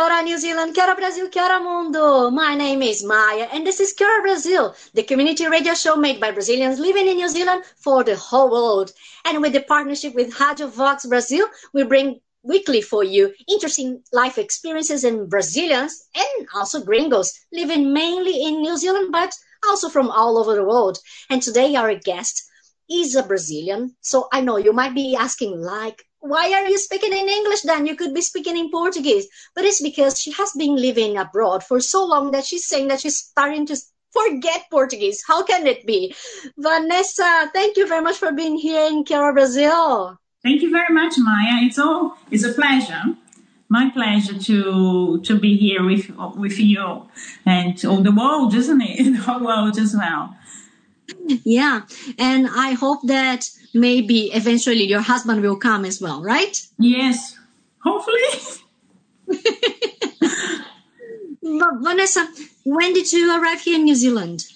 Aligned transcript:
Kia 0.00 0.22
New 0.22 0.38
Zealand, 0.38 0.74
Kia 0.74 0.94
Brazil, 0.94 1.28
Kia 1.28 1.60
mundo. 1.60 2.30
My 2.30 2.54
name 2.54 2.80
is 2.80 3.04
Maya 3.04 3.46
and 3.52 3.66
this 3.66 3.80
is 3.80 3.92
Kia 3.92 4.22
Brazil, 4.22 4.74
the 4.94 5.02
community 5.02 5.46
radio 5.46 5.74
show 5.74 5.94
made 5.94 6.18
by 6.18 6.30
Brazilians 6.30 6.78
living 6.78 7.06
in 7.06 7.18
New 7.18 7.28
Zealand 7.28 7.64
for 7.76 8.02
the 8.02 8.16
whole 8.16 8.50
world. 8.50 8.92
And 9.26 9.42
with 9.42 9.52
the 9.52 9.60
partnership 9.60 10.14
with 10.14 10.40
Radio 10.40 10.68
Vox 10.68 11.04
Brazil, 11.04 11.46
we 11.74 11.84
bring 11.84 12.18
weekly 12.42 12.80
for 12.80 13.04
you 13.04 13.34
interesting 13.46 14.02
life 14.10 14.38
experiences 14.38 15.04
in 15.04 15.28
Brazilians 15.28 16.08
and 16.14 16.48
also 16.54 16.82
gringos 16.82 17.38
living 17.52 17.92
mainly 17.92 18.42
in 18.42 18.62
New 18.62 18.78
Zealand, 18.78 19.12
but 19.12 19.34
also 19.68 19.90
from 19.90 20.10
all 20.10 20.38
over 20.38 20.54
the 20.54 20.64
world. 20.64 20.96
And 21.28 21.42
today 21.42 21.76
our 21.76 21.94
guest 21.94 22.42
is 22.90 23.16
a 23.16 23.22
Brazilian. 23.22 23.94
So 24.00 24.28
I 24.32 24.40
know 24.40 24.56
you 24.56 24.72
might 24.72 24.94
be 24.94 25.14
asking 25.14 25.60
like, 25.60 26.06
why 26.20 26.52
are 26.52 26.66
you 26.66 26.78
speaking 26.78 27.12
in 27.12 27.28
English 27.28 27.62
then? 27.62 27.86
You 27.86 27.96
could 27.96 28.14
be 28.14 28.20
speaking 28.20 28.56
in 28.56 28.70
Portuguese. 28.70 29.26
But 29.54 29.64
it's 29.64 29.82
because 29.82 30.20
she 30.20 30.32
has 30.32 30.52
been 30.52 30.76
living 30.76 31.16
abroad 31.16 31.64
for 31.64 31.80
so 31.80 32.04
long 32.04 32.30
that 32.32 32.44
she's 32.44 32.66
saying 32.66 32.88
that 32.88 33.00
she's 33.00 33.16
starting 33.16 33.66
to 33.66 33.76
forget 34.12 34.64
Portuguese. 34.70 35.22
How 35.26 35.42
can 35.42 35.66
it 35.66 35.86
be? 35.86 36.14
Vanessa, 36.58 37.50
thank 37.52 37.76
you 37.76 37.86
very 37.86 38.02
much 38.02 38.16
for 38.16 38.32
being 38.32 38.56
here 38.56 38.86
in 38.86 39.04
Kia 39.04 39.32
Brazil. 39.32 40.18
Thank 40.42 40.62
you 40.62 40.70
very 40.70 40.92
much, 40.92 41.14
Maya. 41.18 41.64
It's 41.66 41.78
all 41.78 42.16
it's 42.30 42.44
a 42.44 42.52
pleasure. 42.52 43.02
My 43.68 43.88
pleasure 43.90 44.36
to 44.38 45.20
to 45.20 45.38
be 45.38 45.56
here 45.56 45.84
with 45.84 46.10
with 46.34 46.58
you 46.58 47.08
and 47.46 47.84
all 47.84 48.02
the 48.02 48.12
world, 48.12 48.54
isn't 48.54 48.80
it? 48.80 49.04
The 49.12 49.22
whole 49.22 49.44
world 49.44 49.78
as 49.78 49.94
well. 49.94 50.34
Yeah, 51.44 51.82
and 52.18 52.48
I 52.48 52.72
hope 52.72 53.00
that 53.06 53.48
maybe 53.74 54.32
eventually 54.32 54.84
your 54.84 55.00
husband 55.00 55.42
will 55.42 55.56
come 55.56 55.84
as 55.84 56.00
well, 56.00 56.22
right? 56.22 56.60
Yes, 56.78 57.38
hopefully. 57.82 58.58
But 61.42 61.80
Vanessa, 61.80 62.28
when 62.64 62.92
did 62.92 63.12
you 63.12 63.30
arrive 63.30 63.60
here 63.62 63.76
in 63.76 63.84
New 63.84 63.94
Zealand? 63.94 64.46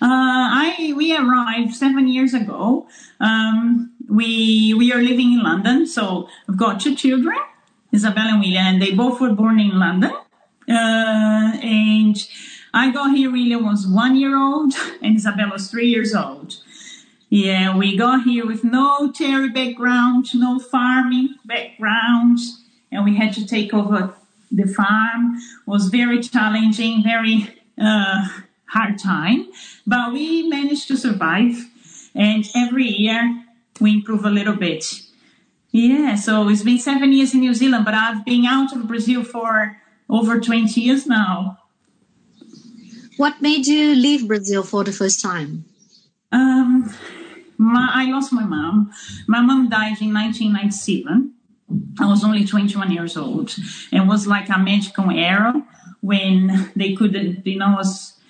Uh, 0.00 0.46
I 0.62 0.92
we 0.96 1.16
arrived 1.16 1.74
seven 1.74 2.06
years 2.06 2.34
ago. 2.34 2.86
Um, 3.18 3.92
we 4.08 4.74
we 4.74 4.92
are 4.92 5.02
living 5.02 5.32
in 5.32 5.42
London, 5.42 5.86
so 5.86 6.28
I've 6.48 6.56
got 6.56 6.80
two 6.80 6.94
children, 6.94 7.36
Isabella 7.92 8.32
and 8.32 8.40
William, 8.40 8.66
and 8.66 8.82
they 8.82 8.92
both 8.92 9.20
were 9.20 9.32
born 9.32 9.58
in 9.58 9.78
London. 9.78 10.12
Uh, 10.68 11.56
and 11.62 12.16
I 12.76 12.90
got 12.90 13.16
here. 13.16 13.32
William 13.32 13.64
was 13.64 13.86
one 13.86 14.16
year 14.16 14.36
old, 14.36 14.74
and 15.02 15.16
Isabella 15.16 15.52
was 15.52 15.70
three 15.70 15.88
years 15.88 16.14
old. 16.14 16.56
Yeah, 17.30 17.74
we 17.74 17.96
got 17.96 18.24
here 18.24 18.46
with 18.46 18.64
no 18.64 19.10
dairy 19.12 19.48
background, 19.48 20.26
no 20.34 20.58
farming 20.58 21.36
background, 21.46 22.38
and 22.92 23.02
we 23.02 23.16
had 23.16 23.32
to 23.32 23.46
take 23.46 23.72
over 23.72 24.14
the 24.52 24.66
farm. 24.66 25.36
It 25.36 25.70
was 25.70 25.88
very 25.88 26.20
challenging, 26.20 27.02
very 27.02 27.48
uh, 27.80 28.28
hard 28.66 28.98
time, 28.98 29.46
but 29.86 30.12
we 30.12 30.46
managed 30.46 30.86
to 30.88 30.98
survive. 30.98 31.56
And 32.14 32.44
every 32.54 32.88
year 32.88 33.42
we 33.80 33.94
improve 33.94 34.26
a 34.26 34.30
little 34.30 34.54
bit. 34.54 34.84
Yeah, 35.70 36.14
so 36.14 36.50
it's 36.50 36.62
been 36.62 36.78
seven 36.78 37.12
years 37.12 37.32
in 37.32 37.40
New 37.40 37.54
Zealand, 37.54 37.86
but 37.86 37.94
I've 37.94 38.24
been 38.26 38.44
out 38.44 38.76
of 38.76 38.86
Brazil 38.86 39.24
for 39.24 39.78
over 40.10 40.40
20 40.40 40.78
years 40.78 41.06
now. 41.06 41.58
What 43.16 43.40
made 43.40 43.66
you 43.66 43.94
leave 43.94 44.28
Brazil 44.28 44.62
for 44.62 44.84
the 44.84 44.92
first 44.92 45.22
time? 45.22 45.64
Um, 46.32 46.92
my, 47.56 47.90
I 47.94 48.10
lost 48.10 48.32
my 48.32 48.44
mom. 48.44 48.92
My 49.26 49.40
mom 49.40 49.68
died 49.68 50.00
in 50.00 50.12
1997. 50.12 51.32
I 51.98 52.06
was 52.06 52.22
only 52.22 52.44
21 52.44 52.92
years 52.92 53.16
old. 53.16 53.54
It 53.90 54.06
was 54.06 54.26
like 54.26 54.48
a 54.50 54.58
magical 54.58 55.10
era 55.10 55.66
when 56.00 56.70
they 56.76 56.94
couldn't, 56.94 57.46
you 57.46 57.58
know, 57.58 57.74
was, 57.76 58.20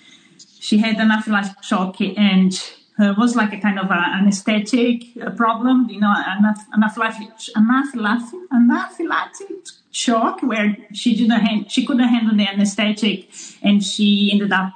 she 0.59 0.77
had 0.77 0.97
an 0.97 1.09
anaphylactic 1.09 1.61
shock 1.63 1.99
and 2.01 2.53
uh, 2.99 3.13
was 3.17 3.35
like 3.35 3.53
a 3.53 3.59
kind 3.59 3.77
of 3.79 3.91
a, 3.91 3.93
anesthetic 3.93 5.03
uh, 5.21 5.29
problem, 5.31 5.87
you 5.89 5.99
know, 5.99 6.13
an 6.15 6.55
anaphylactic, 6.75 7.51
anaphylactic, 7.55 8.41
anaphylactic 8.53 9.71
shock 9.97 10.41
where 10.43 10.77
she 10.93 11.15
didn't 11.15 11.39
hand, 11.39 11.71
she 11.71 11.85
couldn't 11.85 12.07
handle 12.07 12.37
the 12.37 12.47
anesthetic 12.47 13.29
and 13.63 13.83
she 13.83 14.29
ended 14.31 14.51
up 14.51 14.73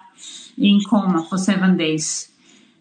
in 0.57 0.79
coma 0.89 1.25
for 1.29 1.37
seven 1.37 1.77
days. 1.77 2.29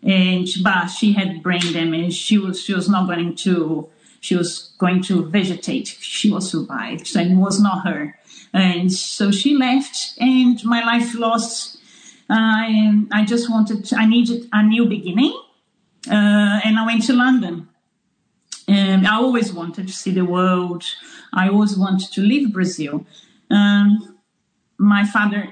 And 0.03 0.49
but 0.63 0.89
she 0.89 1.13
had 1.13 1.43
brain 1.43 1.73
damage. 1.73 2.15
She 2.15 2.39
was 2.39 2.63
she 2.63 2.73
was 2.73 2.89
not 2.89 3.07
going 3.07 3.37
to 3.37 3.89
she 4.21 4.35
was 4.35 4.73
going 4.79 5.03
to 5.03 5.27
vegetate. 5.27 5.89
She 6.01 6.31
was 6.31 6.51
survived, 6.51 7.07
so 7.07 7.21
it 7.21 7.35
was 7.35 7.61
not 7.61 7.87
her. 7.87 8.19
And 8.53 8.91
so 8.91 9.31
she 9.31 9.55
left, 9.55 10.15
and 10.19 10.63
my 10.65 10.83
life 10.83 11.15
lost. 11.15 11.79
I 12.31 13.05
I 13.13 13.27
just 13.27 13.51
wanted 13.51 13.93
I 13.93 14.07
needed 14.07 14.49
a 14.53 14.63
new 14.63 14.87
beginning, 14.87 15.35
uh, 16.09 16.61
and 16.65 16.79
I 16.79 16.87
went 16.87 17.05
to 17.05 17.13
London. 17.13 17.69
And 18.71 19.05
I 19.05 19.17
always 19.17 19.53
wanted 19.53 19.89
to 19.89 19.93
see 19.93 20.13
the 20.13 20.25
world. 20.25 20.85
I 21.33 21.49
always 21.49 21.77
wanted 21.77 22.13
to 22.13 22.21
leave 22.21 22.53
Brazil. 22.53 23.05
Um, 23.51 24.17
my 24.79 25.05
father 25.05 25.43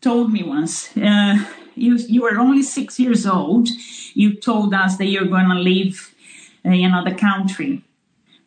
told 0.00 0.32
me 0.32 0.42
once, 0.42 0.96
uh, 0.96 1.36
you, 1.74 1.96
you 1.96 2.22
were 2.22 2.38
only 2.38 2.62
six 2.62 2.98
years 2.98 3.26
old. 3.26 3.68
You 4.14 4.34
told 4.34 4.72
us 4.72 4.96
that 4.96 5.06
you're 5.06 5.26
going 5.26 5.50
to 5.50 5.60
leave 5.72 6.14
another 6.64 7.14
country. 7.14 7.84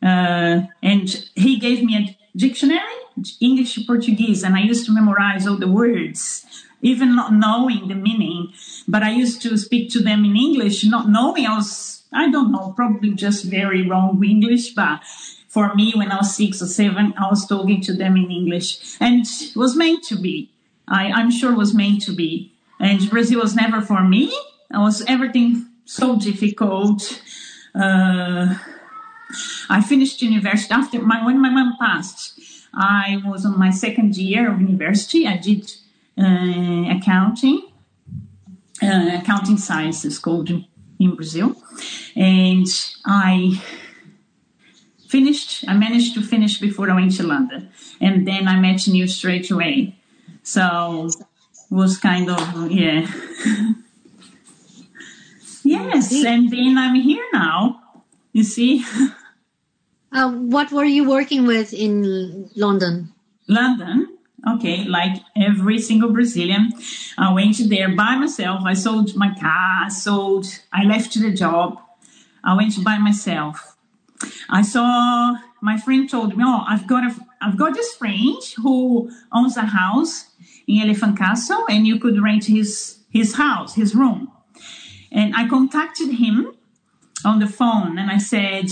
Uh, 0.02 0.62
and 0.82 1.08
he 1.36 1.60
gave 1.60 1.84
me 1.84 1.96
a 1.96 2.18
dictionary, 2.36 3.00
English 3.40 3.76
to 3.76 3.82
Portuguese, 3.86 4.44
and 4.44 4.56
I 4.56 4.62
used 4.62 4.88
to 4.88 4.92
memorize 4.92 5.46
all 5.46 5.58
the 5.58 5.68
words, 5.68 6.46
even 6.82 7.16
not 7.16 7.34
knowing 7.34 7.88
the 7.88 7.96
meaning. 7.96 8.54
But 8.88 9.04
I 9.04 9.12
used 9.12 9.42
to 9.44 9.58
speak 9.58 9.92
to 9.92 10.02
them 10.02 10.26
in 10.26 10.36
English, 10.36 10.86
not 10.86 11.10
knowing 11.10 11.46
I 11.46 11.56
was, 11.58 12.04
I 12.12 12.30
don't 12.30 12.52
know, 12.52 12.74
probably 12.76 13.14
just 13.14 13.46
very 13.46 13.88
wrong 13.88 14.24
English, 14.24 14.74
but 14.74 15.02
for 15.48 15.74
me, 15.74 15.94
when 15.96 16.12
I 16.12 16.18
was 16.18 16.36
six 16.36 16.62
or 16.62 16.68
seven, 16.68 17.14
I 17.18 17.28
was 17.28 17.48
talking 17.48 17.82
to 17.82 17.94
them 17.94 18.16
in 18.16 18.30
English, 18.32 18.98
and 19.00 19.26
it 19.26 19.56
was 19.56 19.76
meant 19.76 20.04
to 20.06 20.16
be. 20.16 20.52
I, 20.88 21.12
I'm 21.12 21.32
sure 21.32 21.52
it 21.54 21.58
was 21.58 21.74
meant 21.74 22.04
to 22.04 22.12
be. 22.12 22.54
And 22.80 23.10
Brazil 23.10 23.42
was 23.42 23.56
never 23.56 23.82
for 23.82 24.04
me. 24.04 24.26
It 24.72 24.78
was 24.78 25.04
everything 25.08 25.68
so 25.86 26.18
difficult. 26.18 27.22
Uh, 27.74 28.56
I 29.70 29.82
finished 29.82 30.22
university 30.22 30.74
after 30.74 31.02
my 31.02 31.26
when 31.26 31.42
my 31.42 31.50
mom 31.50 31.76
passed. 31.80 32.40
I 32.74 33.22
was 33.26 33.46
on 33.46 33.58
my 33.58 33.72
second 33.72 34.16
year 34.18 34.52
of 34.52 34.62
university. 34.62 35.28
I 35.28 35.38
did 35.38 35.72
accounting, 36.20 37.62
uh, 38.82 39.20
accounting 39.22 39.58
sciences 39.58 40.20
called 40.20 40.50
in 41.00 41.16
Brazil, 41.16 41.56
and 42.16 42.68
I 43.06 43.62
finished. 45.08 45.66
I 45.68 45.74
managed 45.76 46.14
to 46.16 46.22
finish 46.22 46.60
before 46.60 46.90
I 46.90 46.96
went 46.96 47.16
to 47.18 47.24
London, 47.24 47.70
and 48.02 48.28
then 48.28 48.48
I 48.48 48.60
met 48.60 48.86
you 48.88 49.08
straight 49.08 49.50
away. 49.52 49.96
So 50.44 51.10
was 51.70 51.98
kind 51.98 52.30
of 52.30 52.72
yeah. 52.72 53.08
yes, 55.64 56.12
and 56.14 56.50
then 56.50 56.78
I'm 56.78 56.96
here 56.96 57.26
now. 57.34 57.82
You 58.34 58.44
see. 58.44 58.86
Uh, 60.12 60.32
what 60.32 60.72
were 60.72 60.86
you 60.86 61.08
working 61.08 61.46
with 61.46 61.72
in 61.72 62.50
London? 62.56 63.14
London. 63.48 64.18
Okay, 64.48 64.86
like 64.86 65.22
every 65.36 65.80
single 65.80 66.12
Brazilian, 66.12 66.72
I 67.18 67.34
went 67.34 67.58
there 67.70 67.94
by 67.94 68.16
myself. 68.16 68.62
I 68.66 68.74
sold 68.74 69.16
my 69.16 69.34
car. 69.36 69.86
I 69.86 69.90
sold. 69.90 70.46
I 70.72 70.84
left 70.84 71.14
the 71.20 71.34
job. 71.34 71.80
I 72.44 72.56
went 72.56 72.82
by 72.84 72.98
myself. 72.98 73.76
I 74.50 74.62
saw 74.62 75.38
my 75.62 75.78
friend 75.78 76.10
told 76.10 76.38
me, 76.38 76.44
"Oh, 76.46 76.64
I've 76.68 76.88
got 76.88 77.04
a, 77.04 77.16
I've 77.42 77.58
got 77.58 77.74
this 77.74 77.94
friend 77.96 78.38
who 78.58 79.12
owns 79.32 79.58
a 79.58 79.66
house 79.66 80.28
in 80.68 80.82
Elephant 80.82 81.18
Castle, 81.18 81.66
and 81.70 81.86
you 81.86 82.00
could 82.00 82.22
rent 82.22 82.46
his 82.46 83.00
his 83.10 83.36
house, 83.36 83.76
his 83.76 83.94
room." 83.96 84.32
And 85.12 85.36
I 85.36 85.48
contacted 85.48 86.12
him 86.14 86.54
on 87.26 87.40
the 87.40 87.48
phone, 87.48 87.98
and 87.98 88.10
I 88.10 88.18
said, 88.20 88.72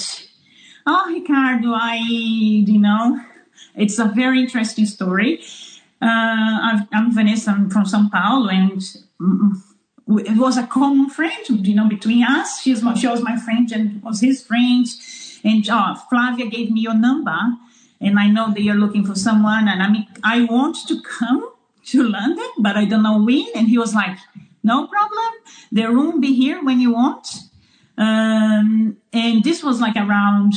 "Oh, 0.86 1.12
Ricardo, 1.12 1.74
I, 1.74 1.96
you 1.98 2.80
know, 2.80 3.20
It's 3.77 4.00
a 4.00 4.06
very 4.06 4.39
interesting 4.41 4.85
story. 4.85 5.41
Uh, 6.01 6.85
I'm 6.91 7.13
Vanessa 7.13 7.51
I'm 7.51 7.69
from 7.69 7.85
São 7.85 8.12
Paulo, 8.12 8.50
and 8.50 8.81
mm, 9.21 9.51
it 10.25 10.38
was 10.38 10.57
a 10.57 10.65
common 10.65 11.09
friend, 11.09 11.68
you 11.68 11.75
know, 11.75 11.88
between 11.88 12.24
us. 12.24 12.62
She 12.62 12.71
was 12.71 12.83
my 12.83 13.38
friend 13.38 13.71
and 13.71 14.03
was 14.03 14.21
his 14.21 14.44
friend. 14.44 14.85
And 15.44 15.69
uh, 15.69 15.95
Flavia 16.09 16.47
gave 16.47 16.71
me 16.71 16.81
your 16.81 16.95
number, 16.95 17.38
and 18.01 18.19
I 18.19 18.27
know 18.27 18.51
that 18.51 18.62
you're 18.62 18.75
looking 18.75 19.06
for 19.06 19.15
someone, 19.15 19.68
and 19.68 19.81
I 19.81 19.89
mean, 19.89 20.07
I 20.24 20.44
want 20.45 20.77
to 20.88 21.01
come 21.01 21.51
to 21.85 22.03
London, 22.03 22.50
but 22.59 22.75
I 22.75 22.85
don't 22.85 23.03
know 23.03 23.21
when. 23.24 23.47
And 23.56 23.68
he 23.68 23.77
was 23.77 23.94
like, 23.94 24.18
no 24.63 24.88
problem. 24.88 25.33
The 25.71 25.85
room 25.89 26.19
be 26.19 26.33
here 26.33 26.63
when 26.63 26.79
you 26.79 26.91
want. 26.91 27.27
Um, 27.97 28.97
and 29.13 29.44
this 29.44 29.63
was 29.63 29.79
like 29.79 29.95
around 29.95 30.53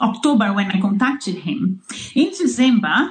October 0.00 0.52
when 0.52 0.70
I 0.70 0.80
contacted 0.80 1.36
him. 1.36 1.82
In 2.14 2.30
December, 2.30 3.10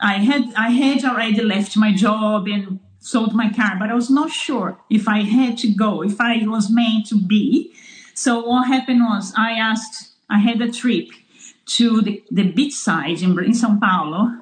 I 0.00 0.14
had 0.14 0.52
I 0.54 0.70
had 0.70 1.04
already 1.04 1.42
left 1.42 1.76
my 1.76 1.92
job 1.92 2.46
and 2.48 2.80
sold 3.04 3.34
my 3.34 3.52
car, 3.52 3.76
but 3.78 3.90
I 3.90 3.94
was 3.94 4.10
not 4.10 4.30
sure 4.30 4.80
if 4.88 5.06
I 5.06 5.20
had 5.22 5.58
to 5.58 5.68
go, 5.68 6.02
if 6.02 6.20
I 6.20 6.42
was 6.46 6.70
meant 6.70 7.06
to 7.08 7.20
be. 7.20 7.72
So 8.14 8.46
what 8.46 8.66
happened 8.68 9.02
was 9.02 9.32
I 9.36 9.52
asked, 9.52 10.14
I 10.30 10.38
had 10.38 10.60
a 10.62 10.72
trip 10.72 11.08
to 11.66 12.00
the, 12.00 12.22
the 12.30 12.50
beach 12.50 12.74
side 12.74 13.20
in, 13.22 13.38
in 13.44 13.52
Sao 13.52 13.76
Paulo. 13.78 14.40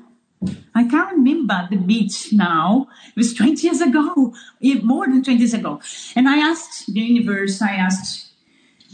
I 0.75 0.85
can't 0.89 1.13
remember 1.13 1.69
the 1.71 1.77
beach 1.77 2.33
now. 2.33 2.89
It 3.09 3.17
was 3.17 3.35
20 3.35 3.67
years 3.67 3.81
ago, 3.81 4.35
more 4.83 5.07
than 5.07 5.23
20 5.25 5.39
years 5.39 5.55
ago. 5.55 5.81
And 6.15 6.29
I 6.29 6.39
asked 6.39 6.93
the 6.93 7.01
universe, 7.01 7.61
I 7.63 7.73
asked 7.73 8.33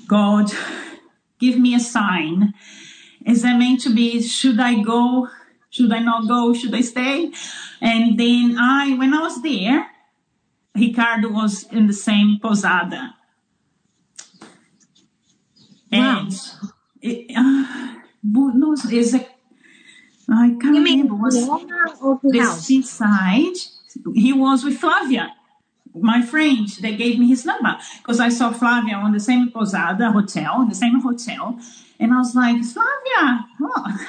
God, 0.06 0.50
give 1.38 1.58
me 1.58 1.74
a 1.74 1.80
sign. 1.80 2.54
Is 3.28 3.42
that 3.42 3.58
meant 3.58 3.80
to 3.82 3.94
be? 3.94 4.22
Should 4.22 4.58
I 4.58 4.82
go? 4.82 5.28
Should 5.69 5.92
I 5.92 5.98
not 5.98 6.26
go? 6.26 6.54
Should 6.54 6.75
I 6.75 6.80
stay? 6.80 7.30
And 7.80 8.19
then 8.19 8.56
I, 8.58 8.94
when 8.96 9.12
I 9.12 9.20
was 9.20 9.42
there, 9.42 9.86
Ricardo 10.75 11.28
was 11.28 11.64
in 11.64 11.86
the 11.86 11.92
same 11.92 12.38
pousada. 12.42 13.12
Wow. 15.92 16.26
And 16.26 16.32
it, 17.02 17.36
uh, 17.36 17.94
no, 18.22 18.72
it's 18.72 19.14
a, 19.14 19.26
I 20.31 20.56
can't 20.60 20.64
you 20.64 20.84
remember. 20.84 21.14
Was 21.14 21.34
the 22.22 22.38
house? 22.38 22.66
seaside. 22.66 23.56
He 24.14 24.32
was 24.32 24.64
with 24.64 24.78
Flavia, 24.78 25.34
my 25.94 26.22
friend. 26.22 26.66
They 26.69 26.96
gave 26.96 27.19
me 27.19 27.28
his 27.28 27.44
number 27.44 27.76
because 27.98 28.20
I 28.20 28.28
saw 28.31 28.52
Flavia 28.52 28.94
on 28.94 29.12
the 29.12 29.20
same 29.20 29.50
pousada 29.50 30.12
hotel, 30.12 30.62
in 30.62 30.69
the 30.69 30.74
same 30.74 31.00
hotel, 31.00 31.58
and 32.00 32.12
I 32.12 32.18
was 32.18 32.34
like, 32.34 32.62
Flavia, 32.62 33.46
oh, 33.62 34.06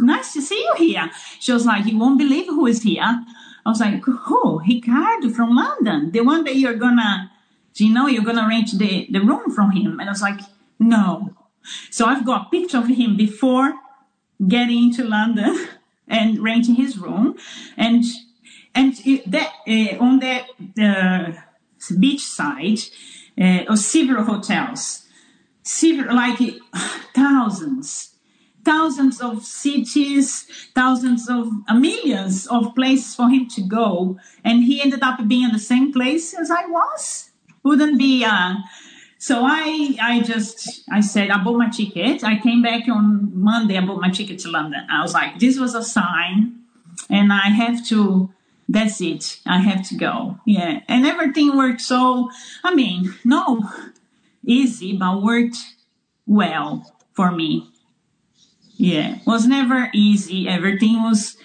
nice 0.00 0.32
to 0.32 0.42
see 0.42 0.58
you 0.62 0.74
here. 0.76 1.10
She 1.38 1.52
was 1.52 1.66
like, 1.66 1.86
you 1.86 1.98
won't 1.98 2.18
believe 2.18 2.46
who 2.46 2.66
is 2.66 2.82
here. 2.82 3.02
I 3.02 3.68
was 3.68 3.80
like, 3.80 4.02
who? 4.04 4.60
Ricardo 4.60 5.30
from 5.30 5.54
London, 5.54 6.12
the 6.12 6.20
one 6.20 6.44
that 6.44 6.56
you're 6.56 6.74
gonna, 6.74 7.30
you 7.74 7.92
know, 7.92 8.06
you're 8.06 8.24
gonna 8.24 8.46
rent 8.48 8.70
the, 8.78 9.06
the 9.10 9.20
room 9.20 9.50
from 9.50 9.72
him. 9.72 10.00
And 10.00 10.08
I 10.08 10.12
was 10.12 10.22
like, 10.22 10.40
no. 10.78 11.34
So 11.90 12.06
I've 12.06 12.24
got 12.24 12.46
a 12.46 12.50
picture 12.50 12.78
of 12.78 12.86
him 12.86 13.16
before 13.16 13.74
getting 14.46 14.94
to 14.94 15.04
London 15.04 15.68
and 16.08 16.38
renting 16.38 16.76
his 16.76 16.96
room. 16.96 17.36
And, 17.76 18.04
and 18.74 18.94
that, 19.26 19.52
uh, 19.66 19.98
on 19.98 20.20
the 20.20 20.44
uh, 20.82 21.32
beach 21.98 22.24
side, 22.24 22.78
uh, 23.40 23.74
several 23.76 24.24
hotels, 24.24 25.05
several, 25.66 26.16
like 26.16 26.38
thousands 27.14 28.16
thousands 28.66 29.20
of 29.20 29.44
cities, 29.44 30.44
thousands 30.74 31.30
of 31.30 31.48
uh, 31.68 31.74
millions 31.74 32.48
of 32.48 32.74
places 32.74 33.14
for 33.14 33.30
him 33.30 33.46
to 33.46 33.62
go. 33.62 34.18
And 34.44 34.64
he 34.64 34.82
ended 34.82 35.02
up 35.02 35.26
being 35.28 35.44
in 35.44 35.52
the 35.52 35.60
same 35.60 35.92
place 35.92 36.34
as 36.34 36.50
I 36.50 36.66
was. 36.66 37.30
Wouldn't 37.62 37.96
be, 37.96 38.24
uh, 38.24 38.56
so 39.18 39.44
I, 39.44 39.96
I 40.02 40.20
just, 40.20 40.82
I 40.90 41.00
said, 41.00 41.30
I 41.30 41.42
bought 41.42 41.56
my 41.56 41.70
ticket. 41.70 42.24
I 42.24 42.38
came 42.38 42.60
back 42.60 42.88
on 42.88 43.30
Monday. 43.32 43.78
I 43.78 43.86
bought 43.86 44.00
my 44.00 44.10
ticket 44.10 44.40
to 44.40 44.50
London. 44.50 44.84
I 44.90 45.00
was 45.00 45.14
like, 45.14 45.38
this 45.38 45.58
was 45.58 45.74
a 45.76 45.82
sign 45.82 46.60
and 47.08 47.32
I 47.32 47.48
have 47.48 47.86
to, 47.88 48.32
that's 48.68 49.00
it. 49.00 49.38
I 49.46 49.58
have 49.58 49.88
to 49.90 49.96
go. 49.96 50.40
Yeah. 50.44 50.80
And 50.88 51.06
everything 51.06 51.56
worked 51.56 51.80
so, 51.80 52.30
I 52.64 52.74
mean, 52.74 53.14
no 53.24 53.62
easy, 54.46 54.96
but 54.96 55.22
worked 55.22 55.58
well 56.26 56.94
for 57.12 57.30
me. 57.30 57.70
Yeah, 58.76 59.18
was 59.26 59.46
never 59.46 59.90
easy. 59.92 60.48
Everything 60.48 61.02
was 61.02 61.36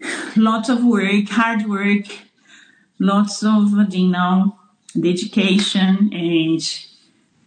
lots 0.36 0.68
of 0.68 0.84
work, 0.84 1.28
hard 1.28 1.66
work, 1.66 2.06
lots 2.98 3.42
of 3.42 3.72
you 3.92 4.08
know 4.08 4.56
dedication 4.98 6.10
and 6.12 6.60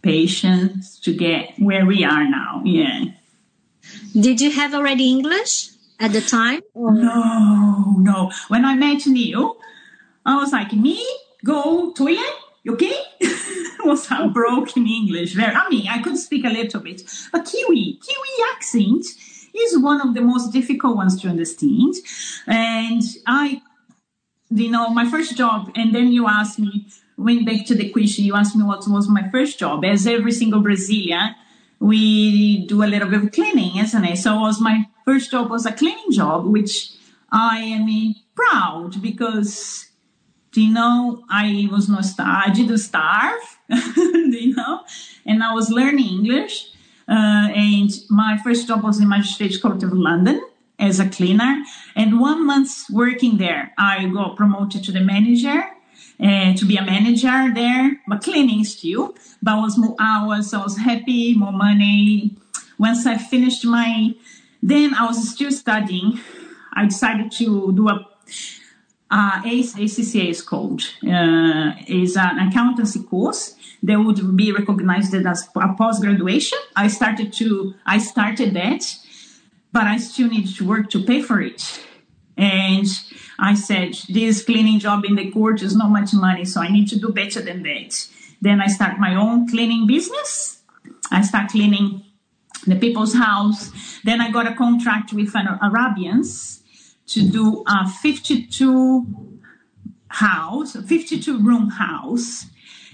patience 0.02 0.98
to 1.00 1.14
get 1.14 1.54
where 1.58 1.86
we 1.86 2.04
are 2.04 2.28
now. 2.28 2.62
Yeah. 2.64 3.04
Did 4.18 4.40
you 4.40 4.50
have 4.52 4.74
already 4.74 5.10
English 5.10 5.70
at 5.98 6.12
the 6.12 6.20
time? 6.20 6.60
Or? 6.74 6.92
No, 6.92 7.96
no. 7.98 8.30
When 8.48 8.64
I 8.64 8.74
met 8.74 9.06
Neil, 9.06 9.56
I 10.24 10.36
was 10.36 10.52
like, 10.52 10.72
me 10.72 11.04
go 11.44 11.92
to 11.92 12.08
it, 12.08 12.34
okay? 12.68 12.96
was 13.84 14.10
a 14.10 14.28
broken 14.28 14.86
English. 14.86 15.34
Very, 15.34 15.54
I 15.54 15.68
mean, 15.68 15.86
I 15.88 16.02
could 16.02 16.18
speak 16.18 16.44
a 16.44 16.48
little 16.48 16.80
bit, 16.80 17.02
but 17.32 17.44
Kiwi, 17.44 18.00
Kiwi 18.02 18.50
accent 18.54 19.04
is 19.54 19.78
one 19.78 20.00
of 20.00 20.14
the 20.14 20.20
most 20.20 20.52
difficult 20.52 20.96
ones 20.96 21.20
to 21.22 21.28
understand. 21.28 21.94
And 22.46 23.02
I, 23.26 23.62
you 24.50 24.70
know, 24.70 24.90
my 24.90 25.08
first 25.08 25.36
job, 25.36 25.70
and 25.76 25.94
then 25.94 26.08
you 26.08 26.26
asked 26.26 26.58
me, 26.58 26.88
went 27.16 27.46
back 27.46 27.64
to 27.66 27.74
the 27.74 27.90
question, 27.90 28.24
you 28.24 28.34
asked 28.34 28.56
me 28.56 28.64
what 28.64 28.88
was 28.88 29.08
my 29.08 29.28
first 29.30 29.58
job. 29.58 29.84
As 29.84 30.06
every 30.06 30.32
single 30.32 30.60
Brazilian, 30.60 31.34
we 31.78 32.66
do 32.66 32.82
a 32.82 32.86
little 32.86 33.08
bit 33.08 33.22
of 33.22 33.32
cleaning, 33.32 33.76
isn't 33.76 34.04
it? 34.04 34.18
So 34.18 34.40
was 34.40 34.60
my 34.60 34.86
first 35.04 35.30
job 35.30 35.50
was 35.50 35.66
a 35.66 35.72
cleaning 35.72 36.10
job, 36.10 36.46
which 36.46 36.90
I 37.30 37.58
am 37.58 38.14
proud 38.34 39.00
because 39.00 39.86
you 40.56 40.72
know, 40.72 41.24
I 41.28 41.68
was 41.70 41.88
not 41.88 42.04
star. 42.04 42.42
I 42.46 42.50
didn't 42.50 42.78
starve, 42.78 43.58
you 43.96 44.54
know, 44.54 44.80
and 45.26 45.42
I 45.42 45.52
was 45.54 45.70
learning 45.70 46.06
English. 46.06 46.70
Uh, 47.08 47.48
and 47.54 47.90
my 48.08 48.38
first 48.42 48.66
job 48.66 48.82
was 48.82 49.00
in 49.00 49.08
Magistrates 49.08 49.58
Court 49.58 49.82
of 49.82 49.92
London 49.92 50.42
as 50.78 51.00
a 51.00 51.08
cleaner. 51.08 51.62
And 51.94 52.20
one 52.20 52.46
month 52.46 52.70
working 52.90 53.36
there, 53.38 53.72
I 53.78 54.06
got 54.06 54.36
promoted 54.36 54.84
to 54.84 54.92
the 54.92 55.00
manager. 55.00 55.64
Uh, 56.20 56.54
to 56.54 56.64
be 56.64 56.76
a 56.76 56.84
manager 56.84 57.52
there, 57.52 58.00
but 58.06 58.22
cleaning 58.22 58.62
still, 58.62 59.16
but 59.42 59.56
was 59.56 59.76
more 59.76 59.96
hours. 59.98 60.54
I 60.54 60.62
was 60.62 60.78
happy, 60.78 61.34
more 61.34 61.50
money. 61.50 62.36
Once 62.78 63.04
I 63.04 63.18
finished 63.18 63.64
my, 63.64 64.14
then 64.62 64.94
I 64.94 65.06
was 65.06 65.28
still 65.30 65.50
studying. 65.50 66.20
I 66.72 66.84
decided 66.84 67.32
to 67.32 67.72
do 67.72 67.88
a 67.88 68.06
uh, 69.14 69.40
ACCA 69.42 70.28
is 70.28 70.42
called, 70.42 70.82
uh, 71.06 71.72
is 71.86 72.16
an 72.16 72.48
accountancy 72.48 73.00
course 73.00 73.54
that 73.80 74.00
would 74.00 74.36
be 74.36 74.50
recognized 74.50 75.14
as 75.14 75.48
a 75.54 75.74
post-graduation. 75.78 76.58
I 76.74 76.88
started 76.88 77.32
to, 77.34 77.74
I 77.86 77.98
started 77.98 78.54
that, 78.54 78.82
but 79.72 79.84
I 79.84 79.98
still 79.98 80.28
need 80.28 80.48
to 80.56 80.66
work 80.66 80.90
to 80.90 81.04
pay 81.04 81.22
for 81.22 81.40
it. 81.40 81.62
And 82.36 82.86
I 83.38 83.54
said, 83.54 83.94
this 84.08 84.44
cleaning 84.44 84.80
job 84.80 85.04
in 85.04 85.14
the 85.14 85.30
court 85.30 85.62
is 85.62 85.76
not 85.76 85.90
much 85.90 86.12
money, 86.12 86.44
so 86.44 86.60
I 86.60 86.68
need 86.68 86.88
to 86.88 86.98
do 86.98 87.10
better 87.10 87.40
than 87.40 87.62
that. 87.62 88.08
Then 88.42 88.60
I 88.60 88.66
start 88.66 88.98
my 88.98 89.14
own 89.14 89.48
cleaning 89.48 89.86
business. 89.86 90.60
I 91.12 91.22
start 91.22 91.50
cleaning 91.52 92.02
the 92.66 92.74
people's 92.74 93.14
house. 93.14 93.70
Then 94.02 94.20
I 94.20 94.32
got 94.32 94.48
a 94.50 94.56
contract 94.56 95.12
with 95.12 95.36
an 95.36 95.46
Arabians 95.62 96.63
to 97.06 97.28
do 97.28 97.64
a 97.66 97.88
52 97.88 99.06
house, 100.08 100.76
52 100.76 101.38
room 101.38 101.70
house, 101.70 102.46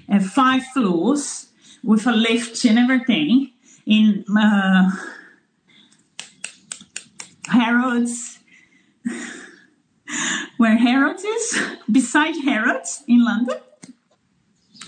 and 0.09 0.25
five 0.25 0.65
floors 0.75 1.49
with 1.85 2.07
a 2.07 2.13
lift 2.13 2.65
and 2.65 2.79
everything 2.79 3.53
in 3.87 4.25
uh, 4.37 4.91
Harrods, 7.47 8.39
where 10.57 10.77
Harrods 10.77 11.25
is, 11.25 11.61
beside 11.91 12.35
Harrods 12.45 13.03
in 13.07 13.25
London. 13.25 13.59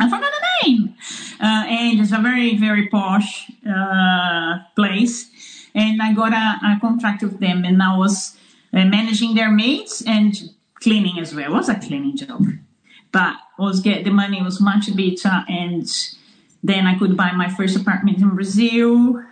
I 0.00 0.08
forgot 0.08 0.32
the 0.32 0.68
name. 0.68 0.94
Uh, 1.40 1.64
and 1.66 2.00
it's 2.00 2.12
a 2.12 2.18
very, 2.18 2.56
very 2.56 2.88
posh 2.88 3.50
uh, 3.68 4.58
place. 4.74 5.30
And 5.74 6.02
I 6.02 6.12
got 6.12 6.32
a, 6.32 6.66
a 6.66 6.78
contract 6.80 7.22
with 7.22 7.40
them, 7.40 7.64
and 7.64 7.82
I 7.82 7.96
was 7.96 8.36
uh, 8.36 8.41
managing 8.72 9.34
their 9.34 9.50
maids 9.50 10.02
and 10.06 10.50
cleaning 10.80 11.18
as 11.18 11.34
well. 11.34 11.44
It 11.44 11.50
was 11.50 11.68
a 11.68 11.74
cleaning 11.78 12.16
job, 12.16 12.44
but 13.12 13.36
was 13.58 13.80
get 13.80 14.04
the 14.04 14.10
money 14.10 14.42
was 14.42 14.60
much 14.60 14.94
better, 14.96 15.44
and 15.48 15.86
then 16.62 16.86
I 16.86 16.98
could 16.98 17.16
buy 17.16 17.32
my 17.32 17.48
first 17.48 17.76
apartment 17.76 18.18
in 18.18 18.30
Brazil. 18.30 19.22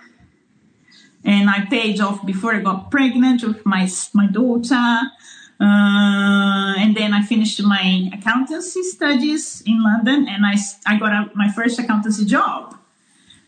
and 1.25 1.51
I 1.51 1.67
paid 1.67 2.01
off 2.01 2.25
before 2.25 2.55
I 2.55 2.61
got 2.61 2.91
pregnant 2.91 3.43
with 3.45 3.65
my 3.67 3.89
my 4.15 4.27
daughter. 4.27 4.87
Uh, 5.61 6.73
and 6.79 6.97
then 6.97 7.13
I 7.13 7.21
finished 7.23 7.63
my 7.63 8.09
accountancy 8.15 8.83
studies 8.83 9.63
in 9.67 9.83
London, 9.83 10.27
and 10.29 10.47
I 10.47 10.57
I 10.87 10.99
got 10.99 11.13
a, 11.13 11.31
my 11.35 11.51
first 11.53 11.79
accountancy 11.79 12.25
job. 12.25 12.77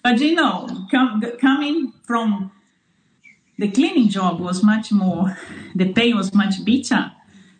But 0.03 0.21
you 0.21 0.35
know, 0.35 0.87
com- 0.91 1.23
coming 1.41 1.93
from 2.03 2.53
the 3.63 3.71
cleaning 3.71 4.09
job 4.09 4.41
was 4.41 4.65
much 4.65 4.91
more, 4.91 5.39
the 5.77 5.93
pay 5.93 6.13
was 6.13 6.35
much 6.35 6.65
better. 6.65 7.13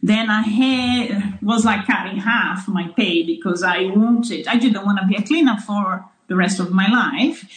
Then 0.03 0.31
I 0.31 0.43
had 0.43 1.41
was 1.41 1.65
like 1.65 1.87
cutting 1.87 2.19
half 2.19 2.67
my 2.67 2.89
pay 2.97 3.23
because 3.23 3.63
I 3.63 3.83
wanted, 3.85 4.49
I 4.49 4.57
didn't 4.57 4.85
want 4.85 4.99
to 4.99 5.07
be 5.07 5.15
a 5.15 5.23
cleaner 5.23 5.59
for 5.65 6.05
the 6.27 6.35
rest 6.35 6.59
of 6.59 6.73
my 6.73 6.89
life. 6.89 7.49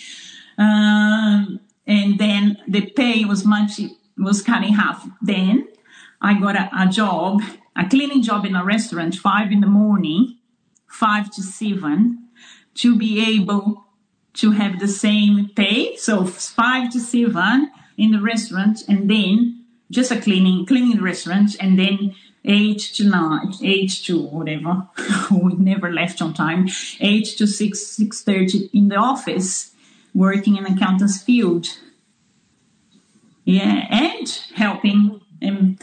Um, 0.60 1.60
and 1.88 2.20
then 2.20 2.60
the 2.68 2.86
pay 2.86 3.26
was 3.26 3.44
much 3.46 3.82
was 4.16 4.44
cutting 4.44 4.76
half. 4.76 5.10
Then 5.24 5.68
I 6.22 6.40
got 6.40 6.56
a, 6.56 6.70
a 6.84 6.88
job, 6.88 7.42
a 7.76 7.90
cleaning 7.90 8.22
job 8.22 8.46
in 8.46 8.56
a 8.56 8.64
restaurant, 8.64 9.16
five 9.16 9.52
in 9.52 9.62
the 9.62 9.74
morning, 9.82 10.38
five 10.88 11.32
to 11.32 11.42
seven, 11.42 12.28
to 12.76 12.96
be 12.96 13.12
able 13.36 13.86
to 14.34 14.52
have 14.52 14.80
the 14.80 14.88
same 14.88 15.50
pay. 15.56 15.96
So 15.96 16.26
five 16.26 16.92
to 16.92 17.00
seven 17.00 17.72
in 17.98 18.12
the 18.12 18.22
restaurant, 18.22 18.84
and 18.88 19.10
then 19.10 19.64
just 19.92 20.12
a 20.12 20.20
cleaning 20.20 20.66
cleaning 20.66 20.98
the 20.98 21.04
restaurant, 21.04 21.56
and 21.60 21.78
then 21.78 22.16
eight 22.46 22.80
to 22.80 23.04
nine, 23.04 23.54
eight 23.64 23.92
to 24.06 24.22
whatever. 24.22 24.88
we 25.32 25.54
never 25.56 25.92
left 25.92 26.22
on 26.22 26.34
time. 26.34 26.68
Eight 27.00 27.26
to 27.38 27.48
six, 27.48 27.88
six 27.88 28.22
thirty 28.24 28.70
in 28.74 28.90
the 28.90 28.98
office, 28.98 29.72
working 30.14 30.58
in 30.58 30.66
accountant's 30.66 31.22
field. 31.22 31.68
Yeah, 33.44 33.86
and 33.90 34.28
helping. 34.56 35.22
And, 35.42 35.80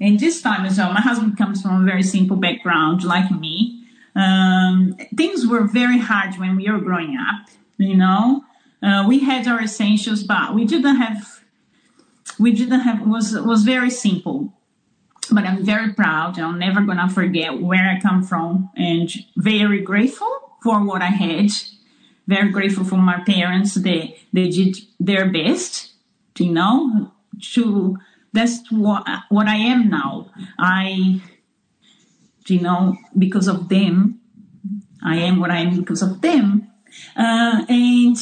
and 0.00 0.20
this 0.20 0.42
time 0.42 0.66
as 0.66 0.78
well, 0.78 0.92
my 0.92 1.00
husband 1.00 1.38
comes 1.38 1.62
from 1.62 1.82
a 1.82 1.86
very 1.86 2.02
simple 2.02 2.36
background, 2.36 3.02
like 3.02 3.30
me. 3.30 3.86
Um, 4.14 4.96
things 5.16 5.46
were 5.46 5.64
very 5.64 5.98
hard 5.98 6.36
when 6.38 6.56
we 6.56 6.70
were 6.70 6.80
growing 6.80 7.16
up. 7.16 7.48
You 7.78 7.96
know, 7.96 8.44
uh, 8.82 9.04
we 9.06 9.20
had 9.20 9.46
our 9.46 9.62
essentials, 9.62 10.22
but 10.22 10.54
we 10.54 10.64
didn't 10.64 10.96
have. 10.96 11.40
We 12.38 12.52
didn't 12.52 12.80
have 12.80 13.06
was 13.06 13.38
was 13.38 13.62
very 13.62 13.90
simple 13.90 14.52
but 15.30 15.44
I'm 15.44 15.64
very 15.64 15.92
proud. 15.92 16.38
I'm 16.38 16.58
never 16.58 16.80
gonna 16.82 17.08
forget 17.08 17.60
where 17.60 17.88
I 17.88 18.00
come 18.00 18.22
from, 18.22 18.70
and 18.76 19.10
very 19.36 19.80
grateful 19.80 20.56
for 20.62 20.84
what 20.84 21.02
I 21.02 21.06
had. 21.06 21.50
Very 22.26 22.50
grateful 22.50 22.84
for 22.84 22.96
my 22.96 23.22
parents. 23.24 23.74
They 23.74 24.18
they 24.32 24.48
did 24.48 24.76
their 25.00 25.30
best, 25.30 25.92
you 26.38 26.52
know. 26.52 27.12
To 27.54 27.98
that's 28.32 28.70
what 28.70 29.06
what 29.28 29.48
I 29.48 29.56
am 29.56 29.88
now. 29.88 30.30
I, 30.58 31.20
you 32.46 32.60
know, 32.60 32.96
because 33.18 33.48
of 33.48 33.68
them, 33.68 34.20
I 35.02 35.16
am 35.16 35.40
what 35.40 35.50
I 35.50 35.58
am 35.58 35.76
because 35.76 36.02
of 36.02 36.20
them, 36.20 36.70
uh, 37.16 37.64
and 37.68 38.16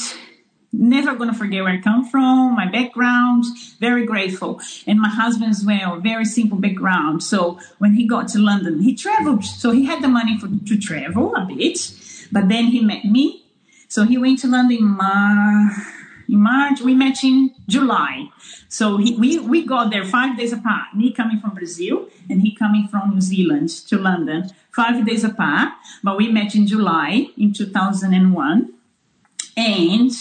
never 0.72 1.14
gonna 1.14 1.34
forget 1.34 1.62
where 1.62 1.72
I 1.72 1.80
come 1.80 2.04
from, 2.04 2.54
my 2.54 2.70
background, 2.70 3.44
very 3.78 4.06
grateful. 4.06 4.60
And 4.86 5.00
my 5.00 5.08
husband 5.08 5.50
as 5.50 5.64
well, 5.64 5.98
very 6.00 6.24
simple 6.24 6.58
background. 6.58 7.22
So 7.22 7.58
when 7.78 7.94
he 7.94 8.06
got 8.06 8.28
to 8.28 8.38
London, 8.38 8.80
he 8.80 8.94
traveled. 8.94 9.44
So 9.44 9.72
he 9.72 9.84
had 9.86 10.02
the 10.02 10.08
money 10.08 10.38
for, 10.38 10.48
to 10.48 10.78
travel 10.78 11.34
a 11.34 11.44
bit, 11.44 11.92
but 12.30 12.48
then 12.48 12.66
he 12.66 12.80
met 12.80 13.04
me. 13.04 13.44
So 13.88 14.04
he 14.04 14.16
went 14.18 14.38
to 14.40 14.48
London 14.48 14.78
in 16.28 16.38
March. 16.38 16.80
We 16.80 16.94
met 16.94 17.24
in 17.24 17.52
July. 17.68 18.28
So 18.68 18.98
he, 18.98 19.16
we, 19.16 19.40
we 19.40 19.66
got 19.66 19.90
there 19.90 20.04
five 20.04 20.38
days 20.38 20.52
apart. 20.52 20.94
Me 20.94 21.12
coming 21.12 21.40
from 21.40 21.54
Brazil 21.54 22.08
and 22.28 22.40
he 22.40 22.54
coming 22.54 22.86
from 22.86 23.10
New 23.10 23.20
Zealand 23.20 23.68
to 23.88 23.98
London, 23.98 24.50
five 24.70 25.04
days 25.04 25.24
apart. 25.24 25.72
But 26.04 26.16
we 26.16 26.30
met 26.30 26.54
in 26.54 26.68
July 26.68 27.26
in 27.36 27.52
2001. 27.52 28.72
And 29.56 30.12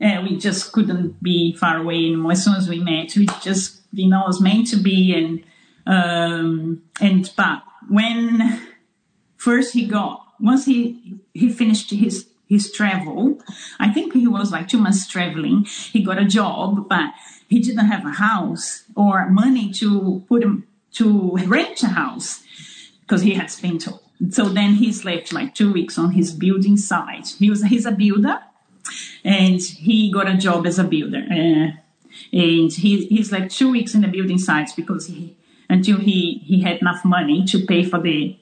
uh, 0.00 0.22
we 0.22 0.36
just 0.36 0.72
couldn't 0.72 1.20
be 1.22 1.54
far 1.54 1.78
away 1.78 1.96
anymore. 1.96 2.32
As 2.32 2.44
soon 2.44 2.54
as 2.54 2.68
we 2.68 2.78
met, 2.78 3.16
we 3.16 3.26
just, 3.42 3.80
you 3.92 4.08
know, 4.08 4.24
was 4.26 4.40
meant 4.40 4.68
to 4.68 4.76
be. 4.76 5.14
And, 5.14 5.44
um, 5.86 6.82
and, 7.00 7.30
but 7.36 7.62
when 7.88 8.60
first 9.36 9.74
he 9.74 9.86
got, 9.86 10.24
once 10.40 10.66
he, 10.66 11.18
he 11.34 11.48
finished 11.50 11.90
his, 11.90 12.28
his 12.48 12.70
travel, 12.72 13.40
I 13.80 13.90
think 13.92 14.12
he 14.12 14.28
was 14.28 14.52
like 14.52 14.68
two 14.68 14.78
months 14.78 15.06
traveling. 15.08 15.64
He 15.64 16.02
got 16.02 16.18
a 16.18 16.24
job, 16.24 16.88
but 16.88 17.10
he 17.48 17.58
didn't 17.60 17.86
have 17.86 18.06
a 18.06 18.12
house 18.12 18.84
or 18.94 19.28
money 19.30 19.72
to 19.74 20.24
put 20.28 20.44
him 20.44 20.66
to 20.92 21.36
rent 21.46 21.82
a 21.82 21.88
house 21.88 22.42
because 23.00 23.22
he 23.22 23.34
had 23.34 23.50
spent. 23.50 23.88
So 24.30 24.48
then 24.48 24.74
he 24.74 24.92
slept 24.92 25.32
like 25.32 25.54
two 25.54 25.72
weeks 25.72 25.98
on 25.98 26.12
his 26.12 26.32
building 26.32 26.76
site. 26.76 27.34
He 27.38 27.50
was, 27.50 27.64
he's 27.64 27.86
a 27.86 27.92
builder 27.92 28.40
and 29.28 29.60
he 29.60 30.10
got 30.10 30.26
a 30.26 30.36
job 30.36 30.66
as 30.66 30.78
a 30.78 30.84
builder. 30.84 31.22
Uh, 31.30 31.68
and 32.32 32.72
he, 32.72 33.06
he's 33.06 33.30
like 33.30 33.50
two 33.50 33.70
weeks 33.70 33.94
in 33.94 34.00
the 34.00 34.08
building 34.08 34.38
sites 34.38 34.72
because 34.72 35.06
he 35.06 35.36
until 35.68 35.98
he 35.98 36.38
he 36.46 36.62
had 36.62 36.78
enough 36.78 37.04
money 37.04 37.44
to 37.44 37.66
pay 37.66 37.84
for 37.84 38.00
the 38.00 38.36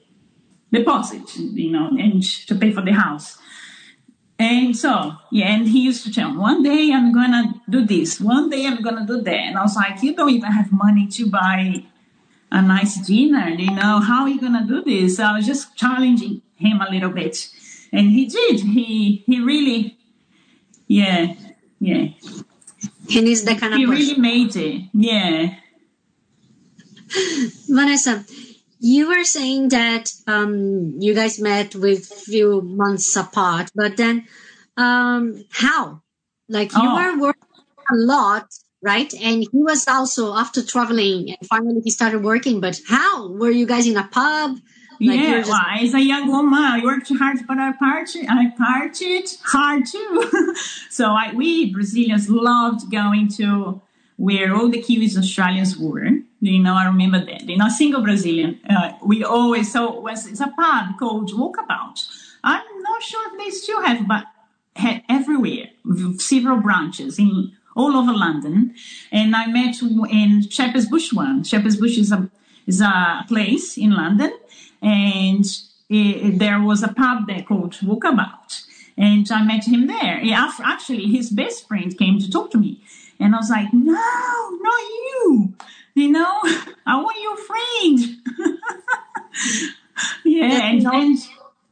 deposit, 0.71 1.35
you 1.35 1.71
know, 1.71 1.89
and 1.89 2.23
to 2.23 2.55
pay 2.55 2.71
for 2.71 2.81
the 2.81 2.93
house. 2.93 3.37
And 4.39 4.77
so, 4.77 5.13
yeah, 5.31 5.47
and 5.47 5.67
he 5.67 5.79
used 5.81 6.05
to 6.05 6.13
tell 6.13 6.31
me, 6.31 6.37
one 6.37 6.63
day 6.63 6.91
I'm 6.93 7.11
gonna 7.11 7.53
do 7.69 7.85
this, 7.85 8.21
one 8.21 8.49
day 8.49 8.65
I'm 8.65 8.81
gonna 8.81 9.05
do 9.05 9.21
that. 9.21 9.35
And 9.47 9.57
I 9.57 9.63
was 9.63 9.75
like, 9.75 10.01
you 10.01 10.15
don't 10.15 10.29
even 10.29 10.51
have 10.51 10.71
money 10.71 11.07
to 11.07 11.29
buy 11.29 11.83
a 12.49 12.61
nice 12.61 12.95
dinner, 13.05 13.49
you 13.49 13.71
know, 13.71 13.99
how 13.99 14.21
are 14.21 14.29
you 14.29 14.39
gonna 14.39 14.65
do 14.65 14.81
this? 14.83 15.17
So 15.17 15.25
I 15.25 15.33
was 15.33 15.45
just 15.45 15.75
challenging 15.75 16.41
him 16.55 16.79
a 16.79 16.89
little 16.89 17.09
bit. 17.09 17.49
And 17.91 18.11
he 18.11 18.25
did. 18.25 18.61
He 18.61 19.23
he 19.25 19.41
really 19.41 19.96
yeah, 20.87 21.33
yeah. 21.79 22.07
He 23.07 23.21
needs 23.21 23.43
that 23.43 23.59
kind 23.59 23.73
of 23.73 23.77
He 23.79 23.85
really 23.85 24.17
made 24.19 24.55
it. 24.55 24.83
Yeah. 24.93 25.55
Vanessa, 27.69 28.25
you 28.79 29.07
were 29.07 29.23
saying 29.23 29.69
that 29.69 30.11
um, 30.27 30.95
you 30.99 31.13
guys 31.13 31.39
met 31.39 31.75
with 31.75 32.05
few 32.05 32.61
months 32.61 33.15
apart, 33.15 33.71
but 33.73 33.97
then 33.97 34.25
um, 34.75 35.43
how? 35.51 36.01
Like 36.49 36.71
you 36.73 36.79
Oh. 36.81 36.95
were 36.95 37.17
working 37.19 37.43
a 37.91 37.95
lot, 37.95 38.47
right? 38.81 39.11
And 39.13 39.41
he 39.43 39.49
was 39.53 39.87
also 39.87 40.33
after 40.35 40.61
traveling, 40.63 41.29
and 41.29 41.47
finally 41.49 41.81
he 41.83 41.91
started 41.91 42.23
working. 42.23 42.59
But 42.59 42.79
how 42.87 43.29
were 43.31 43.51
you 43.51 43.65
guys 43.65 43.87
in 43.87 43.97
a 43.97 44.07
pub? 44.07 44.57
Like, 44.99 45.19
yeah, 45.19 45.37
just- 45.39 45.49
well, 45.49 45.61
as 45.79 45.93
a 45.93 46.01
young 46.01 46.27
woman, 46.27 46.59
I 46.59 46.83
worked 46.83 47.11
hard, 47.17 47.37
but 47.47 47.57
I 47.57 47.71
partied, 47.73 48.25
I 48.29 48.53
partied 48.59 49.29
hard 49.43 49.85
too. 49.85 50.53
so 50.89 51.11
I, 51.11 51.33
we 51.33 51.71
Brazilians 51.71 52.29
loved 52.29 52.91
going 52.91 53.29
to 53.33 53.81
where 54.17 54.55
all 54.55 54.69
the 54.69 54.81
Kiwis 54.81 55.17
Australians 55.17 55.77
were. 55.77 56.09
You 56.41 56.59
know, 56.59 56.73
I 56.75 56.85
remember 56.85 57.23
that. 57.23 57.47
You 57.47 57.57
know, 57.57 57.69
single 57.69 58.01
Brazilian. 58.01 58.59
Uh, 58.67 58.93
we 59.03 59.23
always, 59.23 59.71
so 59.71 59.99
was, 59.99 60.25
it's 60.25 60.39
a 60.39 60.47
pub 60.47 60.97
called 60.97 61.31
Walkabout. 61.31 61.99
I'm 62.43 62.81
not 62.81 63.03
sure 63.03 63.31
if 63.31 63.37
they 63.37 63.49
still 63.51 63.81
have, 63.83 64.07
but 64.07 64.25
had 64.75 65.03
everywhere, 65.09 65.69
several 66.17 66.57
branches 66.57 67.19
in 67.19 67.51
all 67.75 67.95
over 67.95 68.11
London. 68.13 68.73
And 69.11 69.35
I 69.35 69.47
met 69.47 69.81
in 69.81 70.49
Shepherd's 70.49 70.87
Bush 70.89 71.13
one. 71.13 71.43
Shepherd's 71.43 71.77
Bush 71.77 71.97
is 71.97 72.11
a 72.11 72.29
is 72.65 72.81
a 72.81 73.23
place 73.29 73.77
in 73.77 73.91
London, 73.91 74.31
and 74.87 75.45
eh, 75.91 76.31
there 76.33 76.61
was 76.61 76.81
a 76.81 76.87
pub 76.87 77.27
there 77.27 77.43
called 77.43 77.73
Walkabout. 77.73 78.63
And 78.97 79.29
I 79.31 79.43
met 79.43 79.65
him 79.65 79.87
there. 79.87 80.19
He, 80.19 80.33
actually, 80.33 81.05
his 81.07 81.29
best 81.29 81.67
friend 81.67 81.95
came 81.97 82.19
to 82.19 82.31
talk 82.31 82.51
to 82.51 82.57
me. 82.57 82.81
And 83.19 83.35
I 83.35 83.37
was 83.37 83.49
like, 83.49 83.71
no, 83.73 83.93
not 83.93 84.81
you. 84.81 85.53
You 85.93 86.11
know, 86.11 86.39
I 86.85 87.01
want 87.01 87.17
your 87.21 87.37
friend. 87.49 87.99
yeah, 90.25 90.69
and, 90.69 90.85
and 90.85 91.17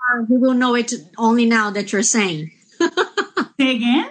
Uh, 0.08 0.26
he 0.28 0.38
will 0.38 0.54
know 0.54 0.76
it 0.76 0.94
only 1.18 1.46
now 1.46 1.72
that 1.72 1.92
you're 1.92 2.04
saying. 2.18 2.52
say 3.60 3.76
again. 3.76 4.10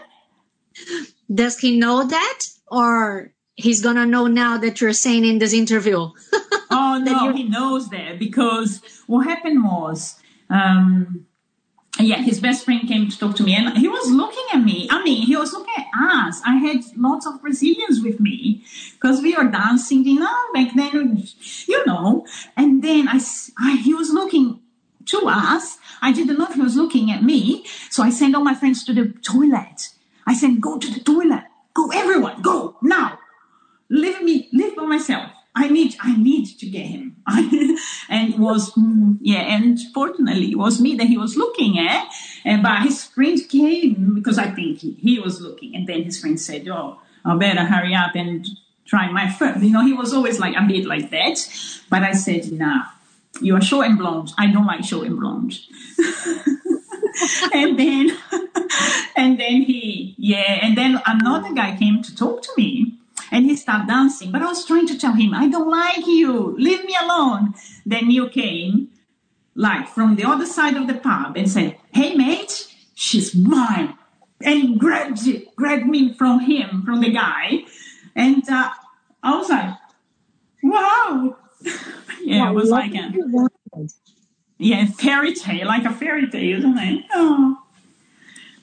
Does 1.33 1.59
he 1.59 1.79
know 1.79 2.05
that, 2.05 2.39
or 2.67 3.33
he's 3.55 3.81
gonna 3.81 4.07
know 4.07 4.27
now 4.27 4.59
that 4.59 4.81
you're 4.81 4.93
saying 4.93 5.25
in 5.25 5.39
this 5.39 5.53
interview? 5.53 6.11
Oh 6.85 6.99
no, 6.99 7.33
he 7.33 7.45
knows 7.45 7.89
that 7.91 8.19
because 8.19 8.81
what 9.07 9.27
happened 9.27 9.63
was, 9.65 10.21
um, 10.51 11.27
yeah, 12.01 12.17
his 12.17 12.41
best 12.41 12.65
friend 12.65 12.89
came 12.89 13.09
to 13.09 13.19
talk 13.19 13.37
to 13.37 13.45
me, 13.45 13.55
and 13.55 13.79
he 13.79 13.89
was 13.89 14.11
looking 14.11 14.45
at 14.53 14.59
me. 14.59 14.89
I 14.91 15.03
mean, 15.05 15.23
he 15.23 15.37
was 15.37 15.53
looking 15.53 15.75
at 15.77 15.87
us. 15.97 16.41
I 16.45 16.57
had 16.57 16.79
lots 16.97 17.27
of 17.27 17.41
Brazilians 17.41 18.03
with 18.03 18.19
me 18.19 18.65
because 18.95 19.23
we 19.23 19.37
were 19.37 19.45
dancing, 19.45 20.05
you 20.05 20.19
know, 20.19 20.37
back 20.53 20.75
then, 20.75 21.23
you 21.67 21.87
know. 21.87 22.27
And 22.57 22.83
then 22.83 23.09
I, 23.09 23.21
he 23.77 23.95
was 23.95 24.11
looking 24.11 24.61
to 25.07 25.23
us. 25.27 25.79
I 26.03 26.13
didn't 26.13 26.39
know 26.39 26.47
if 26.47 26.55
he 26.55 26.61
was 26.61 26.77
looking 26.77 27.11
at 27.13 27.23
me, 27.23 27.65
so 27.91 28.03
I 28.03 28.11
sent 28.11 28.35
all 28.35 28.43
my 28.43 28.55
friends 28.55 28.85
to 28.87 28.93
the 28.93 29.15
toilet. 29.23 29.91
I 30.27 30.35
said, 30.35 30.61
"Go 30.61 30.79
to 30.79 30.91
the 30.91 31.01
toilet." 31.01 31.45
go, 31.75 31.91
everyone, 31.91 32.41
go 32.41 32.77
now. 32.81 33.19
Leave 33.91 34.23
me, 34.23 34.49
leave 34.53 34.77
by 34.77 34.85
myself. 34.85 35.31
I 35.57 35.69
need, 35.69 35.97
I 36.01 36.17
need 36.17 36.47
to 36.59 36.67
get 36.67 36.87
him. 36.87 37.17
and 38.09 38.39
was, 38.39 38.73
mm, 38.73 39.19
yeah, 39.21 39.41
and 39.55 39.79
fortunately 39.93 40.51
it 40.51 40.59
was 40.59 40.81
me 40.81 40.97
that 40.97 41.07
he 41.07 41.17
was 41.17 41.37
looking 41.37 41.79
at. 41.79 42.09
And 42.45 42.63
but 42.63 42.83
his 42.83 43.05
friend 43.05 43.39
came 43.49 44.15
because 44.15 44.39
I 44.39 44.51
think 44.51 44.81
he, 44.81 44.93
he 44.93 45.21
was 45.21 45.41
looking. 45.41 45.77
And 45.77 45.87
then 45.87 46.03
his 46.03 46.21
friend 46.21 46.41
said, 46.41 46.67
oh, 46.69 46.99
I 47.25 47.37
better 47.37 47.65
hurry 47.65 47.95
up 47.95 48.17
and 48.17 48.47
try 48.85 49.11
my 49.11 49.31
first. 49.31 49.61
You 49.63 49.71
know, 49.71 49.85
he 49.85 49.93
was 49.93 50.13
always 50.13 50.41
like 50.41 50.57
a 50.57 50.67
bit 50.67 50.87
like 50.87 51.11
that. 51.11 51.37
But 51.89 52.03
I 52.03 52.13
said, 52.13 52.51
nah, 52.51 52.83
you 53.41 53.55
are 53.55 53.63
short 53.63 53.87
and 53.87 53.99
blonde. 53.99 54.33
I 54.37 54.49
don't 54.49 54.67
like 54.67 54.85
short 54.85 55.07
and 55.07 55.19
blonde. 55.19 55.59
and 57.55 57.79
then, 57.79 58.19
and 59.17 59.39
then 59.39 59.63
he, 59.63 60.17
yeah, 60.19 60.59
and 60.63 60.77
then 60.77 61.01
another 61.07 61.53
guy 61.55 61.77
came 61.77 62.03
to 62.03 62.15
talk 62.15 62.43
to 62.43 62.51
me 62.57 62.95
and 63.31 63.45
he 63.45 63.57
started 63.57 63.89
dancing. 63.89 64.31
But 64.31 64.43
I 64.43 64.47
was 64.47 64.65
trying 64.65 64.87
to 64.89 64.99
tell 64.99 65.13
him, 65.13 65.35
I 65.35 65.49
don't 65.49 65.71
like 65.71 66.07
you. 66.07 66.57
Leave 66.59 66.85
me 66.85 66.97
alone. 67.01 67.55
Then 67.85 68.11
you 68.11 68.29
came, 68.29 68.91
like 69.55 69.89
from 69.89 70.17
the 70.17 70.25
other 70.25 70.47
side 70.47 70.77
of 70.77 70.87
the 70.87 70.95
pub, 70.95 71.37
and 71.37 71.51
said, 71.51 71.77
Hey, 71.93 72.15
mate, 72.15 72.75
she's 72.95 73.35
mine. 73.35 73.97
And 74.43 74.79
grabbed 74.79 75.27
it, 75.27 75.55
grabbed 75.57 75.87
me 75.87 76.13
from 76.15 76.41
him, 76.41 76.83
from 76.85 77.01
the 77.01 77.11
guy. 77.11 77.65
And 78.15 78.49
uh, 78.49 78.71
I 79.23 79.37
was 79.37 79.49
like, 79.49 79.75
wow. 80.63 81.37
yeah, 82.23 82.51
it 82.51 82.55
was 82.55 82.69
like 82.71 82.95
a, 82.95 83.11
yeah, 84.59 84.87
fairy 84.87 85.35
tale, 85.35 85.67
like 85.67 85.85
a 85.85 85.93
fairy 85.93 86.29
tale, 86.29 86.59
isn't 86.59 86.79
it? 86.79 87.05
Oh. 87.15 87.59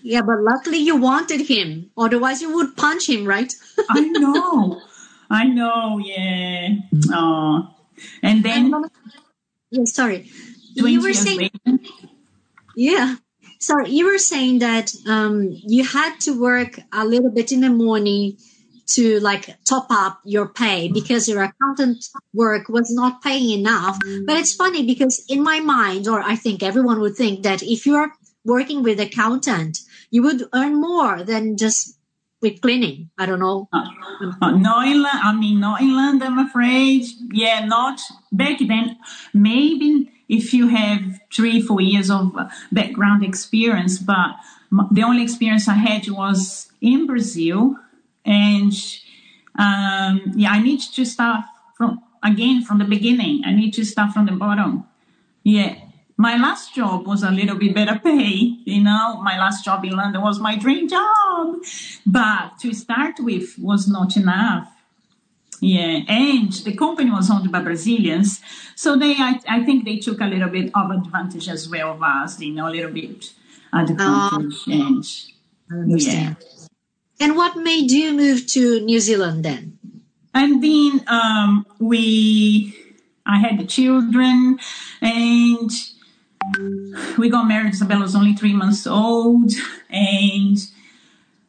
Yeah, 0.04 0.22
but 0.22 0.42
luckily 0.42 0.78
you 0.78 0.96
wanted 0.98 1.42
him. 1.48 1.92
Otherwise, 1.98 2.42
you 2.42 2.54
would 2.56 2.76
punch 2.76 3.08
him, 3.10 3.26
right? 3.26 3.54
I 3.90 4.02
know. 4.02 4.82
I 5.30 5.46
know. 5.46 5.98
Yeah. 6.00 6.70
Oh. 7.12 7.76
And 8.22 8.44
then. 8.44 8.74
Yeah, 9.70 9.86
sorry. 9.86 10.30
You 10.74 11.02
were 11.02 11.14
saying. 11.14 11.52
Later. 11.66 11.84
Yeah. 12.76 13.16
Sorry, 13.60 13.92
you 13.92 14.06
were 14.08 14.18
saying 14.18 14.60
that 14.60 14.92
um, 15.08 15.50
you 15.52 15.84
had 15.84 16.20
to 16.22 16.40
work 16.40 16.80
a 16.92 17.06
little 17.06 17.30
bit 17.30 17.52
in 17.52 17.62
the 17.62 17.70
morning 17.70 18.38
to 18.88 19.20
like 19.20 19.56
top 19.66 19.86
up 19.92 20.20
your 20.26 20.48
pay 20.48 20.92
because 20.92 21.30
your 21.30 21.44
accountant 21.44 22.04
work 22.34 22.70
was 22.70 22.92
not 22.92 23.22
paying 23.22 23.60
enough. 23.60 24.00
But 24.26 24.38
it's 24.38 24.56
funny 24.56 24.86
because 24.86 25.24
in 25.30 25.44
my 25.44 25.60
mind, 25.60 26.08
or 26.08 26.22
I 26.22 26.36
think 26.36 26.64
everyone 26.64 27.00
would 27.02 27.16
think 27.16 27.44
that 27.44 27.62
if 27.62 27.86
you're 27.86 28.12
working 28.46 28.84
with 28.84 29.00
accountant, 29.00 29.80
you 30.10 30.24
would 30.24 30.44
earn 30.54 30.80
more 30.80 31.24
than 31.24 31.58
just 31.58 31.98
with 32.42 32.62
cleaning. 32.62 33.10
I 33.18 33.26
don't 33.26 33.40
know. 33.40 33.70
Uh, 33.72 33.86
uh, 34.42 34.52
no, 34.52 34.82
in, 34.82 35.06
I 35.06 35.34
mean, 35.34 35.60
not 35.60 35.82
in 35.82 35.96
London, 35.96 36.34
I'm 36.34 36.48
afraid. 36.48 37.06
Yeah, 37.32 37.66
not 37.66 38.00
back 38.32 38.58
then. 38.60 38.98
Maybe 39.34 40.12
if 40.28 40.54
you 40.54 40.68
have 40.70 41.20
three, 41.34 41.62
four 41.62 41.82
years 41.82 42.10
of 42.10 42.36
background 42.72 43.24
experience, 43.24 44.00
but 44.00 44.36
the 44.92 45.04
only 45.04 45.24
experience 45.24 45.68
I 45.68 45.74
had 45.74 46.10
was 46.10 46.72
in 46.82 47.06
Brazil. 47.06 47.76
And 48.26 48.74
um, 49.60 50.32
yeah, 50.36 50.52
I 50.52 50.62
need 50.62 50.80
to 50.80 51.06
start 51.06 51.46
from 51.76 52.02
again 52.24 52.64
from 52.64 52.80
the 52.80 52.86
beginning. 52.86 53.44
I 53.46 53.54
need 53.54 53.74
to 53.74 53.86
start 53.86 54.14
from 54.14 54.26
the 54.26 54.32
bottom. 54.32 54.86
Yeah, 55.44 55.76
my 56.22 56.38
last 56.38 56.76
job 56.76 57.08
was 57.08 57.24
a 57.24 57.32
little 57.32 57.58
bit 57.58 57.74
better 57.74 58.00
pay. 58.00 58.58
You 58.64 58.84
know, 58.84 59.20
my 59.22 59.40
last 59.40 59.66
job 59.66 59.84
in 59.84 59.94
London 60.02 60.22
was 60.22 60.40
my 60.40 60.56
dream 60.56 60.88
job, 60.88 61.56
but 62.06 62.60
to 62.60 62.74
start 62.74 63.16
with 63.20 63.58
was 63.58 63.88
not 63.88 64.16
enough. 64.16 64.68
Yeah, 65.64 66.02
and 66.08 66.52
the 66.68 66.76
company 66.76 67.12
was 67.12 67.30
owned 67.30 67.52
by 67.52 67.62
Brazilians, 67.62 68.42
so 68.76 68.98
they, 68.98 69.14
I, 69.14 69.40
I 69.48 69.64
think 69.64 69.86
they 69.86 69.98
took 69.98 70.20
a 70.20 70.26
little 70.26 70.50
bit 70.50 70.72
of 70.74 70.90
advantage 70.90 71.48
as 71.50 71.70
well 71.70 71.92
of 71.92 72.02
us. 72.02 72.40
You 72.40 72.54
know, 72.54 72.68
a 72.68 72.74
little 72.78 72.92
bit 72.92 73.34
advantage. 73.74 74.56
Oh, 74.68 74.72
and, 74.72 75.06
understand. 75.70 76.38
Yeah. 76.40 77.26
And 77.26 77.36
what 77.36 77.58
made 77.58 77.92
you 77.92 78.14
move 78.14 78.48
to 78.48 78.80
New 78.82 79.00
Zealand 79.00 79.46
then? 79.46 79.78
And 80.34 80.64
then 80.64 81.04
um, 81.08 81.66
we, 81.80 82.74
I 83.26 83.38
had 83.38 83.60
the 83.60 83.66
children, 83.66 84.58
and 85.02 85.70
we 87.18 87.30
got 87.30 87.48
married. 87.48 87.74
Isabella 87.74 88.02
was 88.02 88.16
only 88.16 88.34
three 88.34 88.54
months 88.54 88.88
old, 88.88 89.52
and 89.90 90.58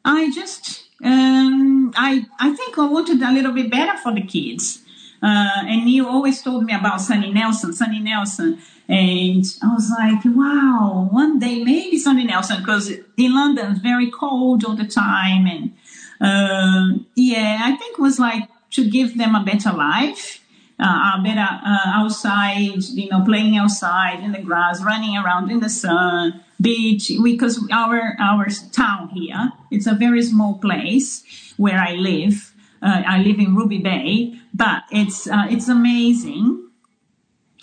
I 0.05 0.31
just, 0.31 0.85
um, 1.05 1.93
I, 1.97 2.27
I 2.39 2.55
think 2.55 2.79
I 2.79 2.87
wanted 2.87 3.23
a 3.23 3.33
little 3.33 3.53
bit 3.53 3.71
better 3.71 3.97
for 3.99 4.13
the 4.13 4.23
kids. 4.23 4.83
Uh, 5.23 5.63
and 5.67 5.89
you 5.89 6.09
always 6.09 6.43
told 6.43 6.65
me 6.65 6.75
about 6.75 7.01
Sunny 7.01 7.33
Nelson, 7.33 7.73
Sunny 7.73 8.01
Nelson. 8.01 8.59
And 8.89 9.45
I 9.63 9.73
was 9.73 9.89
like, 9.91 10.25
wow, 10.25 11.09
one 11.11 11.39
day 11.39 11.63
maybe 11.63 11.97
Sunny 11.97 12.25
Nelson, 12.25 12.59
because 12.59 12.91
in 12.91 13.35
London 13.35 13.73
it's 13.73 13.81
very 13.81 14.11
cold 14.11 14.65
all 14.65 14.75
the 14.75 14.87
time. 14.87 15.47
And 15.47 15.73
uh, 16.21 16.99
yeah, 17.15 17.59
I 17.63 17.77
think 17.77 17.99
it 17.99 18.03
was 18.03 18.19
like 18.19 18.49
to 18.73 18.89
give 18.91 19.17
them 19.17 19.37
a 19.37 19.45
better 19.45 19.73
life 19.73 20.42
uh, 20.83 21.23
better 21.23 21.41
uh, 21.41 21.87
outside, 21.87 22.83
you 22.93 23.09
know, 23.09 23.25
playing 23.25 23.57
outside 23.57 24.21
in 24.21 24.33
the 24.33 24.41
grass, 24.41 24.83
running 24.83 25.17
around 25.17 25.51
in 25.51 25.61
the 25.61 25.69
sun, 25.69 26.43
beach. 26.61 27.13
Because 27.23 27.65
our 27.73 28.17
our 28.21 28.47
town 28.73 29.11
here, 29.11 29.53
it's 29.71 29.87
a 29.87 29.95
very 29.95 30.23
small 30.23 30.59
place 30.59 31.23
where 31.57 31.79
I 31.79 31.93
live. 31.93 32.53
Uh, 32.83 33.03
I 33.07 33.23
live 33.23 33.39
in 33.39 33.55
Ruby 33.55 33.79
Bay, 33.79 34.35
but 34.53 34.83
it's 34.91 35.29
uh, 35.29 35.47
it's 35.49 35.69
amazing, 35.69 36.69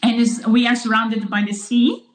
and 0.02 0.22
it's, 0.22 0.48
we 0.48 0.66
are 0.66 0.76
surrounded 0.76 1.30
by 1.30 1.44
the 1.44 1.54
sea. 1.54 2.06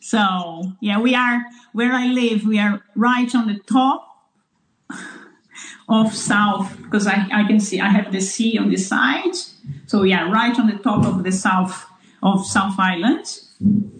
So 0.00 0.72
yeah, 0.80 1.00
we 1.00 1.14
are 1.14 1.44
where 1.72 1.92
I 1.92 2.06
live. 2.06 2.44
We 2.44 2.58
are 2.58 2.82
right 2.96 3.32
on 3.34 3.46
the 3.46 3.60
top 3.60 4.02
of 5.88 6.14
south 6.14 6.76
because 6.82 7.06
I, 7.06 7.26
I 7.32 7.44
can 7.46 7.60
see 7.60 7.80
I 7.80 7.88
have 7.88 8.12
the 8.12 8.20
sea 8.20 8.58
on 8.58 8.70
the 8.70 8.76
side. 8.76 9.36
So 9.96 10.02
yeah, 10.02 10.30
right 10.30 10.54
on 10.58 10.66
the 10.66 10.76
top 10.76 11.06
of 11.06 11.24
the 11.24 11.32
south 11.32 11.86
of 12.22 12.44
South 12.44 12.78
Island. 12.78 13.24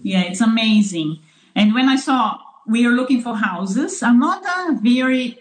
Yeah, 0.02 0.24
it's 0.24 0.42
amazing. 0.42 1.20
And 1.54 1.72
when 1.72 1.88
I 1.88 1.96
saw 1.96 2.38
we 2.66 2.84
are 2.84 2.90
looking 2.90 3.22
for 3.22 3.34
houses, 3.34 4.02
another 4.02 4.78
very 4.82 5.38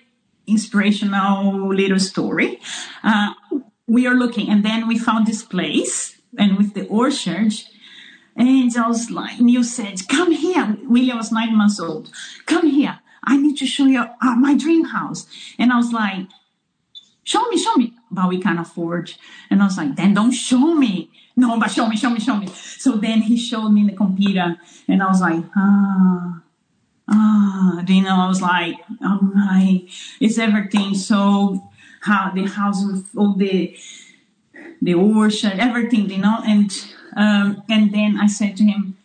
inspirational 0.48 1.76
little 1.76 2.00
story. 2.00 2.62
Uh, 3.04 3.34
we 3.86 4.08
are 4.08 4.16
looking, 4.16 4.48
and 4.48 4.64
then 4.64 4.88
we 4.88 4.98
found 4.98 5.28
this 5.28 5.44
place, 5.44 6.22
and 6.38 6.58
with 6.58 6.74
the 6.74 6.88
orchard. 6.88 7.52
And 8.38 8.78
I 8.78 8.88
was 8.88 9.12
like, 9.12 9.42
Neil 9.42 9.66
said, 9.66 10.08
come 10.08 10.32
here. 10.32 10.78
William 10.84 11.18
was 11.18 11.34
nine 11.34 11.54
months 11.58 11.82
old. 11.82 12.12
Come 12.46 12.68
here. 12.68 13.00
I 13.26 13.36
need 13.36 13.58
to 13.58 13.66
show 13.66 13.88
you 13.88 14.06
uh, 14.22 14.36
my 14.38 14.56
dream 14.56 14.86
house. 14.86 15.28
And 15.60 15.74
I 15.74 15.76
was 15.76 15.92
like, 15.92 16.28
show 17.26 17.44
me, 17.50 17.58
show 17.58 17.76
me. 17.76 17.94
But 18.16 18.30
we 18.30 18.42
can't 18.42 18.60
afford. 18.60 19.14
And 19.50 19.62
I 19.62 19.66
was 19.66 19.78
like, 19.78 19.96
then 19.96 20.14
don't 20.14 20.32
show 20.32 20.74
me. 20.74 21.12
No, 21.36 21.60
but 21.60 21.70
show 21.70 21.88
me, 21.88 21.98
show 21.98 22.10
me, 22.10 22.20
show 22.20 22.38
me. 22.38 22.48
So 22.48 22.94
then 22.94 23.22
he 23.22 23.38
showed 23.38 23.70
me 23.70 23.86
the 23.86 23.96
computer 23.96 24.56
and 24.88 25.04
I 25.04 25.08
was 25.08 25.20
like, 25.20 25.44
ah, 25.56 26.42
ah, 27.10 27.84
you 27.86 28.02
know, 28.02 28.16
I 28.16 28.28
was 28.28 28.42
like, 28.42 28.76
oh 29.02 29.20
my, 29.22 29.86
it's 30.22 30.38
everything. 30.38 30.96
So 30.96 31.62
how 32.02 32.32
the 32.34 32.46
house 32.46 32.86
with 32.86 33.10
all 33.18 33.34
the, 33.34 33.78
the 34.82 34.94
orchard, 34.94 35.60
everything, 35.60 36.10
you 36.10 36.20
know, 36.20 36.40
and, 36.46 36.72
um, 37.18 37.64
and 37.70 37.94
then 37.94 38.18
I 38.18 38.28
said 38.28 38.56
to 38.58 38.64
him, 38.64 38.98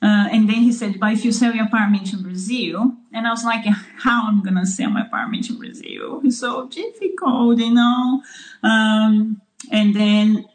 uh, 0.00 0.28
and 0.30 0.48
then 0.48 0.62
he 0.62 0.72
said, 0.72 1.00
but 1.00 1.12
if 1.12 1.24
you 1.24 1.32
sell 1.32 1.52
your 1.52 1.64
apartment 1.64 2.12
in 2.12 2.22
Brazil, 2.22 2.92
and 3.12 3.26
I 3.26 3.30
was 3.30 3.44
like, 3.44 3.64
how 3.64 4.28
am 4.28 4.40
I 4.40 4.44
gonna 4.44 4.66
sell 4.66 4.90
my 4.90 5.02
apartment 5.02 5.50
in 5.50 5.58
Brazil? 5.58 6.20
It's 6.24 6.38
so 6.38 6.68
difficult, 6.68 7.58
you 7.58 7.74
know. 7.74 8.22
Um, 8.62 9.40
and 9.72 9.94
then 9.94 10.46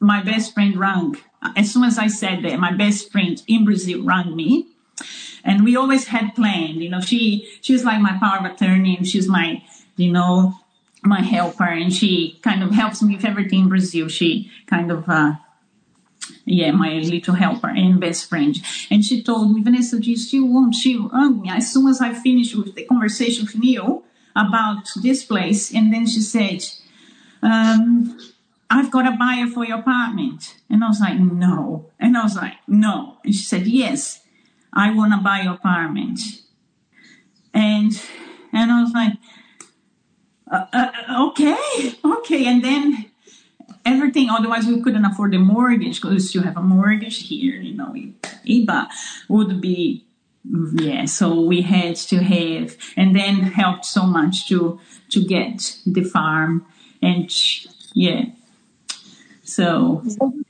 my 0.00 0.22
best 0.22 0.54
friend 0.54 0.78
rang. 0.78 1.16
As 1.56 1.72
soon 1.72 1.84
as 1.84 1.98
I 1.98 2.06
said 2.08 2.42
that, 2.42 2.58
my 2.58 2.72
best 2.72 3.12
friend 3.12 3.40
in 3.46 3.66
Brazil 3.66 4.02
rang 4.02 4.34
me, 4.34 4.66
and 5.44 5.62
we 5.62 5.76
always 5.76 6.08
had 6.08 6.34
planned. 6.34 6.82
You 6.82 6.88
know, 6.88 7.00
she 7.00 7.46
she's 7.60 7.84
like 7.84 8.00
my 8.00 8.18
power 8.18 8.38
of 8.38 8.44
attorney, 8.46 8.96
and 8.96 9.06
she's 9.06 9.28
my, 9.28 9.62
you 9.96 10.10
know, 10.10 10.54
my 11.02 11.20
helper, 11.20 11.64
and 11.64 11.92
she 11.92 12.40
kind 12.42 12.62
of 12.62 12.70
helps 12.72 13.02
me 13.02 13.14
with 13.14 13.24
everything 13.26 13.60
in 13.60 13.68
Brazil. 13.68 14.08
She 14.08 14.50
kind 14.66 14.90
of 14.90 15.08
uh, 15.08 15.34
yeah, 16.44 16.70
my 16.70 16.94
little 16.94 17.34
helper 17.34 17.68
and 17.68 18.00
best 18.00 18.28
friend. 18.28 18.56
And 18.90 19.04
she 19.04 19.22
told 19.22 19.54
me, 19.54 19.62
Vanessa, 19.62 19.98
do 19.98 20.10
you 20.10 20.16
still 20.16 20.46
want? 20.46 20.74
She 20.74 20.96
rang 20.96 21.40
me 21.40 21.50
as 21.50 21.72
soon 21.72 21.88
as 21.88 22.00
I 22.00 22.14
finished 22.14 22.56
with 22.56 22.74
the 22.74 22.84
conversation 22.84 23.44
with 23.46 23.58
Neil 23.58 24.04
about 24.34 24.88
this 25.02 25.24
place. 25.24 25.72
And 25.74 25.92
then 25.92 26.06
she 26.06 26.20
said, 26.20 26.64
um, 27.42 28.18
I've 28.70 28.90
got 28.90 29.06
a 29.06 29.16
buyer 29.16 29.46
for 29.46 29.64
your 29.64 29.78
apartment. 29.78 30.56
And 30.68 30.84
I 30.84 30.88
was 30.88 31.00
like, 31.00 31.18
no. 31.18 31.90
And 31.98 32.16
I 32.16 32.22
was 32.22 32.36
like, 32.36 32.54
no. 32.66 33.18
And 33.24 33.34
she 33.34 33.42
said, 33.44 33.66
yes, 33.66 34.20
I 34.72 34.92
want 34.92 35.12
to 35.12 35.18
buy 35.18 35.40
your 35.40 35.54
apartment. 35.54 36.20
And, 37.54 37.92
and 38.52 38.70
I 38.70 38.82
was 38.82 38.92
like, 38.92 39.12
uh, 40.50 40.66
uh, 40.72 41.28
okay, 41.28 41.94
okay. 42.04 42.46
And 42.46 42.62
then 42.62 43.10
everything, 43.88 44.28
otherwise 44.30 44.66
we 44.66 44.82
couldn't 44.82 45.04
afford 45.04 45.32
the 45.32 45.38
mortgage 45.38 46.00
because 46.00 46.12
we 46.12 46.20
still 46.20 46.42
have 46.42 46.56
a 46.56 46.62
mortgage 46.62 47.28
here, 47.28 47.56
you 47.56 47.74
know, 47.74 47.94
IBA 48.46 48.88
would 49.28 49.60
be, 49.60 50.04
yeah, 50.74 51.04
so 51.06 51.40
we 51.40 51.62
had 51.62 51.96
to 51.96 52.18
have, 52.18 52.76
and 52.96 53.16
then 53.16 53.36
helped 53.36 53.84
so 53.84 54.04
much 54.06 54.48
to, 54.48 54.80
to 55.10 55.24
get 55.24 55.76
the 55.86 56.04
farm 56.04 56.66
and 57.02 57.30
yeah. 57.94 58.24
So, 59.42 60.02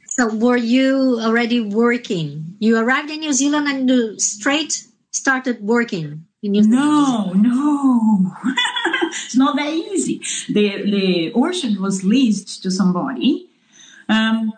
so 0.08 0.34
were 0.34 0.56
you 0.56 1.18
already 1.20 1.60
working? 1.60 2.56
You 2.58 2.78
arrived 2.78 3.10
in 3.10 3.20
New 3.20 3.32
Zealand 3.32 3.68
and 3.68 3.88
you 3.88 4.18
straight 4.18 4.84
started 5.12 5.62
working 5.62 6.26
in 6.42 6.52
New 6.52 6.62
Zealand? 6.64 6.72
No, 6.72 7.32
no. 7.32 8.32
it's 9.10 9.36
not 9.36 9.56
that 9.56 9.72
easy. 9.72 10.20
The, 10.48 10.90
the 10.90 11.32
orchard 11.32 11.78
was 11.78 12.04
leased 12.04 12.62
to 12.62 12.70
somebody. 12.70 13.48
Um, 14.08 14.52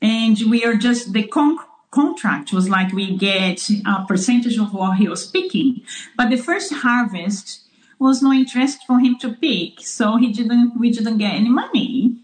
and 0.00 0.38
we 0.48 0.64
are 0.64 0.74
just, 0.74 1.12
the 1.12 1.26
con- 1.26 1.58
contract 1.90 2.52
was 2.52 2.68
like 2.68 2.92
we 2.92 3.16
get 3.16 3.68
a 3.86 4.04
percentage 4.06 4.58
of 4.58 4.72
what 4.72 4.98
he 4.98 5.08
was 5.08 5.26
picking. 5.26 5.82
But 6.16 6.30
the 6.30 6.36
first 6.36 6.72
harvest 6.72 7.62
was 7.98 8.22
no 8.22 8.32
interest 8.32 8.78
for 8.86 9.00
him 9.00 9.18
to 9.18 9.32
pick. 9.32 9.80
So 9.80 10.16
he 10.16 10.32
didn't, 10.32 10.78
we 10.78 10.90
didn't 10.90 11.18
get 11.18 11.34
any 11.34 11.48
money. 11.48 12.16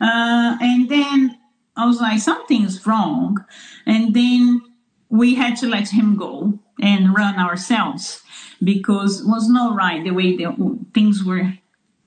Uh, 0.00 0.56
and 0.60 0.88
then 0.88 1.38
I 1.76 1.86
was 1.86 2.00
like, 2.00 2.20
something's 2.20 2.86
wrong. 2.86 3.44
And 3.86 4.14
then 4.14 4.62
we 5.08 5.34
had 5.34 5.56
to 5.56 5.68
let 5.68 5.88
him 5.88 6.16
go 6.16 6.58
and 6.80 7.14
run 7.14 7.38
ourselves 7.38 8.22
because 8.62 9.22
was 9.24 9.48
not 9.48 9.76
right 9.76 10.02
the 10.02 10.10
way 10.10 10.36
the 10.36 10.78
things 10.94 11.24
were, 11.24 11.54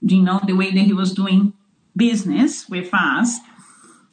you 0.02 0.22
know, 0.22 0.40
the 0.46 0.54
way 0.54 0.72
that 0.72 0.82
he 0.82 0.94
was 0.94 1.14
doing 1.14 1.54
business 1.96 2.68
with 2.70 2.90
us. 2.94 3.38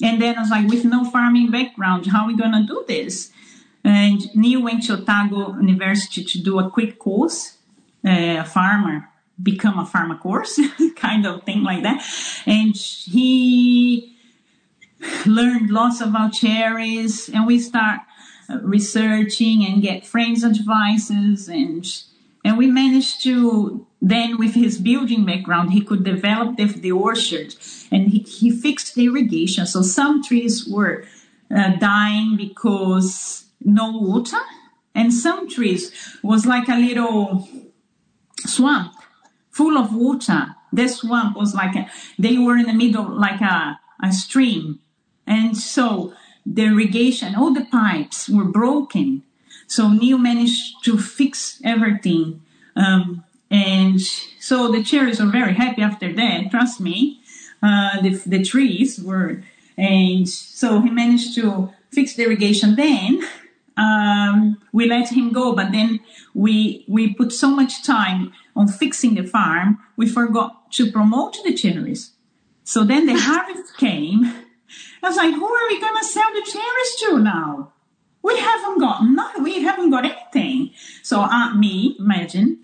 And 0.03 0.21
then 0.21 0.37
I 0.37 0.41
was 0.41 0.51
like, 0.51 0.69
with 0.69 0.85
no 0.85 1.05
farming 1.05 1.51
background, 1.51 2.07
how 2.07 2.25
are 2.25 2.27
we 2.27 2.37
going 2.37 2.53
to 2.53 2.67
do 2.67 2.85
this? 2.87 3.31
And 3.83 4.35
Neil 4.35 4.63
went 4.63 4.83
to 4.85 4.95
Otago 4.95 5.55
University 5.61 6.25
to 6.25 6.43
do 6.43 6.59
a 6.59 6.69
quick 6.69 6.99
course, 6.99 7.57
uh, 8.05 8.41
a 8.41 8.45
farmer, 8.45 9.09
become 9.43 9.79
a 9.79 9.87
farmer 9.87 10.19
course, 10.19 10.61
kind 10.97 11.27
of 11.27 11.45
thing 11.45 11.63
like 11.63 11.83
that. 11.83 12.05
And 12.47 12.77
he 12.77 14.17
learned 15.25 15.71
lots 15.71 16.01
about 16.01 16.33
cherries 16.33 17.29
and 17.29 17.47
we 17.47 17.59
start 17.59 18.01
uh, 18.51 18.59
researching 18.63 19.65
and 19.65 19.83
get 19.83 20.07
friends 20.07 20.45
advices 20.45 21.49
and 21.49 21.87
and 22.47 22.57
we 22.57 22.69
managed 22.69 23.25
to 23.25 23.85
then, 24.01 24.39
with 24.39 24.55
his 24.55 24.79
building 24.79 25.25
background, 25.25 25.73
he 25.73 25.81
could 25.81 26.05
develop 26.05 26.57
the, 26.57 26.67
the 26.67 26.93
orchard 26.93 27.57
and 27.91 28.11
he, 28.11 28.21
he 28.21 28.53
fixed 28.53 28.95
the 28.95 29.07
irrigation. 29.07 29.67
So 29.67 29.83
some 29.83 30.23
trees 30.23 30.65
were 30.65 31.05
uh, 31.51 31.73
dying 31.81 32.37
because 32.37 33.47
no 33.61 33.91
water, 33.91 34.45
and 34.95 35.13
some 35.13 35.49
trees 35.49 35.91
was 36.23 36.47
like 36.47 36.69
a 36.69 36.79
little 36.79 37.49
swamp 38.39 38.95
full 39.51 39.77
of 39.77 39.93
water. 39.93 40.55
The 40.73 40.87
swamp 40.87 41.37
was 41.37 41.53
like 41.53 41.75
a, 41.75 41.91
they 42.17 42.39
were 42.39 42.57
in 42.57 42.67
the 42.67 42.75
middle 42.75 43.09
like 43.09 43.41
a, 43.41 43.81
a 44.01 44.13
stream. 44.13 44.79
And 45.27 45.57
so 45.57 46.15
the 46.45 46.67
irrigation, 46.67 47.35
all 47.35 47.53
the 47.53 47.65
pipes 47.65 48.29
were 48.29 48.45
broken. 48.45 49.25
So 49.67 49.89
Neil 49.89 50.19
managed 50.19 50.85
to 50.85 50.99
fix 50.99 51.61
everything. 51.65 52.43
Um, 52.77 53.25
and 53.51 54.01
so 54.01 54.71
the 54.71 54.83
cherries 54.83 55.21
were 55.21 55.31
very 55.31 55.55
happy 55.55 55.83
after 55.83 56.13
that. 56.13 56.51
Trust 56.51 56.81
me, 56.81 57.21
uh, 57.63 58.01
the, 58.01 58.11
the 58.27 58.43
trees 58.43 59.01
were, 59.01 59.43
and 59.77 60.29
so 60.29 60.81
he 60.81 60.91
managed 60.91 61.35
to 61.37 61.73
fix 61.91 62.15
the 62.15 62.25
irrigation. 62.25 62.77
Then 62.77 63.23
um, 63.77 64.59
we 64.73 64.89
let 64.89 65.11
him 65.11 65.33
go, 65.33 65.55
but 65.55 65.73
then 65.73 66.01
we 66.35 66.85
we 66.89 67.15
put 67.15 67.33
so 67.33 67.51
much 67.51 67.85
time 67.85 68.33
on 68.55 68.69
fixing 68.69 69.15
the 69.15 69.25
farm, 69.25 69.79
we 69.97 70.09
forgot 70.09 70.73
to 70.73 70.91
promote 70.91 71.37
the 71.45 71.55
cherries. 71.55 72.13
So 72.65 72.85
then 72.85 73.07
the 73.07 73.15
harvest 73.19 73.77
came. 73.77 74.25
I 75.03 75.09
was 75.09 75.17
like, 75.17 75.35
who 75.35 75.45
are 75.45 75.69
we 75.69 75.81
gonna 75.81 76.03
sell 76.03 76.33
the 76.33 76.43
cherries 76.43 76.97
to 77.01 77.19
now? 77.19 77.73
We 78.27 78.37
haven't 78.39 78.81
got 78.81 79.05
nothing. 79.05 79.45
We 79.45 79.63
haven't 79.63 79.91
got 79.91 80.05
anything. 80.05 80.73
So 81.05 81.21
Aunt 81.21 81.61
me, 81.61 81.95
imagine, 82.01 82.59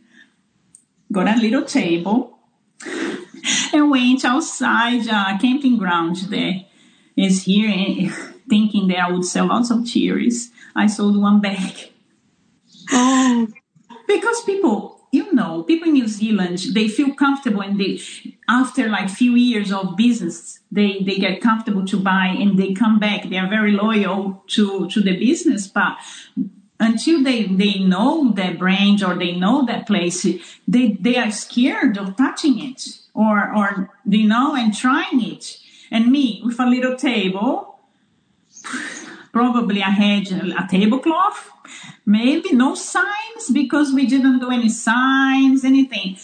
got 1.12 1.28
a 1.28 1.40
little 1.40 1.62
table 1.62 2.36
and 3.72 3.88
went 3.88 4.24
outside 4.24 5.06
a 5.06 5.38
camping 5.40 5.78
ground 5.78 6.16
there. 6.30 6.64
Is 7.16 7.44
here 7.44 7.70
eh, 7.72 8.10
thinking 8.48 8.88
that 8.88 8.98
I 8.98 9.12
would 9.12 9.24
sell 9.24 9.46
lots 9.46 9.70
of 9.70 9.86
cherries. 9.86 10.50
I 10.74 10.88
sold 10.88 11.16
one 11.16 11.40
bag. 11.40 11.92
Oh, 12.90 13.46
because 14.08 14.42
people 14.42 15.01
you 15.12 15.30
know, 15.34 15.62
people 15.62 15.88
in 15.88 15.92
New 15.92 16.08
Zealand, 16.08 16.58
they 16.72 16.88
feel 16.88 17.14
comfortable 17.14 17.60
and 17.60 17.78
they, 17.78 18.00
after 18.48 18.88
like 18.88 19.10
few 19.10 19.34
years 19.34 19.70
of 19.70 19.94
business, 19.94 20.60
they, 20.72 21.02
they 21.02 21.16
get 21.16 21.42
comfortable 21.42 21.84
to 21.84 22.00
buy 22.00 22.28
and 22.28 22.58
they 22.58 22.72
come 22.72 22.98
back. 22.98 23.28
They 23.28 23.36
are 23.36 23.48
very 23.48 23.72
loyal 23.72 24.42
to, 24.48 24.88
to 24.88 25.00
the 25.02 25.18
business, 25.18 25.66
but 25.68 25.98
until 26.80 27.22
they, 27.22 27.44
they 27.44 27.78
know 27.78 28.32
that 28.32 28.58
brand 28.58 29.02
or 29.04 29.14
they 29.14 29.32
know 29.32 29.66
that 29.66 29.86
place, 29.86 30.26
they, 30.66 30.96
they 30.98 31.16
are 31.18 31.30
scared 31.30 31.98
of 31.98 32.16
touching 32.16 32.58
it 32.58 32.82
or, 33.12 33.54
or, 33.54 33.90
you 34.06 34.26
know, 34.26 34.56
and 34.56 34.74
trying 34.74 35.22
it. 35.22 35.58
And 35.90 36.10
me 36.10 36.40
with 36.42 36.58
a 36.58 36.64
little 36.64 36.96
table, 36.96 37.80
probably 39.32 39.82
I 39.82 39.90
had 39.90 40.32
a 40.32 40.66
tablecloth 40.70 41.50
maybe 42.06 42.52
no 42.52 42.74
signs 42.74 43.50
because 43.52 43.92
we 43.92 44.06
didn't 44.06 44.40
do 44.40 44.50
any 44.50 44.68
signs, 44.68 45.64
anything. 45.64 46.16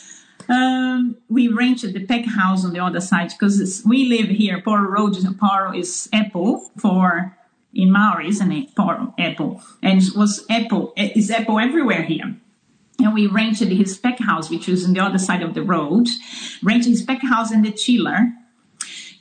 Um, 0.48 1.18
we 1.28 1.48
rented 1.48 1.92
the 1.92 2.06
pack 2.06 2.24
house 2.24 2.64
on 2.64 2.72
the 2.72 2.80
other 2.80 3.00
side 3.00 3.30
because 3.30 3.82
we 3.84 4.06
live 4.06 4.28
here. 4.28 4.60
Poro 4.60 4.88
Road 4.88 5.14
Poro 5.14 5.78
is 5.78 6.08
Apple 6.12 6.70
for 6.78 7.36
in 7.74 7.92
Maori, 7.92 8.28
isn't 8.28 8.52
it? 8.52 8.74
Poro 8.74 9.12
Apple, 9.18 9.62
and 9.82 10.02
it 10.02 10.16
was 10.16 10.46
Apple. 10.48 10.92
It's 10.96 11.30
Apple 11.30 11.58
everywhere 11.58 12.02
here. 12.02 12.36
And 13.00 13.14
we 13.14 13.26
rented 13.26 13.68
his 13.68 13.96
pack 13.96 14.18
house, 14.18 14.50
which 14.50 14.66
was 14.66 14.84
on 14.84 14.92
the 14.92 15.00
other 15.00 15.18
side 15.18 15.42
of 15.42 15.54
the 15.54 15.62
road. 15.62 16.08
Rented 16.62 16.90
his 16.90 17.02
pack 17.02 17.22
house 17.22 17.52
and 17.52 17.64
the 17.64 17.70
chiller 17.70 18.32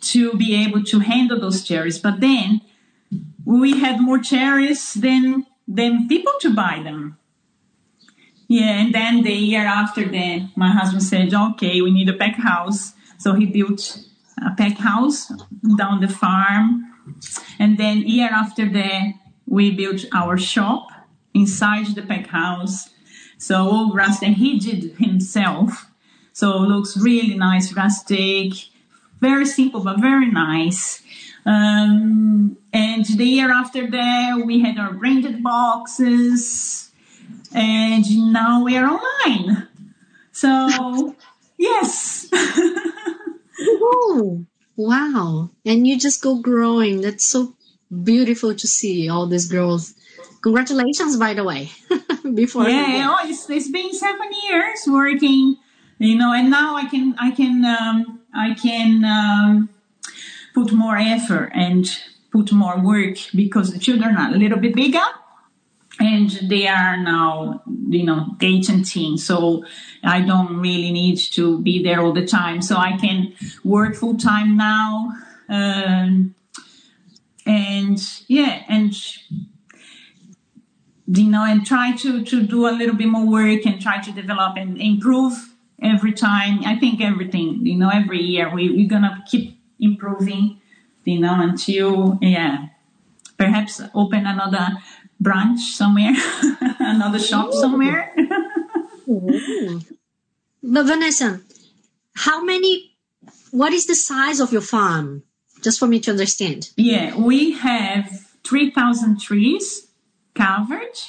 to 0.02 0.34
be 0.34 0.56
able 0.56 0.84
to 0.84 1.00
handle 1.00 1.40
those 1.40 1.64
cherries. 1.64 2.00
But 2.00 2.20
then 2.20 2.62
we 3.46 3.80
had 3.80 4.02
more 4.02 4.20
cherries 4.20 4.94
than 4.94 5.46
then 5.68 6.08
people 6.08 6.34
to 6.42 6.54
buy 6.54 6.82
them. 6.84 7.18
Yeah, 8.48 8.80
and 8.80 8.96
then 8.96 9.24
the 9.24 9.34
year 9.34 9.66
after 9.66 10.06
that, 10.06 10.50
my 10.56 10.72
husband 10.72 11.04
said, 11.04 11.34
okay, 11.34 11.82
we 11.82 11.92
need 11.92 12.08
a 12.08 12.14
pack 12.14 12.36
house. 12.36 12.94
So 13.18 13.34
he 13.34 13.46
built 13.46 14.00
a 14.42 14.56
pack 14.56 14.78
house 14.78 15.32
down 15.78 16.00
the 16.00 16.08
farm. 16.08 16.94
And 17.60 17.78
then 17.78 18.08
year 18.08 18.30
after 18.30 18.70
that, 18.70 19.14
we 19.46 19.72
built 19.72 20.06
our 20.14 20.38
shop 20.38 20.88
inside 21.34 21.88
the 21.96 22.04
pack 22.04 22.28
house. 22.28 22.90
So 23.38 23.56
all 23.70 23.94
rustic, 23.94 24.36
he 24.36 24.60
did 24.60 24.96
himself. 24.98 25.90
So 26.32 26.64
it 26.64 26.68
looks 26.68 26.96
really 26.96 27.36
nice, 27.36 27.74
rustic, 27.74 28.54
very 29.20 29.46
simple, 29.46 29.82
but 29.82 30.00
very 30.00 30.30
nice. 30.32 31.02
Um, 31.48 32.58
and 32.74 33.06
the 33.06 33.24
year 33.24 33.52
after 33.52 33.90
that, 33.90 34.44
we 34.46 34.60
had 34.60 34.78
our 34.78 34.92
branded 34.94 35.42
boxes, 35.42 36.92
and 37.56 38.06
now 38.34 38.66
we 38.66 38.76
are 38.76 38.86
online. 38.86 39.70
So, 40.34 41.16
yes. 41.58 42.28
oh, 43.62 44.46
wow. 44.76 45.50
And 45.66 45.88
you 45.88 45.98
just 45.98 46.22
go 46.22 46.36
growing. 46.36 47.00
That's 47.00 47.26
so 47.26 47.56
beautiful 48.04 48.54
to 48.54 48.68
see 48.68 49.08
all 49.08 49.26
this 49.26 49.48
growth. 49.48 49.94
Congratulations, 50.42 51.16
by 51.16 51.34
the 51.34 51.46
way. 51.46 51.72
Before 52.34 52.68
yeah, 52.68 53.08
oh, 53.10 53.28
it's, 53.30 53.50
it's 53.50 53.72
been 53.72 53.94
seven 53.94 54.28
years 54.44 54.84
working, 54.86 55.56
you 55.98 56.18
know, 56.18 56.34
and 56.34 56.50
now 56.50 56.76
I 56.76 56.86
can 56.86 57.16
I 57.18 57.32
can 57.32 57.64
um, 57.64 58.20
I 58.36 58.54
can 58.54 59.06
um, 59.06 59.70
put 60.58 60.72
more 60.72 60.98
effort 60.98 61.52
and 61.54 61.86
put 62.32 62.52
more 62.52 62.80
work 62.84 63.16
because 63.36 63.72
the 63.72 63.80
children 63.80 64.16
are 64.18 64.34
a 64.34 64.38
little 64.38 64.58
bit 64.58 64.74
bigger 64.74 65.08
and 66.00 66.32
they 66.50 66.68
are 66.68 66.98
now 66.98 67.62
you 67.90 68.04
know 68.04 68.36
eight 68.42 68.68
and 68.70 68.84
teen 68.84 69.18
so 69.20 69.64
i 70.04 70.20
don't 70.20 70.58
really 70.58 70.92
need 70.92 71.18
to 71.18 71.62
be 71.62 71.84
there 71.84 72.00
all 72.02 72.12
the 72.12 72.26
time 72.26 72.60
so 72.60 72.76
i 72.76 72.98
can 72.98 73.34
work 73.64 73.96
full 73.96 74.18
time 74.18 74.58
now 74.58 75.12
um, 75.50 76.34
and 77.46 78.00
yeah 78.28 78.64
and 78.68 78.94
you 81.08 81.30
know 81.34 81.44
and 81.44 81.68
try 81.68 81.96
to 81.96 82.24
to 82.26 82.42
do 82.42 82.68
a 82.68 82.74
little 82.80 82.96
bit 82.96 83.08
more 83.08 83.28
work 83.28 83.64
and 83.66 83.80
try 83.80 84.02
to 84.02 84.12
develop 84.12 84.58
and 84.58 84.82
improve 84.82 85.34
every 85.82 86.14
time. 86.14 86.62
I 86.66 86.78
think 86.78 87.02
everything, 87.02 87.66
you 87.66 87.78
know, 87.78 87.90
every 87.90 88.22
year 88.22 88.54
we, 88.54 88.70
we're 88.70 88.90
gonna 88.90 89.24
keep 89.30 89.57
improving, 89.80 90.62
you 91.04 91.20
know, 91.20 91.40
until 91.42 92.18
yeah, 92.22 92.68
perhaps 93.38 93.82
open 93.94 94.26
another 94.26 94.68
branch 95.20 95.60
somewhere, 95.60 96.14
another 96.80 97.20
shop 97.20 97.54
somewhere. 97.54 98.14
But 100.64 100.86
Vanessa, 100.86 101.42
how 102.16 102.44
many? 102.44 102.96
What 103.52 103.74
is 103.74 103.86
the 103.86 103.96
size 103.96 104.40
of 104.40 104.52
your 104.52 104.62
farm? 104.62 105.24
Just 105.64 105.80
for 105.80 105.88
me 105.88 106.00
to 106.02 106.12
understand. 106.12 106.70
Yeah, 106.76 107.16
we 107.16 107.54
have 107.54 108.10
three 108.44 108.72
thousand 108.72 109.20
trees 109.22 109.88
covered, 110.36 111.00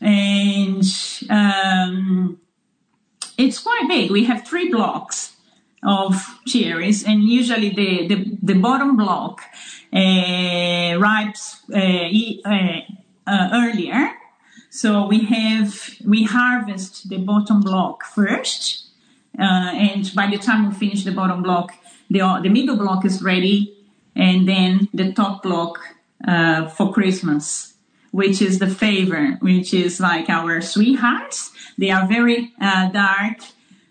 and 0.00 0.84
um, 1.28 2.40
it's 3.36 3.58
quite 3.58 3.86
big. 3.88 4.10
We 4.10 4.24
have 4.24 4.46
three 4.46 4.70
blocks 4.70 5.36
of 5.82 6.40
cherries, 6.46 7.04
and 7.04 7.22
usually 7.24 7.70
the 7.70 8.08
the, 8.08 8.36
the 8.42 8.54
bottom 8.54 8.96
block 8.96 9.42
uh, 9.92 10.98
ripes 10.98 11.62
uh, 11.72 11.78
uh, 11.78 12.80
uh, 13.26 13.48
earlier. 13.52 14.10
So 14.70 15.06
we 15.06 15.24
have 15.24 15.90
we 16.04 16.24
harvest 16.24 17.08
the 17.08 17.18
bottom 17.18 17.60
block 17.60 18.04
first, 18.04 18.86
uh, 19.38 19.42
and 19.42 20.12
by 20.14 20.26
the 20.26 20.38
time 20.38 20.68
we 20.68 20.74
finish 20.74 21.04
the 21.04 21.12
bottom 21.12 21.42
block, 21.42 21.72
the 22.10 22.20
the 22.42 22.50
middle 22.50 22.76
block 22.76 23.04
is 23.04 23.22
ready, 23.22 23.74
and 24.14 24.48
then 24.48 24.88
the 24.92 25.12
top 25.12 25.42
block 25.42 25.78
uh, 26.26 26.68
for 26.68 26.92
Christmas, 26.92 27.74
which 28.10 28.42
is 28.42 28.58
the 28.58 28.68
favor, 28.68 29.38
which 29.40 29.72
is 29.72 30.00
like 30.00 30.28
our 30.28 30.60
sweethearts. 30.60 31.52
They 31.78 31.90
are 31.90 32.06
very 32.08 32.52
dark 32.58 33.38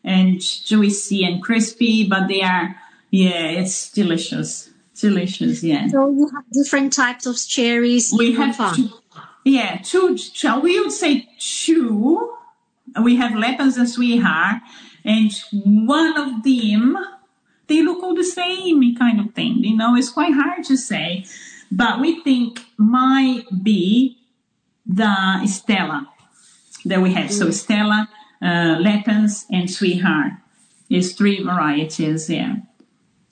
and 0.07 0.41
juicy 0.41 1.25
and 1.25 1.43
crispy, 1.43 2.07
but 2.07 2.27
they 2.27 2.41
are 2.41 2.75
yeah, 3.11 3.61
it's 3.61 3.91
delicious, 3.91 4.69
delicious. 4.99 5.63
Yeah. 5.63 5.87
So 5.87 6.09
you 6.09 6.29
have 6.33 6.43
different 6.51 6.93
types 6.93 7.25
of 7.25 7.37
cherries. 7.47 8.13
We 8.17 8.33
have 8.33 8.75
two, 8.75 8.89
yeah, 9.43 9.77
two. 9.83 10.17
We 10.61 10.79
would 10.79 10.91
say 10.91 11.27
two. 11.39 12.33
We 13.03 13.17
have 13.17 13.35
Lapins 13.35 13.77
and 13.77 13.89
sweetheart, 13.89 14.61
and 15.03 15.31
one 15.51 16.17
of 16.17 16.43
them 16.43 16.97
they 17.67 17.83
look 17.83 18.01
all 18.01 18.15
the 18.15 18.23
same, 18.23 18.95
kind 18.95 19.19
of 19.19 19.33
thing. 19.33 19.63
You 19.63 19.75
know, 19.75 19.95
it's 19.95 20.09
quite 20.09 20.33
hard 20.33 20.63
to 20.65 20.77
say, 20.77 21.25
but 21.71 21.99
we 21.99 22.21
think 22.23 22.61
might 22.77 23.43
be 23.61 24.17
the 24.85 25.45
Stella 25.45 26.07
that 26.85 27.01
we 27.01 27.13
have. 27.13 27.31
So 27.31 27.47
mm. 27.47 27.53
Stella, 27.53 28.09
uh, 28.41 28.77
Lapins, 28.79 29.45
and 29.51 29.69
sweetheart 29.69 30.33
is 30.89 31.13
three 31.13 31.43
varieties. 31.43 32.29
Yeah. 32.29 32.55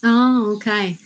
Oh, 0.03 0.55
okay. 0.57 0.97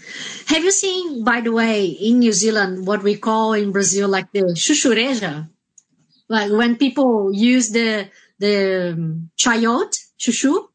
Have 0.48 0.64
you 0.64 0.72
seen, 0.72 1.24
by 1.24 1.42
the 1.42 1.52
way, 1.52 1.86
in 1.86 2.20
New 2.20 2.34
Zealand, 2.34 2.86
what 2.88 3.04
we 3.04 3.16
call 3.16 3.54
in 3.54 3.72
Brazil 3.72 4.10
like 4.10 4.32
the 4.32 4.42
chuchureja? 4.58 5.48
Like 6.28 6.52
when 6.52 6.76
people 6.78 7.32
use 7.34 7.70
the 7.70 8.10
the 8.40 8.94
um, 8.94 9.30
chayote, 9.38 9.98
chuchu, 10.20 10.68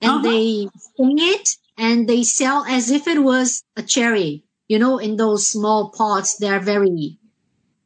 and 0.00 0.10
Uh-huh. 0.12 0.22
they 0.22 0.68
sting 0.76 1.18
it 1.18 1.56
and 1.78 2.08
they 2.08 2.22
sell 2.22 2.64
as 2.64 2.90
if 2.90 3.06
it 3.08 3.22
was 3.22 3.62
a 3.76 3.82
cherry. 3.82 4.44
You 4.68 4.78
know, 4.78 4.98
in 4.98 5.16
those 5.16 5.46
small 5.48 5.90
pots, 5.90 6.36
they 6.36 6.48
are 6.48 6.60
very 6.60 7.18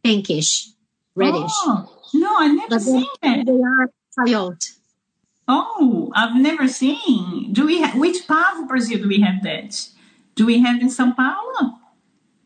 pinkish, 0.05 0.69
reddish. 1.15 1.51
Oh, 1.67 1.91
no, 2.15 2.31
I 2.39 2.49
never 2.49 2.69
But 2.77 2.83
seen 2.83 3.07
that. 3.23 3.47
they 3.47 3.61
are 3.61 3.91
chayote. 4.19 4.73
Oh, 5.49 6.11
I've 6.15 6.35
never 6.37 6.67
seen. 6.69 7.53
Do 7.53 7.67
we? 7.67 7.81
Ha- 7.83 7.97
which 7.97 8.27
part 8.27 8.59
of 8.59 8.69
Brazil 8.69 8.99
do 9.03 9.09
we 9.09 9.21
have 9.21 9.43
that? 9.45 9.89
Do 10.35 10.45
we 10.47 10.61
have 10.61 10.81
in 10.81 10.89
São 10.89 11.15
Paulo? 11.15 11.79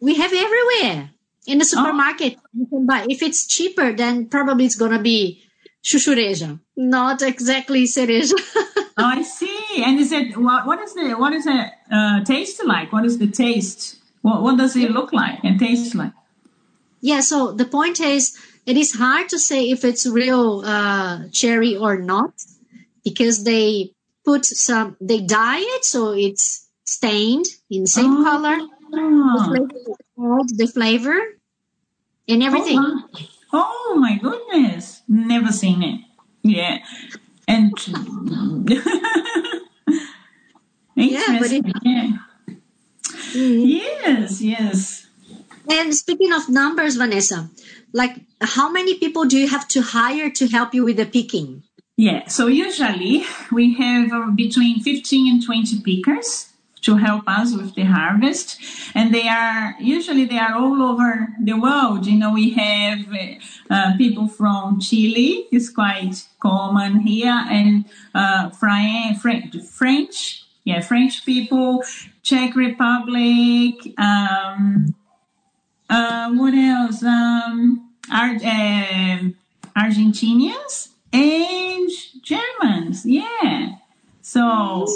We 0.00 0.14
have 0.16 0.32
everywhere 0.32 1.10
in 1.46 1.58
the 1.58 1.64
supermarket. 1.64 2.36
You 2.54 2.66
can 2.66 2.86
buy. 2.86 3.06
If 3.08 3.22
it's 3.22 3.46
cheaper, 3.46 3.92
then 3.92 4.26
probably 4.28 4.66
it's 4.66 4.76
gonna 4.76 5.00
be 5.00 5.42
chuchureja, 5.82 6.60
not 6.76 7.22
exactly 7.22 7.84
cereja. 7.84 8.34
Oh, 8.98 9.04
I 9.06 9.22
see. 9.22 9.82
And 9.82 9.98
is 9.98 10.12
it 10.12 10.36
what? 10.36 10.66
What 10.66 10.78
is 10.80 10.92
the? 10.92 11.14
What 11.14 11.32
is 11.32 11.46
it? 11.46 11.70
Uh, 11.90 12.22
taste 12.22 12.62
like? 12.66 12.92
What 12.92 13.06
is 13.06 13.16
the 13.16 13.28
taste? 13.28 13.96
What, 14.20 14.42
what 14.42 14.58
does 14.58 14.76
it 14.76 14.90
look 14.90 15.14
like 15.14 15.38
and 15.42 15.58
taste 15.58 15.94
like? 15.94 16.12
yeah. 17.00 17.20
So 17.20 17.52
the 17.52 17.64
point 17.64 17.98
is, 17.98 18.36
it 18.66 18.76
is 18.76 18.94
hard 18.94 19.28
to 19.30 19.38
say 19.38 19.70
if 19.70 19.84
it's 19.84 20.06
real 20.06 20.62
uh, 20.64 21.28
cherry 21.32 21.76
or 21.76 21.96
not 21.98 22.32
because 23.04 23.44
they 23.44 23.92
put 24.24 24.44
some. 24.44 24.96
They 25.00 25.20
dye 25.20 25.60
it 25.76 25.84
so 25.84 26.12
it's 26.12 26.68
stained 26.84 27.46
in 27.70 27.82
the 27.82 27.88
same 27.88 28.18
Oh. 28.18 28.24
color. 28.24 28.58
The 28.92 29.44
flavor, 29.46 30.42
the 30.56 30.66
flavor 30.66 31.18
and 32.28 32.42
everything. 32.42 32.78
Oh, 32.78 32.98
my- 33.12 33.28
oh 33.52 33.96
my 33.98 34.18
goodness! 34.18 35.02
Never 35.08 35.52
seen 35.52 35.82
it. 35.82 36.00
Yeah, 36.42 36.78
and 37.46 37.72
interesting. 40.96 41.72
Yeah, 41.82 42.18
Mhm. 43.32 43.62
Yes, 43.66 44.40
yes. 44.42 45.06
And 45.70 45.94
speaking 45.94 46.32
of 46.32 46.48
numbers, 46.48 46.96
Vanessa, 46.96 47.48
like 47.92 48.20
how 48.40 48.70
many 48.70 48.98
people 48.98 49.24
do 49.24 49.38
you 49.38 49.48
have 49.48 49.68
to 49.68 49.82
hire 49.82 50.28
to 50.30 50.48
help 50.48 50.74
you 50.74 50.84
with 50.84 50.96
the 50.96 51.06
picking? 51.06 51.62
Yeah, 51.96 52.26
so 52.26 52.48
usually 52.48 53.24
we 53.52 53.74
have 53.74 54.12
uh, 54.12 54.30
between 54.34 54.80
15 54.80 55.32
and 55.32 55.44
20 55.44 55.82
pickers 55.82 56.50
to 56.82 56.96
help 56.96 57.24
us 57.28 57.54
with 57.54 57.74
the 57.74 57.84
harvest. 57.84 58.58
And 58.94 59.14
they 59.14 59.28
are, 59.28 59.76
usually 59.78 60.24
they 60.24 60.38
are 60.38 60.54
all 60.54 60.82
over 60.82 61.28
the 61.40 61.52
world. 61.52 62.06
You 62.06 62.18
know, 62.18 62.32
we 62.32 62.50
have 62.50 63.00
uh, 63.12 63.74
uh, 63.74 63.96
people 63.96 64.28
from 64.28 64.80
Chile, 64.80 65.46
it's 65.52 65.68
quite 65.68 66.26
common 66.40 67.00
here, 67.00 67.44
and 67.48 67.84
uh, 68.14 68.50
French, 68.50 69.18
French, 69.20 70.44
yeah, 70.64 70.80
French 70.80 71.24
people, 71.24 71.84
Czech 72.22 72.56
Republic, 72.56 73.94
um, 73.98 74.94
uh, 75.90 76.30
what 76.32 76.54
else? 76.54 77.02
Um, 77.02 77.90
Ar- 78.12 78.30
um 78.30 79.34
Argentinians 79.76 80.88
and 81.12 81.90
Germans. 82.22 83.04
Yeah. 83.04 83.76
So 84.22 84.86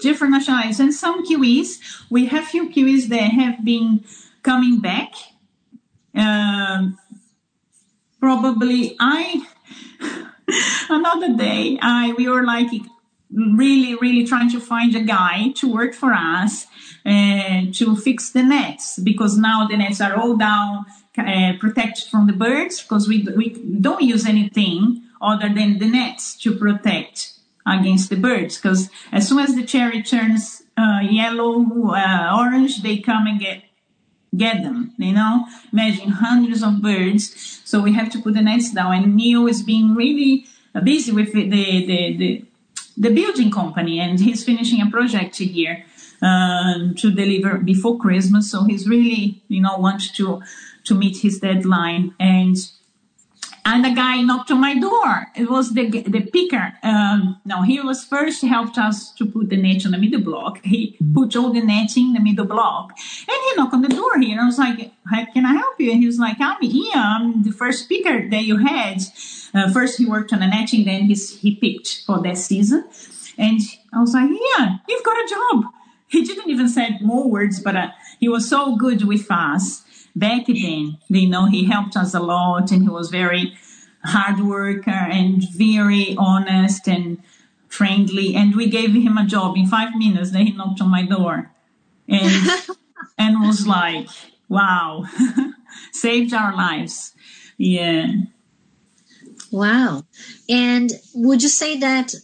different 0.00 0.32
nationalities 0.32 0.80
and 0.80 0.92
some 0.92 1.24
Kiwis. 1.26 1.78
We 2.10 2.26
have 2.26 2.44
few 2.44 2.70
Kiwis 2.70 3.08
that 3.08 3.30
have 3.32 3.64
been 3.64 4.04
coming 4.42 4.80
back. 4.80 5.12
Um, 6.14 6.98
probably 8.20 8.96
I 9.00 9.46
another 10.88 11.36
day 11.36 11.78
I 11.82 12.12
we 12.16 12.28
were 12.28 12.44
like 12.44 12.70
really 13.30 13.94
really 13.96 14.24
trying 14.24 14.50
to 14.50 14.60
find 14.60 14.94
a 14.94 15.00
guy 15.00 15.52
to 15.56 15.70
work 15.70 15.92
for 15.92 16.12
us 16.12 16.66
and 17.04 17.74
to 17.74 17.96
fix 17.96 18.30
the 18.30 18.42
nets 18.42 18.98
because 18.98 19.36
now 19.36 19.66
the 19.66 19.76
nets 19.76 20.00
are 20.00 20.16
all 20.16 20.36
down 20.36 20.86
uh, 21.18 21.52
protected 21.60 22.04
from 22.04 22.26
the 22.26 22.32
birds 22.32 22.82
because 22.82 23.06
we 23.06 23.26
we 23.36 23.50
don't 23.80 24.02
use 24.02 24.26
anything 24.26 25.02
other 25.20 25.48
than 25.52 25.78
the 25.78 25.86
nets 25.86 26.36
to 26.36 26.56
protect 26.56 27.34
against 27.66 28.10
the 28.10 28.16
birds 28.16 28.56
because 28.56 28.90
as 29.12 29.28
soon 29.28 29.38
as 29.38 29.54
the 29.54 29.64
cherry 29.64 30.02
turns 30.02 30.62
uh, 30.76 31.00
yellow 31.02 31.62
uh, 31.90 32.36
orange 32.36 32.82
they 32.82 32.98
come 32.98 33.26
and 33.26 33.40
get 33.40 33.62
get 34.36 34.62
them 34.62 34.92
you 34.98 35.12
know? 35.12 35.46
Imagine 35.72 36.10
hundreds 36.10 36.62
of 36.62 36.82
birds. 36.82 37.60
So 37.64 37.80
we 37.80 37.92
have 37.92 38.10
to 38.10 38.20
put 38.20 38.34
the 38.34 38.42
nets 38.42 38.72
down 38.72 38.94
and 38.94 39.14
neil 39.14 39.46
is 39.46 39.62
being 39.62 39.94
really 39.94 40.46
uh, 40.74 40.80
busy 40.80 41.12
with 41.12 41.32
the, 41.32 41.48
the, 41.48 42.16
the 42.16 42.44
the 42.96 43.10
building 43.10 43.50
company 43.50 43.98
and 43.98 44.20
he's 44.20 44.44
finishing 44.44 44.80
a 44.80 44.88
project 44.88 45.36
here 45.36 45.84
um, 46.24 46.94
to 46.96 47.10
deliver 47.10 47.58
before 47.58 47.98
Christmas. 47.98 48.50
So 48.50 48.64
he's 48.64 48.88
really, 48.88 49.42
you 49.48 49.60
know, 49.60 49.76
wants 49.78 50.10
to 50.12 50.42
to 50.84 50.94
meet 50.94 51.18
his 51.18 51.38
deadline. 51.38 52.14
And 52.18 52.56
and 53.66 53.82
the 53.82 53.94
guy 53.94 54.20
knocked 54.20 54.50
on 54.50 54.60
my 54.60 54.78
door. 54.78 55.26
It 55.34 55.48
was 55.50 55.72
the 55.74 55.88
the 55.88 56.22
picker. 56.34 56.74
Um, 56.82 57.40
no, 57.44 57.62
he 57.62 57.80
was 57.80 58.04
first 58.04 58.42
helped 58.42 58.78
us 58.78 59.12
to 59.14 59.26
put 59.26 59.48
the 59.50 59.56
net 59.56 59.86
on 59.86 59.92
the 59.92 59.98
middle 59.98 60.20
block. 60.20 60.60
He 60.64 60.98
put 61.14 61.36
all 61.36 61.52
the 61.52 61.62
netting 61.62 62.08
in 62.08 62.12
the 62.14 62.20
middle 62.20 62.46
block, 62.46 62.92
and 63.28 63.38
he 63.44 63.56
knocked 63.56 63.74
on 63.74 63.82
the 63.82 63.88
door 63.88 64.18
here. 64.18 64.32
And 64.32 64.40
I 64.40 64.46
was 64.46 64.58
like, 64.58 64.92
"How 65.10 65.24
can 65.32 65.46
I 65.46 65.54
help 65.54 65.78
you?" 65.78 65.90
And 65.92 66.00
he 66.00 66.06
was 66.06 66.18
like, 66.18 66.40
"I'm 66.40 66.60
here. 66.60 66.92
I'm 66.94 67.42
the 67.42 67.52
first 67.52 67.88
picker 67.88 68.28
that 68.28 68.44
you 68.44 68.58
had." 68.58 68.98
Uh, 69.54 69.72
first, 69.72 69.98
he 69.98 70.04
worked 70.04 70.32
on 70.32 70.40
the 70.40 70.48
netting, 70.48 70.84
then 70.84 71.02
he's, 71.02 71.38
he 71.40 71.54
picked 71.54 72.02
for 72.06 72.20
that 72.22 72.36
season. 72.36 72.84
And 73.38 73.60
I 73.92 74.00
was 74.00 74.12
like, 74.14 74.30
"Yeah, 74.30 74.78
you've 74.88 75.04
got 75.04 75.16
a 75.16 75.28
job." 75.36 75.64
He 76.14 76.22
didn't 76.22 76.48
even 76.48 76.68
say 76.68 76.96
more 77.00 77.28
words, 77.28 77.60
but 77.60 77.74
uh, 77.74 77.90
he 78.20 78.28
was 78.28 78.48
so 78.48 78.76
good 78.76 79.04
with 79.04 79.26
us 79.30 79.82
back 80.14 80.46
then. 80.46 80.98
You 81.08 81.28
know, 81.28 81.46
he 81.46 81.64
helped 81.64 81.96
us 81.96 82.14
a 82.14 82.20
lot, 82.20 82.70
and 82.70 82.82
he 82.82 82.88
was 82.88 83.10
very 83.10 83.52
hard 84.04 84.38
worker 84.38 84.90
and 84.90 85.42
very 85.50 86.14
honest 86.16 86.86
and 86.86 87.18
friendly, 87.68 88.36
and 88.36 88.54
we 88.54 88.68
gave 88.68 88.92
him 88.94 89.18
a 89.18 89.26
job 89.26 89.56
in 89.56 89.66
five 89.66 89.96
minutes. 89.96 90.30
Then 90.30 90.46
he 90.46 90.52
knocked 90.52 90.80
on 90.80 90.88
my 90.88 91.04
door, 91.04 91.50
and 92.08 92.50
and 93.18 93.40
was 93.40 93.66
like, 93.66 94.08
"Wow, 94.48 95.06
saved 95.92 96.32
our 96.32 96.54
lives." 96.54 97.12
Yeah. 97.58 98.06
Wow. 99.50 100.04
And 100.48 100.92
would 101.14 101.42
you 101.42 101.48
say 101.48 101.78
that 101.78 102.14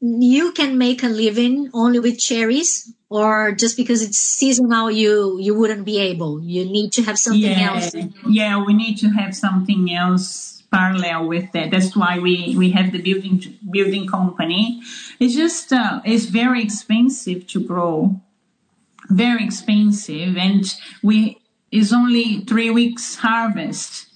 you 0.00 0.52
can 0.52 0.78
make 0.78 1.02
a 1.02 1.08
living 1.08 1.70
only 1.72 2.00
with 2.00 2.18
cherries 2.18 2.92
or 3.12 3.52
just 3.52 3.76
because 3.76 4.00
it's 4.02 4.16
seasonal 4.16 4.90
you 4.90 5.38
you 5.38 5.54
wouldn't 5.54 5.84
be 5.84 5.98
able. 5.98 6.42
You 6.42 6.64
need 6.64 6.92
to 6.94 7.02
have 7.02 7.18
something 7.18 7.58
yeah, 7.58 7.74
else. 7.74 7.94
Yeah 8.26 8.64
we 8.64 8.72
need 8.72 8.96
to 8.98 9.08
have 9.08 9.36
something 9.36 9.92
else 9.92 10.62
parallel 10.72 11.28
with 11.28 11.52
that. 11.52 11.70
That's 11.70 11.94
why 11.94 12.18
we 12.18 12.54
we 12.56 12.70
have 12.70 12.90
the 12.92 13.02
building 13.02 13.36
building 13.70 14.06
company. 14.08 14.82
It's 15.20 15.34
just 15.34 15.72
uh, 15.72 16.00
it's 16.04 16.24
very 16.24 16.62
expensive 16.62 17.46
to 17.48 17.58
grow. 17.60 18.18
Very 19.10 19.44
expensive. 19.44 20.36
And 20.38 20.64
we 21.02 21.38
is 21.70 21.92
only 21.92 22.40
three 22.50 22.70
weeks 22.70 23.16
harvest. 23.16 24.06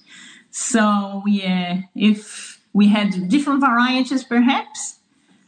So 0.49 1.23
yeah 1.27 1.81
if 1.93 2.59
we 2.73 2.87
had 2.87 3.29
different 3.29 3.61
varieties 3.61 4.23
perhaps 4.23 4.97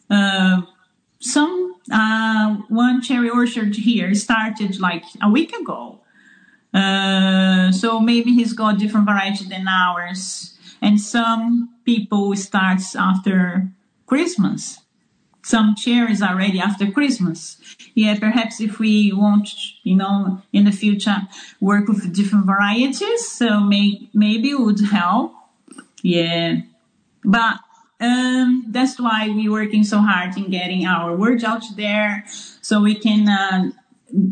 uh, 0.10 0.62
some 1.20 1.76
uh, 1.92 2.56
one 2.70 3.02
cherry 3.02 3.30
orchard 3.30 3.76
here 3.76 4.14
started 4.16 4.80
like 4.80 5.04
a 5.22 5.30
week 5.30 5.54
ago. 5.54 6.00
Uh, 6.74 7.72
so 7.72 8.00
maybe 8.00 8.32
he's 8.34 8.54
got 8.54 8.78
different 8.78 9.06
variety 9.06 9.46
than 9.46 9.68
ours. 9.68 10.58
And 10.82 11.00
some 11.00 11.76
people 11.84 12.36
starts 12.36 12.96
after 12.96 13.70
Christmas. 14.06 14.80
Some 15.44 15.76
cherries 15.76 16.22
are 16.22 16.36
ready 16.36 16.60
after 16.60 16.90
Christmas. 16.92 17.58
Yeah, 17.96 18.18
perhaps 18.20 18.62
if 18.62 18.80
we 18.80 19.12
want, 19.12 19.50
you 19.84 19.96
know, 19.96 20.42
in 20.54 20.66
the 20.66 20.72
future 20.72 21.28
work 21.60 21.88
with 21.88 22.14
different 22.14 22.46
varieties, 22.46 23.28
so 23.28 23.60
may, 23.60 24.10
maybe 24.14 24.52
it 24.52 24.60
would 24.60 24.80
help. 24.80 25.34
Yeah. 26.04 26.62
But 27.24 27.60
um, 28.00 28.66
that's 28.70 29.00
why 29.00 29.30
we're 29.30 29.52
working 29.52 29.84
so 29.84 30.00
hard 30.00 30.38
in 30.38 30.50
getting 30.50 30.86
our 30.86 31.16
words 31.16 31.44
out 31.44 31.64
there 31.76 32.24
so 32.62 32.82
we 32.82 32.96
can, 32.96 33.28
uh, 33.28 33.72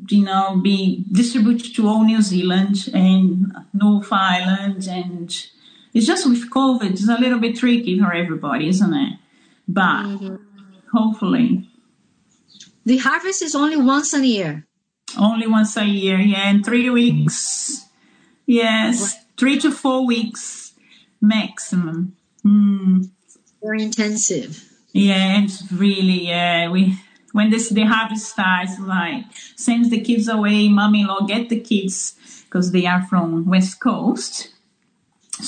you 0.09 0.23
know, 0.23 0.57
be 0.57 1.03
distributed 1.11 1.75
to 1.75 1.87
all 1.87 2.05
New 2.05 2.21
Zealand 2.21 2.89
and 2.93 3.53
North 3.73 4.11
Island. 4.11 4.87
And 4.87 5.29
it's 5.93 6.07
just 6.07 6.29
with 6.29 6.49
COVID, 6.49 6.91
it's 6.91 7.09
a 7.09 7.17
little 7.17 7.39
bit 7.39 7.57
tricky 7.57 7.99
for 7.99 8.13
everybody, 8.13 8.69
isn't 8.69 8.93
it? 8.93 9.19
But 9.67 10.05
mm-hmm. 10.05 10.35
hopefully. 10.93 11.67
The 12.85 12.97
harvest 12.97 13.41
is 13.41 13.53
only 13.53 13.75
once 13.75 14.13
a 14.13 14.25
year. 14.25 14.65
Only 15.19 15.47
once 15.47 15.75
a 15.75 15.85
year, 15.85 16.19
yeah, 16.19 16.49
in 16.49 16.63
three 16.63 16.89
weeks. 16.89 17.85
Yes, 18.45 19.17
three 19.35 19.59
to 19.59 19.71
four 19.71 20.05
weeks 20.05 20.73
maximum. 21.19 22.15
Mm 22.45 23.09
very 23.67 23.83
intensive. 23.83 24.51
Yeah, 24.93 25.43
it's 25.43 25.71
really 25.71 26.27
yeah. 26.27 26.69
We 26.69 26.97
when 27.33 27.49
this 27.49 27.69
the 27.69 27.83
harvest 27.83 28.25
starts, 28.33 28.79
like 28.79 29.25
sends 29.55 29.89
the 29.89 30.01
kids 30.01 30.27
away. 30.27 30.69
Mommy-in-law 30.69 31.21
get 31.27 31.49
the 31.49 31.59
kids 31.59 32.15
because 32.45 32.71
they 32.71 32.85
are 32.85 33.03
from 33.09 33.45
West 33.45 33.79
Coast. 33.79 34.53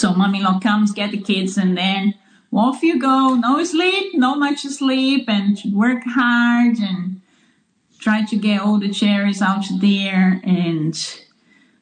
So 0.01 0.13
mommy-in-law 0.13 0.59
comes, 0.59 0.91
get 0.91 1.11
the 1.11 1.21
kids, 1.21 1.57
and 1.57 1.77
then 1.77 2.13
off 2.51 2.83
you 2.83 2.99
go. 2.99 3.35
No 3.35 3.63
sleep, 3.63 4.13
no 4.13 4.35
much 4.35 4.59
sleep, 4.61 5.23
and 5.27 5.57
work 5.73 6.03
hard 6.05 6.77
and 6.77 7.21
try 7.99 8.23
to 8.25 8.35
get 8.37 8.61
all 8.61 8.79
the 8.79 8.89
cherries 8.89 9.41
out 9.41 9.65
there. 9.79 10.41
And 10.43 10.95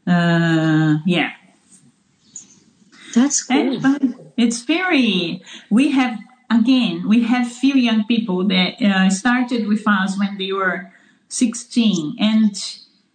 uh, 0.05 0.99
yeah, 1.05 1.31
that's 3.13 3.43
cool. 3.43 3.85
And, 3.85 4.15
it's 4.37 4.61
very, 4.61 5.41
we 5.69 5.91
have, 5.91 6.19
again, 6.49 7.07
we 7.07 7.23
have 7.23 7.51
few 7.51 7.75
young 7.75 8.05
people 8.05 8.47
that 8.47 8.81
uh, 8.81 9.09
started 9.09 9.67
with 9.67 9.87
us 9.87 10.17
when 10.17 10.37
they 10.37 10.51
were 10.51 10.91
16 11.29 12.15
and 12.19 12.55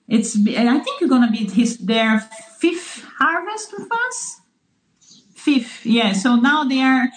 it's, 0.09 0.37
I 0.37 0.79
think 0.79 1.01
you're 1.01 1.09
going 1.09 1.27
to 1.27 1.33
be 1.33 1.49
his, 1.49 1.79
their 1.79 2.21
fifth 2.21 3.05
harvest 3.18 3.73
with 3.73 3.88
us. 3.90 4.40
Fifth. 5.35 5.87
Yeah. 5.87 6.12
So 6.12 6.37
now 6.37 6.64
they 6.64 6.81
are 6.81 7.09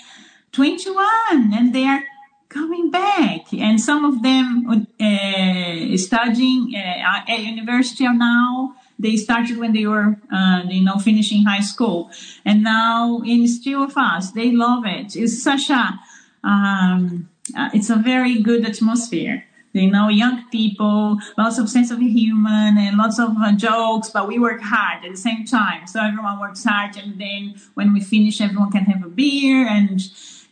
21 0.54 1.54
and 1.54 1.76
they 1.76 1.86
are 1.86 2.04
coming 2.48 2.90
back 2.90 3.52
and 3.52 3.82
some 3.82 4.06
of 4.06 4.24
them 4.24 4.88
uh, 5.02 5.98
studying 5.98 6.74
uh, 6.74 7.24
at 7.28 7.40
university 7.40 8.06
are 8.08 8.14
now 8.14 8.76
they 8.98 9.18
started 9.18 9.58
when 9.58 9.74
they 9.74 9.86
were, 9.86 10.18
uh, 10.32 10.62
you 10.68 10.84
know, 10.84 10.98
finishing 10.98 11.44
high 11.44 11.62
school, 11.62 12.10
and 12.46 12.64
now 12.64 13.22
in 13.26 13.48
still 13.48 13.84
of 13.84 13.98
us, 13.98 14.32
they 14.32 14.52
love 14.52 14.86
it. 14.86 15.16
It's 15.16 15.42
such 15.42 15.70
a, 15.70 16.00
um, 16.44 17.30
uh, 17.58 17.70
it's 17.74 17.90
a 17.90 17.96
very 17.98 18.42
good 18.42 18.66
atmosphere. 18.66 19.46
You 19.74 19.92
know, 19.92 20.08
young 20.08 20.46
people, 20.52 21.18
lots 21.38 21.58
of 21.58 21.68
sense 21.70 21.92
of 21.92 22.00
humor 22.00 22.72
and 22.78 22.98
lots 22.98 23.20
of 23.20 23.32
uh, 23.38 23.52
jokes, 23.52 24.10
but 24.10 24.26
we 24.26 24.40
work 24.40 24.62
hard 24.62 25.04
at 25.04 25.12
the 25.12 25.18
same 25.18 25.44
time. 25.44 25.86
So 25.86 26.00
everyone 26.00 26.40
works 26.40 26.64
hard, 26.64 26.96
and 26.96 27.20
then 27.20 27.56
when 27.74 27.94
we 27.94 28.00
finish, 28.00 28.40
everyone 28.40 28.72
can 28.72 28.86
have 28.86 29.04
a 29.04 29.10
beer, 29.10 29.68
and 29.68 30.00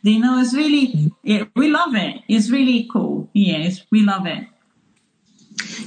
you 0.02 0.20
know, 0.20 0.42
it's 0.42 0.54
really, 0.54 1.14
it, 1.24 1.48
we 1.56 1.70
love 1.70 1.96
it. 1.96 2.22
It's 2.28 2.50
really 2.50 2.90
cool. 2.92 3.30
Yes, 3.32 3.86
we 3.90 4.02
love 4.02 4.28
it. 4.28 4.46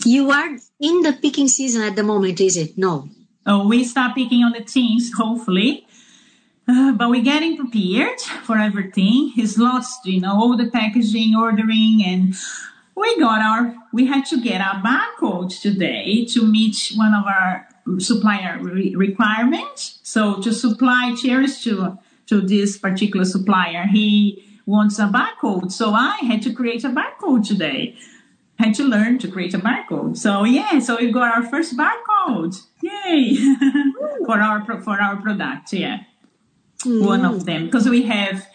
You 0.05 0.31
are 0.31 0.57
in 0.81 1.03
the 1.03 1.12
picking 1.21 1.49
season 1.49 1.83
at 1.83 1.97
the 1.97 2.03
moment, 2.03 2.41
is 2.41 2.57
it? 2.57 2.77
No. 2.79 3.09
Oh, 3.47 3.67
we 3.67 3.85
start 3.85 4.15
picking 4.15 4.43
on 4.43 4.53
the 4.53 4.62
teens, 4.65 5.12
hopefully. 5.17 5.87
Uh, 6.69 6.93
but 6.93 7.11
we're 7.11 7.23
getting 7.23 7.57
prepared 7.57 8.21
for 8.43 8.59
everything. 8.59 9.33
It's 9.37 9.57
lots, 9.57 10.01
you 10.05 10.21
know, 10.21 10.33
all 10.33 10.57
the 10.57 10.69
packaging, 10.69 11.37
ordering, 11.37 12.03
and 12.05 12.35
we 12.97 13.21
got 13.21 13.41
our, 13.41 13.75
we 13.93 14.07
had 14.07 14.25
to 14.27 14.43
get 14.43 14.61
our 14.61 14.83
barcode 14.83 15.61
today 15.61 16.25
to 16.27 16.45
meet 16.45 16.93
one 16.97 17.15
of 17.15 17.25
our 17.25 17.69
supplier 17.99 18.59
re- 18.61 18.97
requirements. 18.97 20.01
So 20.03 20.41
to 20.43 20.53
supply 20.53 21.15
cherries 21.15 21.62
to, 21.65 21.99
to 22.27 22.41
this 22.41 22.79
particular 22.79 23.25
supplier, 23.25 23.87
he 23.87 24.45
wants 24.67 24.99
a 24.99 25.07
barcode. 25.07 25.71
So 25.71 25.93
I 25.93 26.17
had 26.23 26.43
to 26.43 26.53
create 26.53 26.83
a 26.83 26.89
barcode 26.89 27.47
today 27.47 27.97
had 28.59 28.75
to 28.75 28.85
learn 28.85 29.19
to 29.19 29.29
create 29.29 29.55
a 29.55 29.59
barcode. 29.59 30.16
So 30.16 30.45
yeah, 30.45 30.79
so 30.79 30.97
we 30.97 31.11
got 31.11 31.35
our 31.35 31.42
first 31.42 31.77
barcode. 31.77 32.57
Yay! 32.83 33.37
for 34.27 34.40
our 34.40 34.64
for 34.83 35.01
our 35.01 35.16
product, 35.16 35.73
yeah. 35.73 36.05
Mm. 36.85 37.05
One 37.05 37.25
of 37.25 37.45
them 37.45 37.66
because 37.66 37.88
we 37.88 38.03
have 38.03 38.47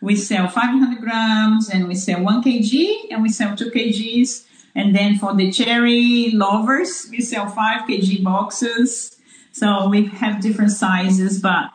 we 0.00 0.16
sell 0.16 0.48
500 0.48 1.00
grams 1.00 1.70
and 1.70 1.88
we 1.88 1.94
sell 1.94 2.22
one 2.22 2.42
kg 2.42 3.06
and 3.10 3.22
we 3.22 3.30
sell 3.30 3.56
two 3.56 3.70
kgs. 3.70 4.44
And 4.74 4.94
then 4.94 5.18
for 5.18 5.34
the 5.34 5.50
cherry 5.50 6.30
lovers, 6.32 7.06
we 7.10 7.20
sell 7.20 7.46
five 7.46 7.88
kg 7.88 8.22
boxes. 8.22 9.16
So 9.52 9.88
we 9.88 10.06
have 10.06 10.42
different 10.42 10.72
sizes, 10.72 11.40
but 11.40 11.70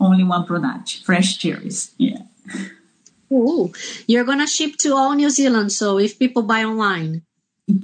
only 0.00 0.24
one 0.24 0.44
product, 0.44 1.04
fresh 1.04 1.38
cherries. 1.38 1.94
Yeah. 1.96 2.22
Ooh, 3.32 3.72
you're 4.06 4.24
gonna 4.24 4.46
ship 4.46 4.76
to 4.80 4.94
all 4.94 5.14
New 5.14 5.30
Zealand. 5.30 5.72
So 5.72 5.98
if 5.98 6.18
people 6.18 6.42
buy 6.42 6.64
online, 6.64 7.22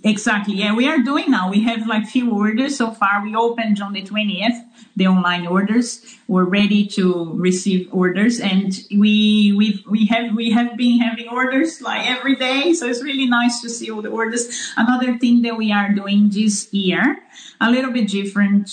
exactly, 0.03 0.57
yeah, 0.57 0.75
we 0.75 0.89
are 0.89 0.99
doing 0.99 1.31
now. 1.31 1.51
We 1.51 1.63
have 1.63 1.87
like 1.87 2.07
few 2.07 2.33
orders 2.33 2.77
so 2.77 2.91
far. 2.91 3.23
We 3.23 3.37
opened 3.37 3.81
on 3.81 3.93
the 3.93 4.03
twentieth 4.03 4.57
the 4.97 5.07
online 5.07 5.47
orders. 5.47 6.01
We're 6.27 6.45
ready 6.45 6.87
to 6.99 7.33
receive 7.35 7.89
orders, 7.93 8.41
and 8.41 8.73
we 8.91 9.53
we 9.57 9.85
we 9.89 10.07
have 10.07 10.35
we 10.35 10.51
have 10.51 10.77
been 10.77 10.99
having 10.99 11.29
orders 11.29 11.81
like 11.81 12.09
every 12.09 12.35
day. 12.35 12.73
So 12.73 12.87
it's 12.87 13.03
really 13.03 13.27
nice 13.27 13.61
to 13.61 13.69
see 13.69 13.91
all 13.91 14.03
the 14.03 14.09
orders. 14.09 14.73
Another 14.77 15.19
thing 15.19 15.43
that 15.43 15.57
we 15.57 15.71
are 15.71 15.93
doing 15.93 16.31
this 16.31 16.73
year, 16.73 17.19
a 17.61 17.71
little 17.71 17.93
bit 17.93 18.09
different. 18.09 18.71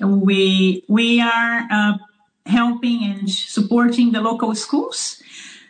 We 0.00 0.84
we 0.88 1.20
are 1.20 1.68
uh, 1.70 1.98
helping 2.46 3.02
and 3.04 3.28
supporting 3.28 4.12
the 4.12 4.20
local 4.20 4.54
schools 4.54 5.20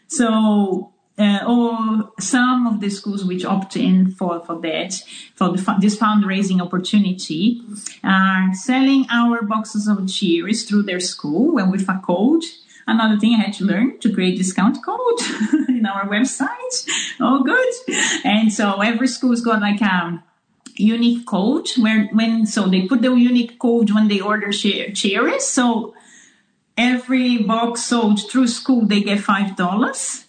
so, 0.06 0.92
uh, 1.18 1.40
or 1.46 2.12
some 2.18 2.66
of 2.66 2.80
the 2.80 2.90
schools 2.90 3.24
which 3.24 3.44
opt 3.44 3.76
in 3.76 4.10
for, 4.10 4.44
for 4.44 4.60
that, 4.60 4.94
for 5.34 5.50
the, 5.50 5.76
this 5.80 5.96
fundraising 5.96 6.60
opportunity, 6.60 7.60
are 8.02 8.52
selling 8.54 9.06
our 9.10 9.42
boxes 9.42 9.86
of 9.86 10.08
cherries 10.08 10.64
through 10.64 10.82
their 10.82 11.00
school 11.00 11.54
when 11.54 11.70
with 11.70 11.88
a 11.88 12.00
code. 12.04 12.42
Another 12.86 13.18
thing 13.18 13.34
I 13.34 13.44
had 13.44 13.54
to 13.54 13.64
learn 13.64 13.98
to 14.00 14.12
create 14.12 14.36
discount 14.36 14.84
code 14.84 15.20
in 15.68 15.86
our 15.86 16.06
website. 16.06 17.16
Oh, 17.18 17.42
good. 17.42 17.96
And 18.24 18.52
so 18.52 18.80
every 18.82 19.08
school's 19.08 19.40
got 19.40 19.62
like 19.62 19.80
a 19.80 20.22
unique 20.76 21.26
code 21.26 21.68
where 21.78 22.06
when 22.12 22.46
so 22.46 22.66
they 22.66 22.86
put 22.86 23.00
the 23.00 23.14
unique 23.14 23.58
code 23.58 23.90
when 23.92 24.08
they 24.08 24.20
order 24.20 24.50
cherries. 24.50 25.46
So 25.46 25.94
every 26.76 27.38
box 27.38 27.84
sold 27.84 28.20
through 28.30 28.48
school 28.48 28.84
they 28.86 29.02
get 29.02 29.20
five 29.20 29.56
dollars 29.56 30.24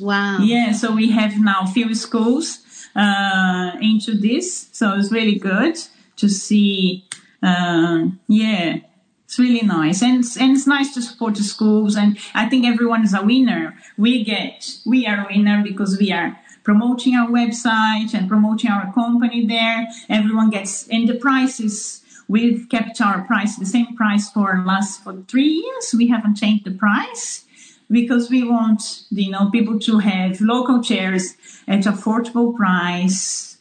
Wow. 0.00 0.38
Yeah, 0.40 0.72
so 0.72 0.92
we 0.94 1.10
have 1.10 1.38
now 1.38 1.66
few 1.66 1.94
schools 1.94 2.60
uh, 2.96 3.72
into 3.80 4.14
this, 4.14 4.68
so 4.72 4.94
it's 4.94 5.12
really 5.12 5.38
good 5.38 5.76
to 6.16 6.28
see. 6.28 7.06
Um, 7.42 8.20
yeah, 8.26 8.78
it's 9.24 9.38
really 9.38 9.66
nice, 9.66 10.02
and 10.02 10.24
and 10.40 10.56
it's 10.56 10.66
nice 10.66 10.94
to 10.94 11.02
support 11.02 11.34
the 11.34 11.42
schools. 11.42 11.96
And 11.96 12.18
I 12.34 12.48
think 12.48 12.64
everyone 12.66 13.04
is 13.04 13.14
a 13.14 13.22
winner. 13.22 13.76
We 13.98 14.24
get 14.24 14.78
we 14.86 15.06
are 15.06 15.24
a 15.24 15.26
winner 15.30 15.62
because 15.62 15.98
we 15.98 16.12
are 16.12 16.38
promoting 16.62 17.14
our 17.14 17.28
website 17.28 18.14
and 18.14 18.28
promoting 18.28 18.70
our 18.70 18.92
company 18.92 19.46
there. 19.46 19.88
Everyone 20.08 20.50
gets 20.50 20.88
and 20.88 21.08
the 21.08 21.14
prices. 21.14 22.00
We've 22.28 22.68
kept 22.68 23.00
our 23.00 23.22
price 23.22 23.56
the 23.56 23.66
same 23.66 23.96
price 23.96 24.30
for 24.30 24.62
last 24.64 25.04
for 25.04 25.22
three 25.28 25.48
years. 25.48 25.94
We 25.96 26.08
haven't 26.08 26.36
changed 26.36 26.64
the 26.64 26.72
price 26.72 27.44
because 27.90 28.30
we 28.30 28.42
want 28.44 29.04
you 29.10 29.30
know 29.30 29.50
people 29.50 29.78
to 29.80 29.98
have 29.98 30.40
local 30.40 30.82
chairs 30.82 31.34
at 31.68 31.80
affordable 31.80 32.56
price 32.56 33.58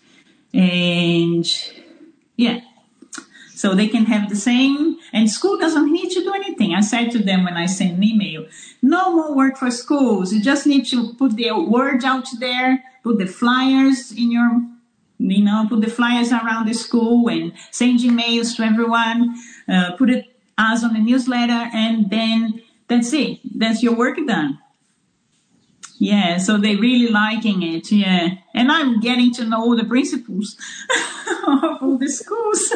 and 0.54 1.46
yeah. 2.38 2.62
So 3.56 3.76
they 3.76 3.88
can 3.88 4.06
have 4.06 4.30
the 4.30 4.36
same 4.36 4.98
and 5.14 5.30
school 5.30 5.58
doesn't 5.58 5.92
need 5.92 6.10
to 6.12 6.22
do 6.22 6.34
anything. 6.34 6.74
I 6.74 6.82
said 6.82 7.12
to 7.12 7.20
them 7.20 7.44
when 7.46 7.56
i 7.56 7.66
sent 7.66 7.98
an 7.98 8.04
email 8.04 8.46
no 8.82 9.16
more 9.16 9.36
work 9.36 9.58
for 9.58 9.72
schools. 9.72 10.34
You 10.34 10.42
just 10.42 10.68
need 10.68 10.86
to 10.88 11.14
put 11.14 11.36
the 11.36 11.52
word 11.52 12.04
out 12.04 12.28
there 12.40 12.84
put 13.04 13.20
the 13.20 13.28
flyers 13.28 14.12
in 14.12 14.32
your 14.32 14.62
you 15.24 15.44
know 15.44 15.66
put 15.70 15.82
the 15.82 15.90
flyers 15.90 16.32
around 16.32 16.68
the 16.68 16.74
school 16.74 17.30
and 17.30 17.54
send 17.72 18.00
emails 18.00 18.56
to 18.56 18.64
everyone 18.64 19.36
uh, 19.70 19.92
put 19.98 20.10
it 20.10 20.26
as 20.58 20.84
on 20.84 20.94
the 20.94 21.00
newsletter 21.00 21.70
and 21.74 22.10
then 22.10 22.62
that's 22.88 23.14
it. 23.14 23.40
That's 23.56 23.82
your 23.82 23.96
work 23.96 24.18
done. 24.28 24.60
Yeah, 25.98 26.38
so 26.38 26.58
they're 26.58 26.78
really 26.78 27.08
liking 27.08 27.64
it. 27.64 27.92
Yeah, 27.92 28.30
and 28.54 28.72
I'm 28.72 29.00
getting 29.00 29.34
to 29.36 29.46
know 29.46 29.76
the 29.76 29.86
principals 29.86 30.58
of 31.48 31.82
all 31.82 31.98
the 31.98 32.10
schools. 32.10 32.74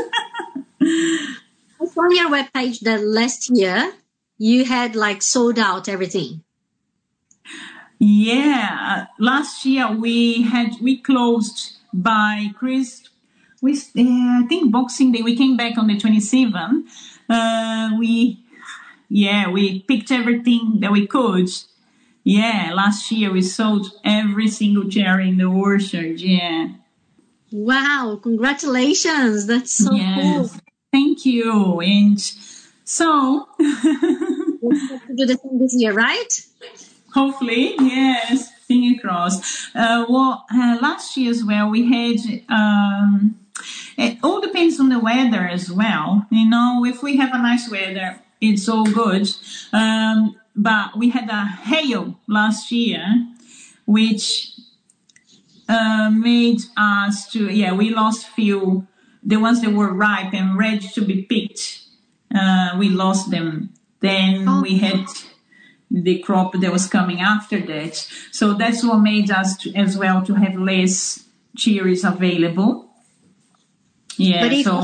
I 0.81 1.85
saw 1.85 2.01
on 2.01 2.15
your 2.15 2.29
webpage 2.29 2.79
that 2.81 3.03
last 3.03 3.49
year 3.49 3.93
you 4.37 4.65
had 4.65 4.95
like 4.95 5.21
sold 5.21 5.59
out 5.59 5.89
everything. 5.89 6.43
Yeah, 7.99 9.07
last 9.19 9.65
year 9.65 9.91
we 9.91 10.43
had 10.43 10.75
we 10.81 11.01
closed 11.01 11.76
by 11.97 12.51
Chris. 12.55 13.09
We 13.61 13.73
uh, 13.73 14.43
I 14.43 14.45
think 14.47 14.71
Boxing 14.71 15.11
Day 15.11 15.21
we 15.21 15.35
came 15.35 15.57
back 15.57 15.77
on 15.77 15.87
the 15.87 15.97
27th. 15.97 16.83
Uh, 17.29 17.97
we 17.97 18.39
yeah, 19.09 19.49
we 19.49 19.81
picked 19.81 20.11
everything 20.11 20.79
that 20.81 20.91
we 20.91 21.07
could. 21.07 21.49
Yeah, 22.23 22.71
last 22.73 23.09
year 23.11 23.31
we 23.31 23.41
sold 23.41 23.87
every 24.03 24.47
single 24.49 24.89
cherry 24.89 25.29
in 25.29 25.37
the 25.37 25.45
orchard. 25.45 26.19
Yeah. 26.19 26.69
Wow, 27.51 28.19
congratulations. 28.21 29.47
That's 29.47 29.71
so 29.71 29.93
yes. 29.93 30.51
cool. 30.51 30.61
Thank 30.91 31.25
you. 31.25 31.79
And 31.79 32.19
so 32.83 33.47
we'll 33.59 34.99
do 35.15 35.25
the 35.25 35.39
same 35.41 35.59
this 35.59 35.73
year, 35.75 35.93
right? 35.93 36.45
Hopefully, 37.13 37.75
yes. 37.79 38.51
Finger 38.67 38.99
crossed. 39.01 39.69
Uh, 39.73 40.05
well, 40.09 40.45
uh, 40.53 40.77
last 40.81 41.15
year 41.15 41.31
as 41.31 41.43
well, 41.43 41.69
we 41.69 41.87
had. 41.89 42.43
Um, 42.49 43.39
it 43.97 44.19
all 44.21 44.41
depends 44.41 44.79
on 44.79 44.89
the 44.89 44.99
weather 44.99 45.47
as 45.47 45.71
well. 45.71 46.27
You 46.29 46.47
know, 46.49 46.85
if 46.85 47.01
we 47.01 47.17
have 47.17 47.33
a 47.33 47.37
nice 47.37 47.69
weather, 47.71 48.19
it's 48.39 48.69
all 48.69 48.85
good. 48.85 49.27
Um, 49.73 50.35
but 50.55 50.97
we 50.97 51.09
had 51.09 51.29
a 51.29 51.45
hail 51.45 52.19
last 52.27 52.71
year, 52.71 53.27
which 53.85 54.51
uh, 55.69 56.09
made 56.13 56.61
us 56.77 57.29
to 57.31 57.51
yeah 57.51 57.73
we 57.73 57.89
lost 57.89 58.27
few 58.29 58.87
the 59.23 59.37
ones 59.37 59.61
that 59.61 59.71
were 59.71 59.93
ripe 59.93 60.33
and 60.33 60.57
ready 60.57 60.87
to 60.87 61.01
be 61.01 61.23
picked. 61.23 61.81
Uh, 62.33 62.75
we 62.77 62.89
lost 62.89 63.29
them. 63.29 63.73
Then 63.99 64.47
oh. 64.47 64.61
we 64.61 64.77
had 64.77 65.05
the 65.89 66.19
crop 66.19 66.53
that 66.53 66.71
was 66.71 66.87
coming 66.87 67.21
after 67.21 67.59
that. 67.59 67.95
So 68.31 68.53
that's 68.53 68.83
what 68.83 68.97
made 68.99 69.31
us 69.31 69.57
to, 69.57 69.73
as 69.73 69.97
well 69.97 70.23
to 70.25 70.33
have 70.33 70.55
less 70.55 71.23
cherries 71.55 72.03
available. 72.03 72.89
Yeah. 74.17 74.63
so 74.63 74.83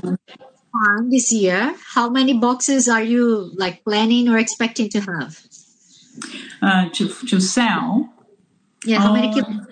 farm 0.73 1.09
this 1.09 1.31
year, 1.31 1.75
how 1.93 2.09
many 2.09 2.33
boxes 2.33 2.87
are 2.87 3.03
you 3.03 3.51
like 3.55 3.83
planning 3.83 4.29
or 4.29 4.37
expecting 4.37 4.89
to 4.89 5.01
have? 5.01 5.39
Uh, 6.61 6.89
to 6.89 7.09
to 7.27 7.39
sell. 7.39 8.13
Yeah, 8.85 8.99
how 8.99 9.11
uh, 9.11 9.13
many 9.13 9.33
kilos? 9.33 9.67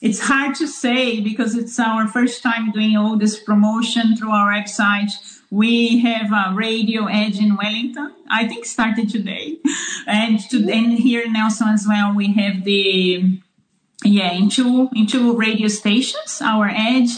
It's 0.00 0.20
hard 0.20 0.54
to 0.56 0.68
say 0.68 1.20
because 1.20 1.56
it's 1.56 1.80
our 1.80 2.06
first 2.06 2.42
time 2.42 2.70
doing 2.70 2.96
all 2.96 3.16
this 3.16 3.40
promotion 3.40 4.16
through 4.16 4.30
our 4.30 4.52
website. 4.52 5.10
We 5.50 6.00
have 6.00 6.32
a 6.32 6.54
radio 6.54 7.06
edge 7.06 7.38
in 7.38 7.56
Wellington. 7.56 8.12
I 8.28 8.48
think 8.48 8.66
started 8.66 9.08
today, 9.08 9.58
and 10.06 10.40
to 10.50 10.70
and 10.70 10.92
here 10.98 11.22
in 11.22 11.32
Nelson 11.32 11.68
as 11.68 11.86
well. 11.88 12.14
We 12.14 12.32
have 12.34 12.64
the 12.64 13.38
yeah 14.04 14.32
in 14.32 14.48
two 14.50 14.88
in 14.94 15.06
two 15.06 15.36
radio 15.36 15.68
stations. 15.68 16.40
Our 16.42 16.68
edge 16.68 17.10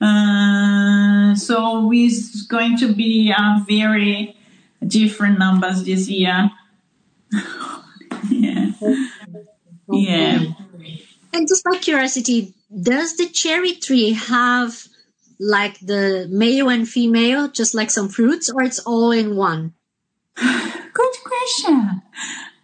uh, 0.00 1.34
so 1.34 1.90
it's 1.92 2.42
going 2.42 2.76
to 2.78 2.92
be 2.92 3.30
a 3.30 3.64
very 3.66 4.36
different 4.86 5.38
numbers 5.38 5.84
this 5.84 6.08
year. 6.08 6.50
yeah. 8.30 8.72
Yeah. 9.90 10.44
And 11.32 11.48
just 11.48 11.64
by 11.64 11.78
curiosity, 11.78 12.54
does 12.82 13.16
the 13.16 13.28
cherry 13.28 13.74
tree 13.74 14.12
have 14.12 14.86
like 15.38 15.78
the 15.80 16.26
male 16.30 16.68
and 16.68 16.88
female, 16.88 17.48
just 17.48 17.74
like 17.74 17.90
some 17.90 18.08
fruits, 18.08 18.50
or 18.50 18.62
it's 18.62 18.80
all 18.80 19.10
in 19.10 19.36
one? 19.36 19.74
Good 20.36 21.14
question. 21.24 22.02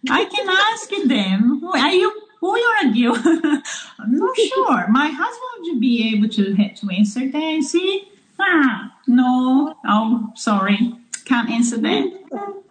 I 0.09 0.25
can 0.25 0.49
ask 0.49 0.89
them. 1.07 1.63
Are 1.63 1.93
you 1.93 2.21
who 2.41 2.49
are 2.49 2.85
you? 2.85 3.13
I'm 3.99 4.17
not 4.17 4.35
sure. 4.35 4.87
My 4.89 5.07
husband 5.07 5.73
would 5.73 5.79
be 5.79 6.15
able 6.15 6.27
to 6.29 6.55
to 6.55 6.89
answer 6.89 7.29
that. 7.29 7.63
See? 7.63 8.07
Ah, 8.39 8.95
no. 9.07 9.75
Oh, 9.85 10.31
sorry. 10.35 10.93
Can't 11.25 11.51
answer 11.51 11.77
that. 11.77 12.63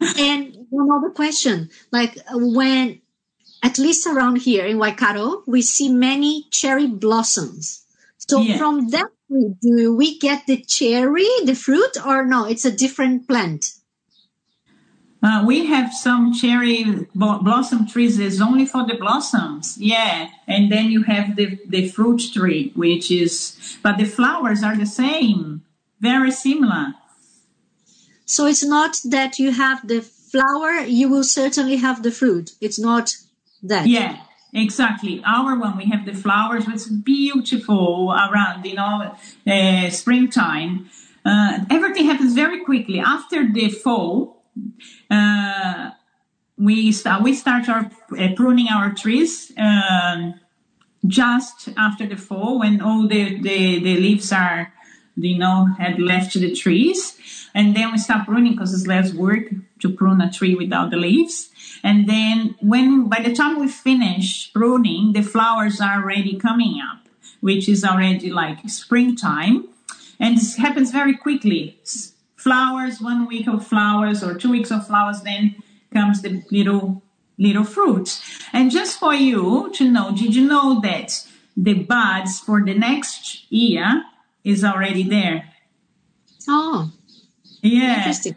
and 0.18 0.66
one 0.70 0.90
other 0.92 1.10
question. 1.10 1.70
Like 1.90 2.18
when, 2.30 3.00
at 3.64 3.78
least 3.78 4.06
around 4.06 4.36
here 4.36 4.64
in 4.64 4.78
Waikato, 4.78 5.42
we 5.46 5.62
see 5.62 5.88
many 5.92 6.46
cherry 6.50 6.86
blossoms. 6.86 7.84
So 8.18 8.40
yeah. 8.40 8.58
from 8.58 8.88
that, 8.90 9.06
do 9.28 9.94
we 9.96 10.18
get 10.18 10.46
the 10.46 10.62
cherry, 10.62 11.28
the 11.44 11.54
fruit, 11.54 11.96
or 12.04 12.24
no? 12.24 12.44
It's 12.44 12.64
a 12.64 12.70
different 12.70 13.26
plant. 13.26 13.72
Uh, 15.22 15.42
we 15.44 15.66
have 15.66 15.92
some 15.92 16.32
cherry 16.32 16.84
blossom 17.14 17.86
trees 17.86 18.18
is 18.18 18.40
only 18.40 18.64
for 18.64 18.86
the 18.86 18.94
blossoms. 18.94 19.76
Yeah. 19.78 20.28
And 20.46 20.70
then 20.70 20.86
you 20.86 21.02
have 21.04 21.34
the, 21.34 21.58
the 21.66 21.88
fruit 21.88 22.22
tree, 22.32 22.70
which 22.76 23.10
is, 23.10 23.78
but 23.82 23.98
the 23.98 24.04
flowers 24.04 24.62
are 24.62 24.76
the 24.76 24.86
same, 24.86 25.62
very 26.00 26.30
similar. 26.30 26.94
So 28.24 28.46
it's 28.46 28.64
not 28.64 29.00
that 29.04 29.38
you 29.38 29.52
have 29.52 29.88
the 29.88 30.00
flower, 30.02 30.80
you 30.80 31.08
will 31.08 31.24
certainly 31.24 31.76
have 31.76 32.02
the 32.02 32.12
fruit. 32.12 32.52
It's 32.60 32.78
not 32.78 33.16
that. 33.62 33.86
Yeah. 33.86 34.20
Exactly. 34.52 35.22
Our 35.26 35.58
one, 35.58 35.76
we 35.76 35.86
have 35.86 36.06
the 36.06 36.14
flowers, 36.14 36.64
it's 36.68 36.88
beautiful 36.88 38.10
around, 38.12 38.64
you 38.64 38.74
know, 38.74 39.14
uh, 39.46 39.90
springtime. 39.90 40.88
Uh, 41.24 41.64
everything 41.70 42.06
happens 42.06 42.32
very 42.34 42.64
quickly. 42.64 43.00
After 43.00 43.46
the 43.50 43.68
fall, 43.68 44.44
uh, 45.10 45.90
we 46.58 46.92
start 46.92 47.22
we 47.22 47.34
start 47.34 47.68
our 47.68 47.90
uh, 48.18 48.28
pruning 48.34 48.68
our 48.68 48.94
trees 48.94 49.52
um, 49.58 50.34
just 51.06 51.68
after 51.76 52.06
the 52.06 52.16
fall 52.16 52.60
when 52.60 52.80
all 52.80 53.06
the, 53.06 53.40
the, 53.40 53.78
the 53.80 53.96
leaves 53.98 54.32
are 54.32 54.72
you 55.16 55.38
know 55.38 55.66
had 55.78 55.98
left 56.00 56.34
the 56.34 56.54
trees 56.54 57.48
and 57.54 57.76
then 57.76 57.92
we 57.92 57.98
start 57.98 58.26
pruning 58.26 58.52
because 58.52 58.74
it's 58.74 58.86
less 58.86 59.12
work 59.14 59.44
to 59.80 59.90
prune 59.90 60.20
a 60.20 60.30
tree 60.30 60.54
without 60.54 60.90
the 60.90 60.96
leaves 60.96 61.50
and 61.82 62.08
then 62.08 62.54
when 62.60 63.08
by 63.08 63.20
the 63.20 63.34
time 63.34 63.58
we 63.58 63.68
finish 63.68 64.52
pruning 64.52 65.12
the 65.12 65.22
flowers 65.22 65.80
are 65.80 66.02
already 66.02 66.36
coming 66.38 66.80
up 66.80 67.06
which 67.40 67.68
is 67.68 67.84
already 67.84 68.30
like 68.30 68.58
springtime 68.68 69.68
and 70.18 70.36
this 70.36 70.56
happens 70.56 70.90
very 70.90 71.16
quickly 71.16 71.78
flowers, 72.46 73.00
one 73.00 73.26
week 73.26 73.48
of 73.48 73.66
flowers 73.66 74.22
or 74.22 74.32
two 74.32 74.52
weeks 74.52 74.70
of 74.70 74.86
flowers, 74.86 75.22
then 75.22 75.56
comes 75.92 76.22
the 76.22 76.44
little 76.52 77.02
little 77.38 77.64
fruit. 77.64 78.22
And 78.52 78.70
just 78.70 79.00
for 79.00 79.12
you 79.12 79.72
to 79.74 79.90
know, 79.90 80.14
did 80.16 80.36
you 80.36 80.46
know 80.46 80.80
that 80.80 81.26
the 81.56 81.74
buds 81.74 82.38
for 82.38 82.64
the 82.64 82.74
next 82.74 83.50
year 83.50 84.04
is 84.44 84.62
already 84.62 85.02
there? 85.02 85.52
Oh, 86.48 86.92
yeah, 87.62 87.98
interesting. 87.98 88.36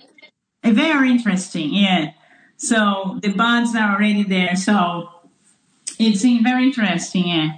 Very 0.64 1.12
interesting. 1.12 1.72
Yeah. 1.72 2.14
So 2.60 3.18
the 3.22 3.30
buds 3.30 3.74
are 3.74 3.96
already 3.96 4.24
there. 4.24 4.56
So 4.56 5.10
it's 5.98 6.22
very 6.22 6.66
interesting. 6.66 7.28
Yeah. 7.28 7.52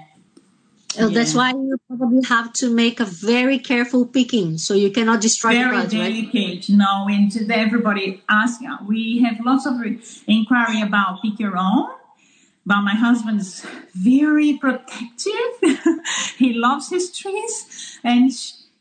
Oh, 0.99 1.09
That's 1.09 1.33
why 1.33 1.51
you 1.51 1.77
probably 1.87 2.23
have 2.27 2.53
to 2.53 2.69
make 2.69 2.99
a 2.99 3.05
very 3.05 3.57
careful 3.57 4.05
picking, 4.05 4.57
so 4.57 4.73
you 4.73 4.91
cannot 4.91 5.21
destroy 5.21 5.53
the 5.53 5.59
very 5.59 5.71
buds, 5.77 5.95
right? 5.95 6.31
delicate. 6.31 6.69
No, 6.69 7.07
and 7.09 7.51
everybody 7.51 8.21
asks. 8.29 8.63
Uh, 8.63 8.77
we 8.85 9.23
have 9.23 9.39
lots 9.43 9.65
of 9.65 9.75
inquiry 10.27 10.81
about 10.81 11.21
pick 11.21 11.39
your 11.39 11.57
own. 11.57 11.89
But 12.63 12.81
my 12.81 12.93
husband's 12.93 13.65
very 13.95 14.57
protective. 14.57 15.51
he 16.37 16.53
loves 16.53 16.89
his 16.89 17.11
trees, 17.11 17.99
and 18.03 18.31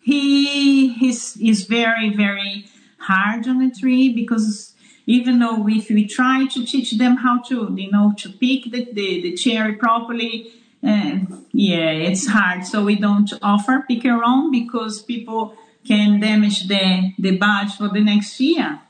he 0.03 1.09
is 1.09 1.39
is 1.41 1.65
very 1.65 2.11
very 2.15 2.67
hard 2.99 3.49
on 3.49 3.59
the 3.59 3.71
tree 3.71 4.13
because 4.13 4.75
even 5.07 5.39
though 5.39 5.67
if 5.69 5.89
we 5.89 6.07
try 6.07 6.47
to 6.47 6.65
teach 6.65 6.93
them 6.93 7.17
how 7.17 7.41
to 7.43 7.73
you 7.77 7.91
know 7.91 8.13
to 8.19 8.29
pick 8.29 8.65
the 8.71 8.85
the, 8.93 9.23
the 9.23 9.33
cherry 9.35 9.75
properly. 9.75 10.53
Uh, 10.83 11.19
yeah, 11.53 11.91
it's 11.91 12.27
hard, 12.27 12.65
so 12.65 12.83
we 12.83 12.97
don't 12.97 13.31
offer 13.43 13.85
pick 13.87 14.03
your 14.03 14.25
own 14.25 14.51
because 14.51 15.03
people 15.03 15.55
can 15.87 16.21
damage 16.21 16.69
the 16.69 17.13
the 17.19 17.37
badge 17.37 17.77
for 17.77 17.89
the 17.89 18.01
next 18.01 18.41
year. 18.41 18.81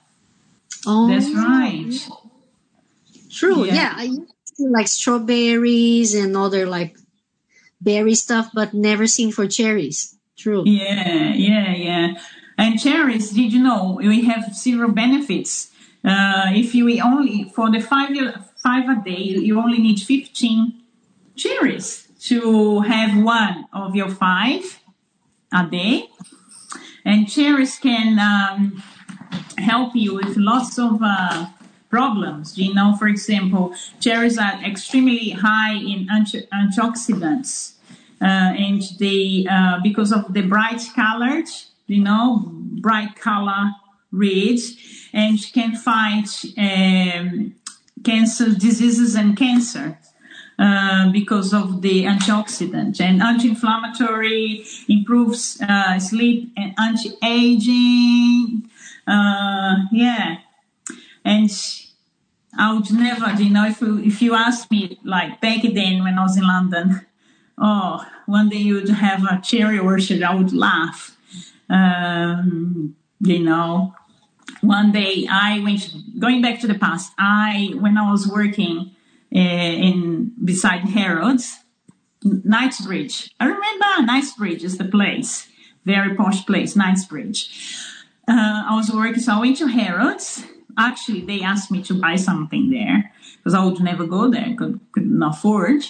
Oh, 0.87 1.09
That's 1.09 1.35
right. 1.35 1.93
True. 3.31 3.65
Yeah. 3.65 3.75
Yeah. 3.75 3.95
I 3.97 4.03
used 4.05 4.57
to 4.57 4.65
like 4.69 4.89
strawberries 4.89 6.15
and 6.15 6.37
other 6.37 6.67
like 6.67 6.97
berry 7.81 8.15
stuff, 8.15 8.51
but 8.55 8.75
never 8.75 9.07
seen 9.07 9.33
for 9.33 9.47
cherries. 9.47 10.17
True. 10.37 10.63
Yeah, 10.67 11.35
yeah, 11.35 11.75
yeah. 11.75 12.15
And 12.57 12.81
cherries, 12.81 13.31
did 13.31 13.53
you 13.53 13.63
know 13.63 13.99
we 14.03 14.25
have 14.25 14.55
zero 14.55 14.91
benefits? 14.91 15.70
Uh, 16.05 16.46
if 16.55 16.74
you 16.74 17.01
only 17.03 17.44
for 17.55 17.70
the 17.70 17.80
five 17.80 18.11
five 18.62 18.88
a 18.88 19.03
day, 19.05 19.18
you 19.18 19.59
only 19.61 19.78
need 19.78 20.01
fifteen 20.01 20.82
cherries 21.36 22.09
to 22.20 22.80
have 22.80 23.22
one 23.22 23.66
of 23.72 23.94
your 23.94 24.09
five 24.09 24.80
a 25.53 25.66
day. 25.66 26.09
And 27.05 27.28
cherries 27.28 27.78
can 27.78 28.18
um, 28.18 28.82
help 29.59 29.94
you 29.94 30.14
with 30.14 30.36
lots 30.36 30.78
of 30.78 31.01
uh, 31.03 31.46
problems. 31.88 32.57
You 32.59 32.74
know, 32.74 32.94
for 32.96 33.09
example, 33.09 33.74
cherries 34.01 34.38
are 34.38 34.62
extremely 34.64 35.30
high 35.30 35.74
in 35.74 36.09
anti- 36.11 36.46
antioxidants, 36.53 37.74
uh, 38.20 38.24
and 38.24 38.82
they 38.98 39.46
uh, 39.51 39.80
because 39.82 40.12
of 40.12 40.32
the 40.32 40.42
bright 40.42 40.82
colored, 40.94 41.48
you 41.86 42.03
know, 42.03 42.44
bright 42.80 43.16
color 43.16 43.72
red, 44.12 44.59
and 45.13 45.39
can 45.53 45.75
fight 45.75 46.29
um, 46.59 47.55
cancer 48.05 48.51
diseases 48.55 49.15
and 49.15 49.37
cancer. 49.37 49.99
Uh, 50.59 51.11
because 51.11 51.55
of 51.55 51.81
the 51.81 52.05
antioxidant 52.05 53.01
and 53.01 53.23
anti-inflammatory 53.23 54.63
improves 54.91 55.59
uh, 55.63 55.99
sleep 55.99 56.53
and 56.55 56.75
anti-aging 56.79 58.69
uh, 59.07 59.77
yeah 59.91 60.37
and 61.25 61.51
I 62.57 62.75
would 62.75 62.93
never, 62.93 63.33
you 63.43 63.51
know, 63.51 63.67
if 63.67 63.81
you, 63.81 63.99
if 64.01 64.21
you 64.23 64.35
ask 64.35 64.71
me, 64.71 64.99
like 65.05 65.41
back 65.41 65.63
then 65.63 66.03
when 66.03 66.19
I 66.19 66.23
was 66.23 66.37
in 66.37 66.47
London, 66.47 67.07
oh, 67.59 68.05
one 68.27 68.49
day 68.49 68.59
you'd 68.59 68.89
have 68.89 69.25
a 69.25 69.41
cherry 69.43 69.79
orchard, 69.79 70.23
I 70.23 70.35
would 70.35 70.53
laugh. 70.53 71.17
Um, 71.69 72.97
you 73.21 73.39
know, 73.39 73.95
one 74.61 74.92
day 74.92 75.26
I 75.30 75.61
went, 75.61 76.18
going 76.18 76.42
back 76.42 76.61
to 76.61 76.66
the 76.66 76.78
past, 76.78 77.12
I, 77.18 77.74
when 77.78 77.96
I 77.96 78.11
was 78.11 78.28
working 78.28 78.94
uh, 79.34 79.38
in, 79.38 80.32
beside 80.44 80.80
Harrods, 80.80 81.59
Knightsbridge. 82.22 83.34
I 83.40 83.46
remember 83.46 84.03
Knightsbridge 84.03 84.64
is 84.64 84.78
the 84.78 84.84
place, 84.84 85.48
very 85.84 86.14
posh 86.14 86.44
place, 86.44 86.76
Knightsbridge. 86.76 87.74
Uh, 88.28 88.64
I 88.68 88.76
was 88.76 88.90
working, 88.90 89.20
so 89.20 89.34
I 89.34 89.40
went 89.40 89.57
to 89.59 89.66
Harrods. 89.66 90.44
Actually, 90.78 91.22
they 91.22 91.42
asked 91.42 91.70
me 91.70 91.82
to 91.84 91.94
buy 91.94 92.16
something 92.16 92.70
there 92.70 93.12
because 93.38 93.55
I 93.55 93.64
would 93.64 93.80
never 93.80 94.07
go 94.07 94.30
there, 94.30 94.55
could, 94.57 94.80
couldn't 94.92 95.22
afford. 95.22 95.82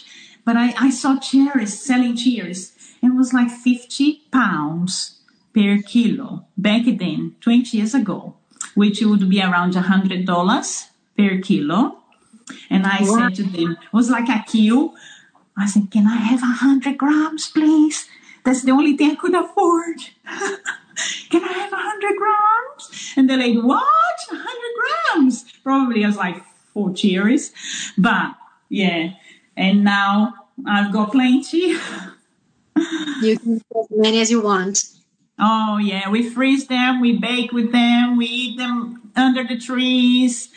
But 0.44 0.56
I, 0.56 0.74
I 0.78 0.90
saw 0.90 1.18
cherries, 1.18 1.82
selling 1.82 2.16
cherries, 2.16 2.76
and 3.02 3.14
it 3.14 3.16
was 3.16 3.32
like 3.32 3.50
50 3.50 4.22
pounds 4.32 5.20
per 5.52 5.82
kilo 5.82 6.46
back 6.56 6.82
then, 6.86 7.34
20 7.40 7.76
years 7.76 7.94
ago, 7.94 8.36
which 8.75 9.01
would 9.03 9.29
be 9.29 9.43
around 9.43 9.75
$100 9.75 10.87
per 11.16 11.41
kilo. 11.41 11.99
And 12.68 12.87
I 12.87 12.99
Wow. 13.03 13.16
said 13.16 13.35
to 13.37 13.43
them, 13.45 13.77
it 13.83 13.93
was 13.93 14.11
like 14.11 14.29
a 14.29 14.45
queue. 14.47 14.95
I 15.57 15.66
said, 15.66 15.91
can 15.91 16.07
I 16.07 16.16
have 16.16 16.43
a 16.43 16.47
hundred 16.64 16.99
grams, 16.99 17.51
please? 17.51 18.09
That's 18.45 18.62
the 18.62 18.73
only 18.73 18.97
thing 18.97 19.11
I 19.12 19.14
could 19.14 19.35
afford. 19.35 19.99
can 21.31 21.45
I 21.45 21.53
have 21.53 21.73
a 21.73 21.77
hundred 21.77 22.16
grams? 22.16 23.12
And 23.16 23.29
they're 23.29 23.37
like, 23.39 23.62
what? 23.62 24.16
A 24.33 24.37
hundred 24.37 24.73
grams? 24.79 25.45
Probably 25.62 26.05
I 26.05 26.09
was 26.09 26.16
like 26.16 26.37
oh, 26.39 26.47
four 26.73 26.95
cherries. 26.95 27.53
But 27.99 28.35
yeah. 28.68 29.12
And 29.57 29.85
now 29.85 30.35
I've 30.66 30.93
got 30.93 31.12
plenty. 31.12 31.77
You 33.21 33.39
can 33.39 33.53
have 33.55 33.62
as 33.83 33.87
many 33.91 34.21
as 34.21 34.31
you 34.31 34.41
want. 34.41 34.83
Oh 35.41 35.78
yeah, 35.78 36.11
we 36.11 36.28
freeze 36.28 36.66
them, 36.66 37.01
we 37.01 37.16
bake 37.16 37.53
with 37.53 37.72
them, 37.72 38.16
we 38.16 38.26
eat 38.26 38.59
them 38.59 39.11
under 39.16 39.43
the 39.45 39.59
trees. 39.59 40.51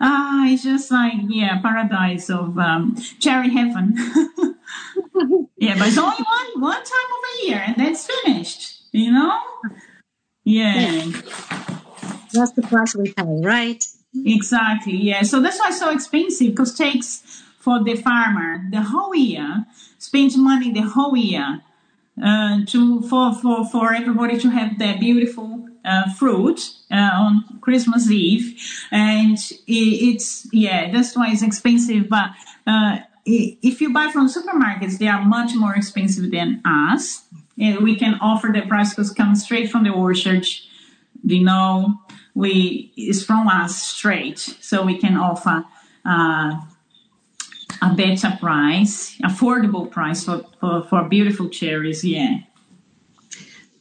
Ah, 0.00 0.48
it's 0.48 0.64
just 0.64 0.90
like 0.90 1.14
yeah, 1.28 1.60
paradise 1.60 2.28
of 2.28 2.58
um, 2.58 2.96
cherry 3.20 3.50
heaven. 3.50 3.94
yeah, 5.56 5.78
but 5.78 5.88
it's 5.88 5.98
only 5.98 6.16
one 6.22 6.60
one 6.60 6.82
time 6.82 7.10
of 7.16 7.22
a 7.42 7.46
year, 7.46 7.62
and 7.66 7.76
that's 7.76 8.06
finished. 8.06 8.82
You 8.92 9.12
know? 9.12 9.38
Yeah, 10.44 11.04
That's 12.32 12.52
the 12.52 12.62
price 12.62 12.94
we 12.94 13.12
pay, 13.12 13.24
right? 13.42 13.84
exactly. 14.24 14.96
Yeah, 14.96 15.22
so 15.22 15.40
that's 15.40 15.58
why 15.58 15.68
it's 15.68 15.78
so 15.78 15.90
expensive 15.90 16.50
because 16.50 16.74
takes 16.74 17.42
for 17.58 17.82
the 17.82 17.96
farmer 17.96 18.62
the 18.70 18.82
whole 18.82 19.14
year, 19.14 19.66
spends 19.98 20.36
money 20.36 20.72
the 20.72 20.82
whole 20.82 21.16
year 21.16 21.62
uh, 22.22 22.64
to 22.66 23.02
for, 23.02 23.34
for 23.34 23.66
for 23.66 23.92
everybody 23.92 24.38
to 24.38 24.50
have 24.50 24.78
their 24.78 24.98
beautiful 24.98 25.68
uh, 25.84 26.12
fruit 26.14 26.72
uh, 26.90 27.10
on 27.14 27.58
Christmas 27.60 28.10
Eve, 28.10 28.60
and 28.90 29.38
i 29.52 29.62
it's 29.68 30.48
yeah, 30.52 30.90
that's 30.90 31.16
why 31.16 31.30
it's 31.30 31.42
expensive. 31.42 32.08
But 32.08 32.30
uh, 32.66 32.98
if 33.24 33.80
you 33.80 33.92
buy 33.92 34.10
from 34.12 34.28
supermarkets, 34.28 34.98
they 34.98 35.08
are 35.08 35.24
much 35.24 35.54
more 35.54 35.74
expensive 35.74 36.30
than 36.30 36.62
us. 36.64 37.24
And 37.58 37.82
we 37.82 37.96
can 37.96 38.14
offer 38.20 38.50
the 38.52 38.62
price 38.62 38.90
because 38.90 39.12
come 39.12 39.34
straight 39.34 39.70
from 39.70 39.84
the 39.84 39.90
orchard. 39.90 40.46
You 41.24 41.42
know, 41.42 42.00
we 42.34 42.92
it's 42.96 43.22
from 43.22 43.48
us 43.48 43.82
straight, 43.82 44.38
so 44.38 44.84
we 44.84 44.98
can 44.98 45.16
offer. 45.16 45.64
A 47.82 47.94
better 47.94 48.36
price, 48.40 49.18
affordable 49.18 49.90
price 49.90 50.24
for, 50.24 50.44
for, 50.60 50.82
for 50.84 51.04
beautiful 51.08 51.48
cherries, 51.48 52.04
yeah. 52.04 52.38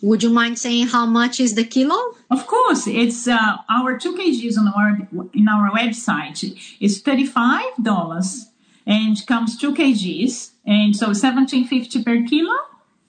Would 0.02 0.22
you 0.22 0.30
mind 0.30 0.60
saying 0.60 0.88
how 0.88 1.06
much 1.06 1.39
is 1.39 1.56
the 1.56 1.64
kilo? 1.64 1.96
Of 2.30 2.46
course, 2.46 2.86
it's 2.86 3.28
uh, 3.28 3.58
our 3.70 3.98
two 3.98 4.14
kgs 4.14 4.58
on 4.58 4.68
our 4.68 5.08
in 5.34 5.48
our 5.48 5.72
website 5.72 6.43
is 6.80 7.02
thirty 7.02 7.26
five 7.26 7.72
dollars 7.82 8.52
and 8.86 9.16
comes 9.26 9.58
two 9.58 9.74
kgs 9.74 10.52
and 10.66 10.96
so 10.96 11.14
seventeen 11.14 11.66
fifty 11.66 12.04
per 12.04 12.24
kilo. 12.24 12.56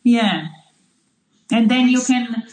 Yeah, 0.05 0.47
and 1.51 1.69
then 1.71 1.89
you 1.89 2.01
can 2.01 2.45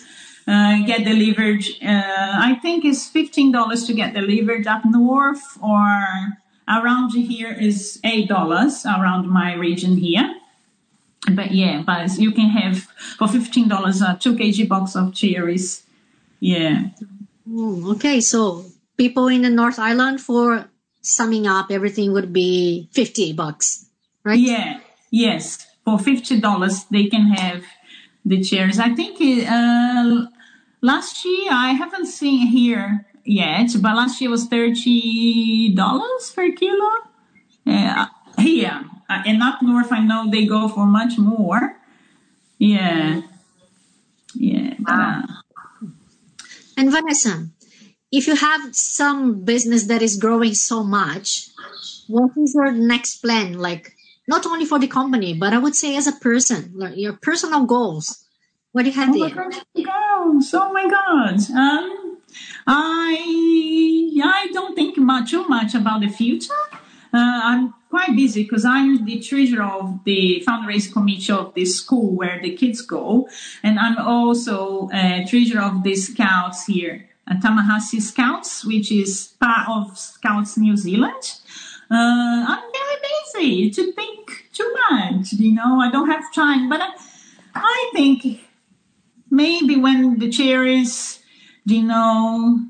uh, 0.47 0.85
get 0.85 1.05
delivered. 1.05 1.63
Uh, 1.81 2.33
I 2.49 2.57
think 2.61 2.83
it's 2.83 3.07
fifteen 3.07 3.51
dollars 3.51 3.85
to 3.85 3.93
get 3.93 4.13
delivered 4.13 4.67
up 4.67 4.83
north 4.83 5.57
or 5.61 6.39
around 6.67 7.11
here 7.11 7.51
is 7.51 7.99
eight 8.03 8.27
dollars 8.27 8.85
around 8.85 9.27
my 9.27 9.53
region 9.53 9.97
here. 9.97 10.35
But 11.31 11.51
yeah, 11.51 11.83
but 11.85 12.17
you 12.17 12.31
can 12.31 12.49
have 12.49 12.79
for 13.17 13.27
fifteen 13.27 13.67
dollars 13.67 14.01
a 14.01 14.17
two 14.19 14.35
kg 14.35 14.67
box 14.67 14.95
of 14.95 15.13
cherries. 15.13 15.83
Yeah. 16.39 16.89
Okay, 17.47 18.19
so 18.21 18.65
people 18.97 19.27
in 19.27 19.41
the 19.41 19.49
North 19.49 19.79
Island, 19.79 20.21
for 20.21 20.69
summing 21.01 21.47
up, 21.47 21.67
everything 21.69 22.13
would 22.13 22.31
be 22.31 22.87
50 22.91 23.33
bucks, 23.33 23.85
right? 24.23 24.39
Yeah, 24.39 24.79
yes. 25.11 25.67
For 25.85 25.99
fifty 25.99 26.39
dollars, 26.39 26.85
they 26.91 27.07
can 27.07 27.27
have 27.27 27.63
the 28.25 28.41
chairs. 28.41 28.79
I 28.79 28.95
think 28.95 29.19
uh, 29.21 30.25
last 30.81 31.25
year 31.25 31.51
I 31.51 31.73
haven't 31.73 32.07
seen 32.07 32.47
here 32.47 33.05
yet, 33.25 33.69
but 33.81 33.95
last 33.95 34.21
year 34.21 34.29
was 34.29 34.45
thirty 34.45 35.73
dollars 35.73 36.31
per 36.35 36.51
kilo. 36.51 36.91
Yeah, 37.65 38.07
here 38.37 38.83
uh, 39.09 39.23
and 39.25 39.43
up 39.43 39.61
north, 39.61 39.91
I 39.91 39.99
know 39.99 40.29
they 40.29 40.45
go 40.45 40.67
for 40.67 40.85
much 40.85 41.17
more. 41.17 41.77
Yeah, 42.57 43.21
yeah. 44.35 44.73
But, 44.79 44.93
uh, 44.93 45.21
And 46.77 46.91
Vanessa, 46.91 47.47
if 48.11 48.27
you 48.27 48.35
have 48.35 48.75
some 48.75 49.43
business 49.43 49.85
that 49.85 50.01
is 50.01 50.17
growing 50.17 50.53
so 50.53 50.83
much, 50.83 51.49
what 52.07 52.31
is 52.37 52.53
your 52.55 52.71
next 52.71 53.17
plan? 53.21 53.53
Like, 53.53 53.95
not 54.27 54.45
only 54.45 54.65
for 54.65 54.79
the 54.79 54.87
company, 54.87 55.33
but 55.33 55.53
I 55.53 55.57
would 55.57 55.75
say 55.75 55.95
as 55.97 56.07
a 56.07 56.13
person, 56.13 56.73
like 56.75 56.97
your 56.97 57.13
personal 57.13 57.65
goals. 57.65 58.25
What 58.71 58.83
do 58.83 58.89
you 58.89 58.95
have 58.95 59.13
Oh 59.13 59.19
there? 59.19 59.49
Goals. 59.75 60.53
Oh 60.53 60.73
my 60.73 60.89
God. 60.89 61.37
Um, 61.51 62.02
I 62.67 64.21
I 64.23 64.47
don't 64.53 64.75
think 64.75 64.97
much 64.97 65.31
too 65.31 65.47
much 65.47 65.75
about 65.75 66.01
the 66.01 66.09
future. 66.09 66.53
Uh, 67.13 67.41
I'm 67.43 67.73
quite 67.89 68.15
busy 68.15 68.43
because 68.43 68.65
I'm 68.65 69.05
the 69.05 69.19
treasurer 69.19 69.63
of 69.65 70.03
the 70.03 70.43
fundraising 70.47 70.93
committee 70.93 71.31
of 71.31 71.53
the 71.53 71.65
school 71.65 72.15
where 72.15 72.39
the 72.41 72.55
kids 72.55 72.81
go, 72.81 73.29
and 73.61 73.77
I'm 73.79 73.97
also 73.99 74.89
uh, 74.93 75.25
treasurer 75.27 75.61
of 75.61 75.83
the 75.83 75.95
Scouts 75.95 76.65
here, 76.65 77.07
uh, 77.29 77.39
Tallahassee 77.39 77.99
Scouts, 77.99 78.65
which 78.65 78.91
is 78.91 79.35
part 79.39 79.69
of 79.69 79.97
Scouts 79.97 80.57
New 80.57 80.75
Zealand. 80.75 81.39
Uh, 81.91 82.45
I'm 82.47 82.63
very 82.71 82.97
busy 83.11 83.69
to 83.69 83.91
think 83.91 84.49
too 84.53 84.75
much. 84.89 85.33
You 85.33 85.53
know, 85.53 85.79
I 85.79 85.91
don't 85.91 86.09
have 86.09 86.33
time, 86.33 86.69
but 86.69 86.81
I, 86.81 86.93
I 87.53 87.89
think 87.93 88.39
maybe 89.29 89.75
when 89.77 90.17
the 90.17 90.29
chair 90.29 90.65
is, 90.65 91.19
you 91.65 91.83
know, 91.83 92.65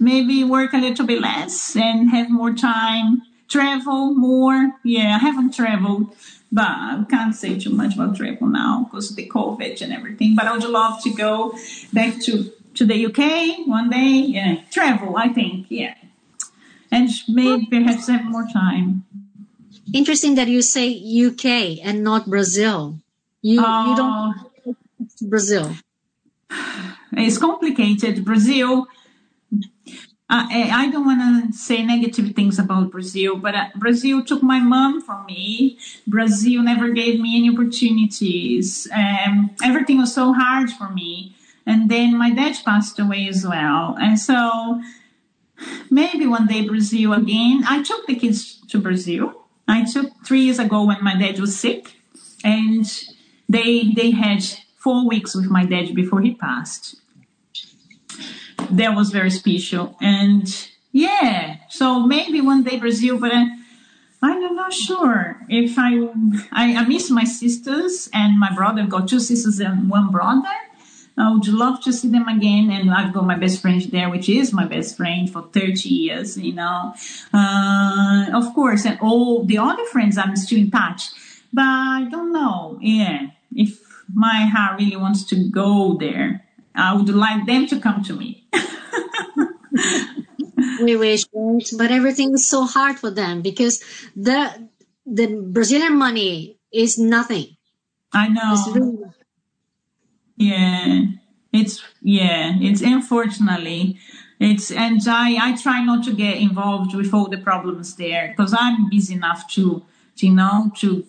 maybe 0.00 0.44
work 0.44 0.72
a 0.72 0.78
little 0.78 1.06
bit 1.06 1.20
less 1.20 1.76
and 1.76 2.10
have 2.10 2.30
more 2.30 2.52
time, 2.52 3.22
travel 3.48 4.14
more. 4.14 4.72
Yeah, 4.84 5.16
I 5.16 5.18
haven't 5.18 5.54
traveled, 5.54 6.14
but 6.50 6.68
I 6.68 7.04
can't 7.08 7.34
say 7.34 7.58
too 7.58 7.70
much 7.70 7.94
about 7.94 8.16
travel 8.16 8.48
now 8.48 8.84
because 8.84 9.10
of 9.10 9.16
the 9.16 9.28
COVID 9.28 9.82
and 9.82 9.92
everything. 9.92 10.34
But 10.34 10.46
I 10.46 10.52
would 10.52 10.64
love 10.64 11.02
to 11.02 11.10
go 11.10 11.56
back 11.92 12.20
to, 12.22 12.50
to 12.74 12.84
the 12.84 13.06
UK 13.06 13.66
one 13.66 13.90
day. 13.90 14.24
Yeah, 14.26 14.62
travel, 14.70 15.16
I 15.16 15.28
think. 15.28 15.66
Yeah. 15.68 15.94
And 16.90 17.10
maybe 17.28 17.66
perhaps 17.66 18.08
have 18.08 18.24
more 18.24 18.46
time. 18.52 19.04
Interesting 19.92 20.36
that 20.36 20.48
you 20.48 20.62
say 20.62 20.88
UK 20.90 21.84
and 21.84 22.02
not 22.02 22.26
Brazil. 22.26 22.98
You 23.42 23.60
you 23.60 23.96
don't 23.96 24.34
Oh, 24.66 24.76
Brazil. 25.22 25.74
it's 27.16 27.38
complicated. 27.38 28.24
Brazil. 28.24 28.86
I, 30.28 30.70
I 30.72 30.90
don't 30.90 31.04
want 31.04 31.52
to 31.52 31.56
say 31.56 31.84
negative 31.84 32.34
things 32.34 32.58
about 32.58 32.90
Brazil, 32.90 33.36
but 33.36 33.54
uh, 33.54 33.66
Brazil 33.76 34.24
took 34.24 34.42
my 34.42 34.58
mom 34.58 35.02
from 35.02 35.26
me. 35.26 35.78
Brazil 36.06 36.62
never 36.62 36.88
gave 36.90 37.20
me 37.20 37.36
any 37.36 37.50
opportunities. 37.50 38.88
Um, 38.92 39.50
everything 39.62 39.98
was 39.98 40.14
so 40.14 40.32
hard 40.32 40.70
for 40.70 40.88
me. 40.88 41.36
And 41.66 41.90
then 41.90 42.16
my 42.16 42.30
dad 42.30 42.56
passed 42.64 42.98
away 42.98 43.28
as 43.28 43.46
well. 43.46 43.96
And 44.00 44.18
so 44.18 44.80
maybe 45.90 46.26
one 46.26 46.46
day 46.46 46.66
Brazil 46.66 47.12
again. 47.12 47.62
I 47.66 47.82
took 47.82 48.06
the 48.06 48.16
kids 48.16 48.60
to 48.68 48.78
Brazil. 48.78 49.46
I 49.68 49.84
took 49.84 50.10
three 50.26 50.40
years 50.40 50.58
ago 50.58 50.84
when 50.84 51.02
my 51.02 51.16
dad 51.16 51.38
was 51.38 51.58
sick, 51.58 51.94
and 52.44 52.84
they 53.48 53.92
they 53.94 54.10
had 54.10 54.44
four 54.76 55.08
weeks 55.08 55.34
with 55.34 55.46
my 55.46 55.64
dad 55.64 55.94
before 55.94 56.20
he 56.20 56.34
passed. 56.34 56.96
That 58.70 58.96
was 58.96 59.10
very 59.10 59.30
special, 59.30 59.96
and 60.00 60.46
yeah. 60.92 61.56
So 61.68 62.00
maybe 62.00 62.40
one 62.40 62.62
day 62.62 62.78
Brazil, 62.78 63.18
but 63.18 63.32
I, 63.32 63.48
I'm 64.22 64.56
not 64.56 64.72
sure 64.72 65.36
if 65.48 65.78
I, 65.78 66.08
I 66.52 66.76
I 66.76 66.84
miss 66.86 67.10
my 67.10 67.24
sisters 67.24 68.08
and 68.12 68.38
my 68.38 68.54
brother. 68.54 68.86
Got 68.86 69.08
two 69.08 69.20
sisters 69.20 69.60
and 69.60 69.90
one 69.90 70.10
brother. 70.10 70.48
I 71.16 71.32
would 71.32 71.46
love 71.46 71.80
to 71.82 71.92
see 71.92 72.08
them 72.08 72.26
again, 72.26 72.70
and 72.70 72.90
I've 72.90 73.12
got 73.12 73.24
my 73.24 73.36
best 73.36 73.62
friend 73.62 73.80
there, 73.82 74.10
which 74.10 74.28
is 74.28 74.52
my 74.52 74.66
best 74.66 74.96
friend 74.96 75.30
for 75.30 75.42
30 75.42 75.88
years, 75.88 76.36
you 76.36 76.52
know. 76.52 76.94
Uh, 77.32 78.26
of 78.34 78.52
course, 78.52 78.84
and 78.84 78.98
all 79.00 79.44
the 79.44 79.58
other 79.58 79.84
friends 79.86 80.18
I'm 80.18 80.34
still 80.34 80.58
in 80.58 80.70
touch, 80.72 81.10
but 81.52 81.62
I 81.62 82.08
don't 82.10 82.32
know, 82.32 82.78
yeah, 82.80 83.28
if 83.54 83.78
my 84.12 84.46
heart 84.46 84.80
really 84.80 84.96
wants 84.96 85.24
to 85.26 85.48
go 85.50 85.96
there. 85.98 86.43
I 86.74 86.94
would 86.94 87.08
like 87.08 87.46
them 87.46 87.66
to 87.68 87.80
come 87.80 88.02
to 88.04 88.14
me. 88.14 88.46
We 90.76 90.96
wish, 90.96 91.24
but 91.76 91.90
everything 91.90 92.34
is 92.34 92.46
so 92.48 92.64
hard 92.64 92.98
for 92.98 93.10
them 93.10 93.42
because 93.42 93.82
the 94.16 94.68
the 95.06 95.26
Brazilian 95.52 95.96
money 95.98 96.58
is 96.72 96.98
nothing. 96.98 97.56
I 98.12 98.28
It's 98.48 98.66
know. 98.68 98.74
really 98.74 98.98
Yeah, 100.36 101.02
it's 101.52 101.82
yeah, 102.02 102.54
it's 102.60 102.80
unfortunately 102.82 103.98
it's 104.40 104.70
and 104.70 105.00
I 105.06 105.36
I 105.50 105.56
try 105.56 105.84
not 105.84 106.04
to 106.04 106.12
get 106.12 106.38
involved 106.38 106.94
with 106.94 107.14
all 107.14 107.28
the 107.28 107.38
problems 107.38 107.96
there 107.96 108.28
because 108.36 108.54
I'm 108.58 108.90
busy 108.90 109.14
enough 109.14 109.48
to 109.54 109.84
you 110.16 110.34
know 110.34 110.72
to 110.78 111.06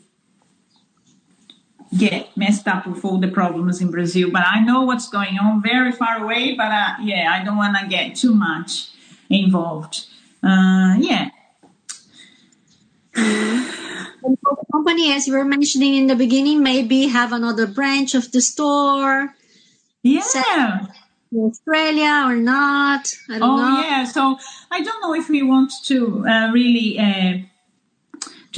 get 1.98 2.36
messed 2.36 2.68
up 2.68 2.86
with 2.88 3.04
all 3.06 3.18
the 3.18 3.28
problems 3.28 3.82
in 3.82 3.92
Brazil. 3.92 4.30
But 4.32 4.44
I 4.46 4.60
know 4.62 4.82
what's 4.84 5.10
going 5.10 5.38
on 5.40 5.62
very 5.62 5.92
far 5.92 6.24
away. 6.24 6.56
But 6.56 6.72
uh, 6.72 6.94
yeah, 7.02 7.32
I 7.34 7.44
don't 7.44 7.58
want 7.58 7.78
to 7.78 7.88
get 7.88 8.16
too 8.16 8.34
much 8.34 8.90
involved. 9.30 10.06
Uh, 10.44 10.96
yeah, 11.00 11.30
And 13.16 14.38
for 14.42 14.56
the 14.56 14.66
company, 14.72 15.12
as 15.14 15.28
you 15.28 15.34
were 15.34 15.46
mentioning 15.46 15.96
in 15.96 16.08
the 16.08 16.16
beginning, 16.16 16.64
maybe 16.64 17.08
have 17.08 17.32
another 17.32 17.68
branch 17.68 18.16
of 18.16 18.32
the 18.32 18.42
store 18.42 19.34
yeah. 20.04 20.88
Australia 21.36 22.24
or 22.26 22.36
not. 22.36 23.14
I 23.30 23.40
don't 23.40 23.44
Oh 23.50 23.58
know. 23.58 23.82
yeah, 23.82 24.06
so 24.06 24.38
I 24.72 24.82
don't 24.82 25.02
know 25.02 25.14
if 25.14 25.30
we 25.30 25.44
want 25.44 25.72
to 25.86 26.26
uh, 26.28 26.52
really, 26.52 26.98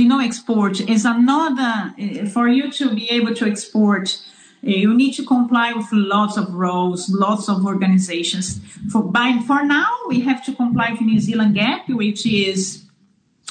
know, 0.05 0.19
export 0.19 0.81
is 0.81 1.05
another 1.05 1.93
uh, 1.99 2.25
for 2.29 2.47
you 2.47 2.71
to 2.73 2.93
be 2.93 3.09
able 3.09 3.33
to 3.35 3.45
export. 3.45 4.21
uh, 4.63 4.69
You 4.69 4.93
need 4.93 5.13
to 5.15 5.25
comply 5.25 5.73
with 5.73 5.87
lots 5.91 6.37
of 6.37 6.53
rules, 6.53 7.09
lots 7.09 7.47
of 7.49 7.65
organizations. 7.65 8.59
For 8.91 9.03
by 9.03 9.39
for 9.47 9.63
now, 9.63 9.89
we 10.07 10.21
have 10.21 10.43
to 10.45 10.53
comply 10.53 10.91
with 10.91 11.01
New 11.01 11.19
Zealand 11.19 11.55
GAP, 11.55 11.89
which 11.89 12.25
is 12.25 12.83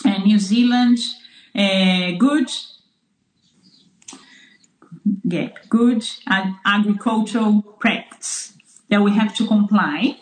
uh, 0.05 0.19
New 0.19 0.39
Zealand 0.39 0.99
uh, 1.55 2.13
good 2.19 2.51
get 5.29 5.69
good 5.69 6.05
ag- 6.27 6.55
agricultural 6.65 7.63
practice 7.81 8.53
that 8.89 9.03
we 9.03 9.13
have 9.13 9.35
to 9.35 9.47
comply. 9.47 10.17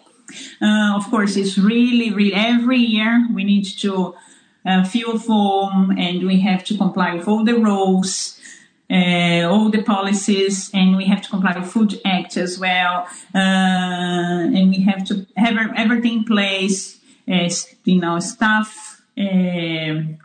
Uh, 0.60 0.96
of 0.96 1.04
course, 1.10 1.36
it's 1.36 1.58
really, 1.58 2.10
really 2.12 2.34
every 2.34 2.78
year 2.78 3.28
we 3.32 3.44
need 3.44 3.64
to 3.64 4.14
uh, 4.64 4.84
fill 4.84 5.18
form 5.18 5.90
and 5.98 6.26
we 6.26 6.40
have 6.40 6.64
to 6.64 6.76
comply 6.76 7.14
with 7.14 7.28
all 7.28 7.44
the 7.44 7.54
rules, 7.54 8.40
uh, 8.90 9.42
all 9.44 9.70
the 9.70 9.82
policies, 9.82 10.70
and 10.72 10.96
we 10.96 11.04
have 11.06 11.22
to 11.22 11.28
comply 11.30 11.58
with 11.58 11.70
Food 11.70 12.00
Act 12.04 12.36
as 12.36 12.58
well. 12.58 13.06
Uh, 13.34 13.38
and 14.56 14.70
we 14.70 14.80
have 14.82 15.04
to 15.06 15.26
have 15.36 15.56
everything 15.76 16.18
in 16.18 16.24
place, 16.24 17.00
you 17.26 18.00
know, 18.00 18.18
staff. 18.20 19.02
um 19.16 20.18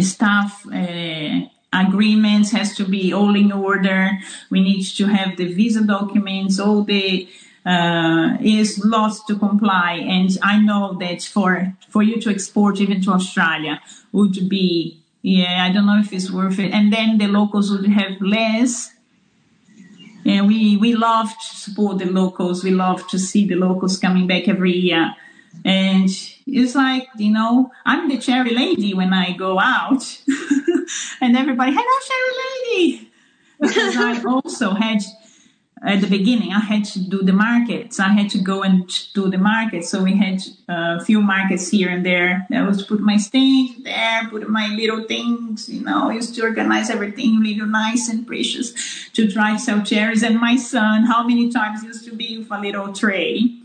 staff 0.00 0.64
uh, 0.72 1.40
agreements 1.72 2.50
has 2.52 2.76
to 2.76 2.84
be 2.84 3.12
all 3.12 3.34
in 3.34 3.52
order. 3.52 4.10
We 4.50 4.60
need 4.60 4.84
to 4.96 5.06
have 5.06 5.36
the 5.36 5.52
visa 5.52 5.84
documents, 5.84 6.58
all 6.58 6.82
the 6.84 7.28
uh, 7.68 8.38
is 8.40 8.82
lost 8.84 9.26
to 9.26 9.38
comply. 9.38 9.92
And 10.08 10.30
I 10.42 10.58
know 10.58 10.96
that 11.00 11.22
for 11.22 11.74
for 11.90 12.02
you 12.02 12.20
to 12.22 12.30
export 12.30 12.80
even 12.80 13.02
to 13.02 13.10
Australia 13.12 13.80
would 14.12 14.48
be 14.48 14.98
yeah, 15.22 15.66
I 15.68 15.72
don't 15.72 15.86
know 15.86 15.98
if 15.98 16.12
it's 16.12 16.30
worth 16.30 16.58
it. 16.58 16.72
And 16.72 16.92
then 16.92 17.18
the 17.18 17.26
locals 17.26 17.70
would 17.70 17.86
have 17.86 18.20
less. 18.20 18.92
And 20.24 20.46
we 20.46 20.76
we 20.76 20.94
love 20.94 21.28
to 21.28 21.56
support 21.64 21.98
the 21.98 22.06
locals. 22.06 22.64
We 22.64 22.70
love 22.70 23.06
to 23.08 23.18
see 23.18 23.46
the 23.46 23.56
locals 23.56 23.98
coming 23.98 24.26
back 24.26 24.48
every 24.48 24.72
year. 24.72 25.14
And 25.64 26.08
it's 26.46 26.74
like, 26.74 27.08
you 27.16 27.32
know, 27.32 27.70
I'm 27.84 28.08
the 28.08 28.18
cherry 28.18 28.54
lady 28.54 28.94
when 28.94 29.12
I 29.12 29.32
go 29.32 29.58
out. 29.58 30.02
and 31.20 31.36
everybody, 31.36 31.72
hello, 31.74 31.94
cherry 32.08 32.34
lady. 32.44 33.10
Because 33.60 33.96
I 33.96 34.22
also 34.26 34.70
had, 34.70 35.02
at 35.82 36.00
the 36.00 36.08
beginning, 36.08 36.52
I 36.52 36.60
had 36.60 36.84
to 36.86 36.98
do 36.98 37.22
the 37.22 37.32
markets. 37.32 38.00
I 38.00 38.08
had 38.08 38.30
to 38.30 38.38
go 38.38 38.62
and 38.62 38.90
do 39.14 39.30
the 39.30 39.38
markets. 39.38 39.88
So 39.90 40.02
we 40.02 40.16
had 40.16 40.40
uh, 40.68 40.98
a 41.00 41.04
few 41.04 41.20
markets 41.20 41.68
here 41.70 41.88
and 41.88 42.04
there. 42.04 42.46
I 42.52 42.62
was 42.62 42.82
put 42.82 43.00
my 43.00 43.16
stand 43.16 43.84
there, 43.84 44.28
put 44.28 44.48
my 44.48 44.68
little 44.68 45.04
things, 45.04 45.68
you 45.68 45.82
know, 45.82 46.10
I 46.10 46.14
used 46.14 46.34
to 46.34 46.42
organize 46.42 46.90
everything 46.90 47.38
really 47.38 47.64
nice 47.64 48.08
and 48.08 48.26
precious 48.26 49.08
to 49.12 49.30
try 49.30 49.52
to 49.52 49.58
sell 49.58 49.82
cherries. 49.82 50.22
And 50.22 50.40
my 50.40 50.56
son, 50.56 51.04
how 51.04 51.26
many 51.26 51.50
times 51.50 51.84
used 51.84 52.04
to 52.06 52.14
be 52.14 52.38
with 52.38 52.50
a 52.50 52.60
little 52.60 52.92
tray 52.92 53.58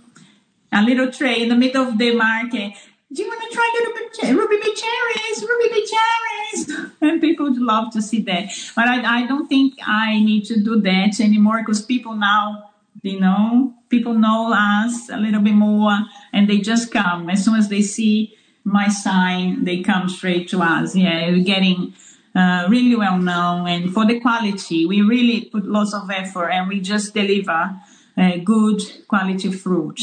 a 0.73 0.81
little 0.81 1.11
tray 1.11 1.43
in 1.43 1.49
the 1.49 1.55
middle 1.55 1.87
of 1.87 1.97
the 1.97 2.15
market. 2.15 2.73
Do 3.13 3.21
you 3.21 3.27
want 3.27 3.41
to 3.43 3.55
try 3.55 3.69
little 3.79 3.93
bit 3.93 4.35
Ruby 4.39 4.57
Bay 4.57 4.73
cherries, 4.73 5.43
Ruby 5.47 5.69
Bay 5.69 5.85
cherries? 5.93 6.91
And 7.01 7.21
people 7.21 7.45
would 7.51 7.61
love 7.61 7.91
to 7.93 8.01
see 8.01 8.21
that. 8.23 8.49
But 8.75 8.87
I, 8.87 9.23
I 9.23 9.27
don't 9.27 9.47
think 9.47 9.75
I 9.85 10.19
need 10.23 10.45
to 10.45 10.63
do 10.63 10.79
that 10.81 11.19
anymore 11.19 11.59
because 11.59 11.83
people 11.85 12.15
now, 12.15 12.71
you 13.03 13.19
know, 13.19 13.73
people 13.89 14.13
know 14.13 14.51
us 14.53 15.09
a 15.09 15.17
little 15.17 15.41
bit 15.41 15.53
more 15.53 15.95
and 16.31 16.49
they 16.49 16.59
just 16.59 16.91
come. 16.91 17.29
As 17.29 17.43
soon 17.45 17.55
as 17.55 17.69
they 17.69 17.81
see 17.81 18.35
my 18.63 18.87
sign, 18.87 19.65
they 19.65 19.81
come 19.83 20.09
straight 20.09 20.47
to 20.49 20.61
us. 20.61 20.95
Yeah, 20.95 21.29
we're 21.29 21.43
getting 21.43 21.93
uh, 22.35 22.65
really 22.69 22.95
well 22.95 23.17
known. 23.19 23.67
And 23.67 23.93
for 23.93 24.05
the 24.07 24.19
quality, 24.21 24.85
we 24.85 25.01
really 25.01 25.41
put 25.45 25.65
lots 25.65 25.93
of 25.93 26.09
effort 26.09 26.49
and 26.49 26.67
we 26.67 26.79
just 26.79 27.13
deliver 27.13 27.75
uh, 28.17 28.37
good 28.43 28.81
quality 29.07 29.51
fruit. 29.51 29.99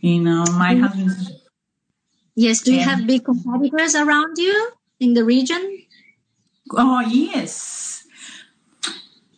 You 0.00 0.20
know, 0.22 0.44
my 0.52 0.74
Mm-hmm. 0.74 0.82
husband. 0.84 1.39
Yes. 2.34 2.60
Do 2.62 2.72
you 2.72 2.80
have 2.80 3.06
big 3.06 3.24
competitors 3.24 3.94
around 3.94 4.38
you 4.38 4.72
in 4.98 5.14
the 5.14 5.24
region? 5.24 5.82
Oh 6.72 7.00
yes, 7.00 8.04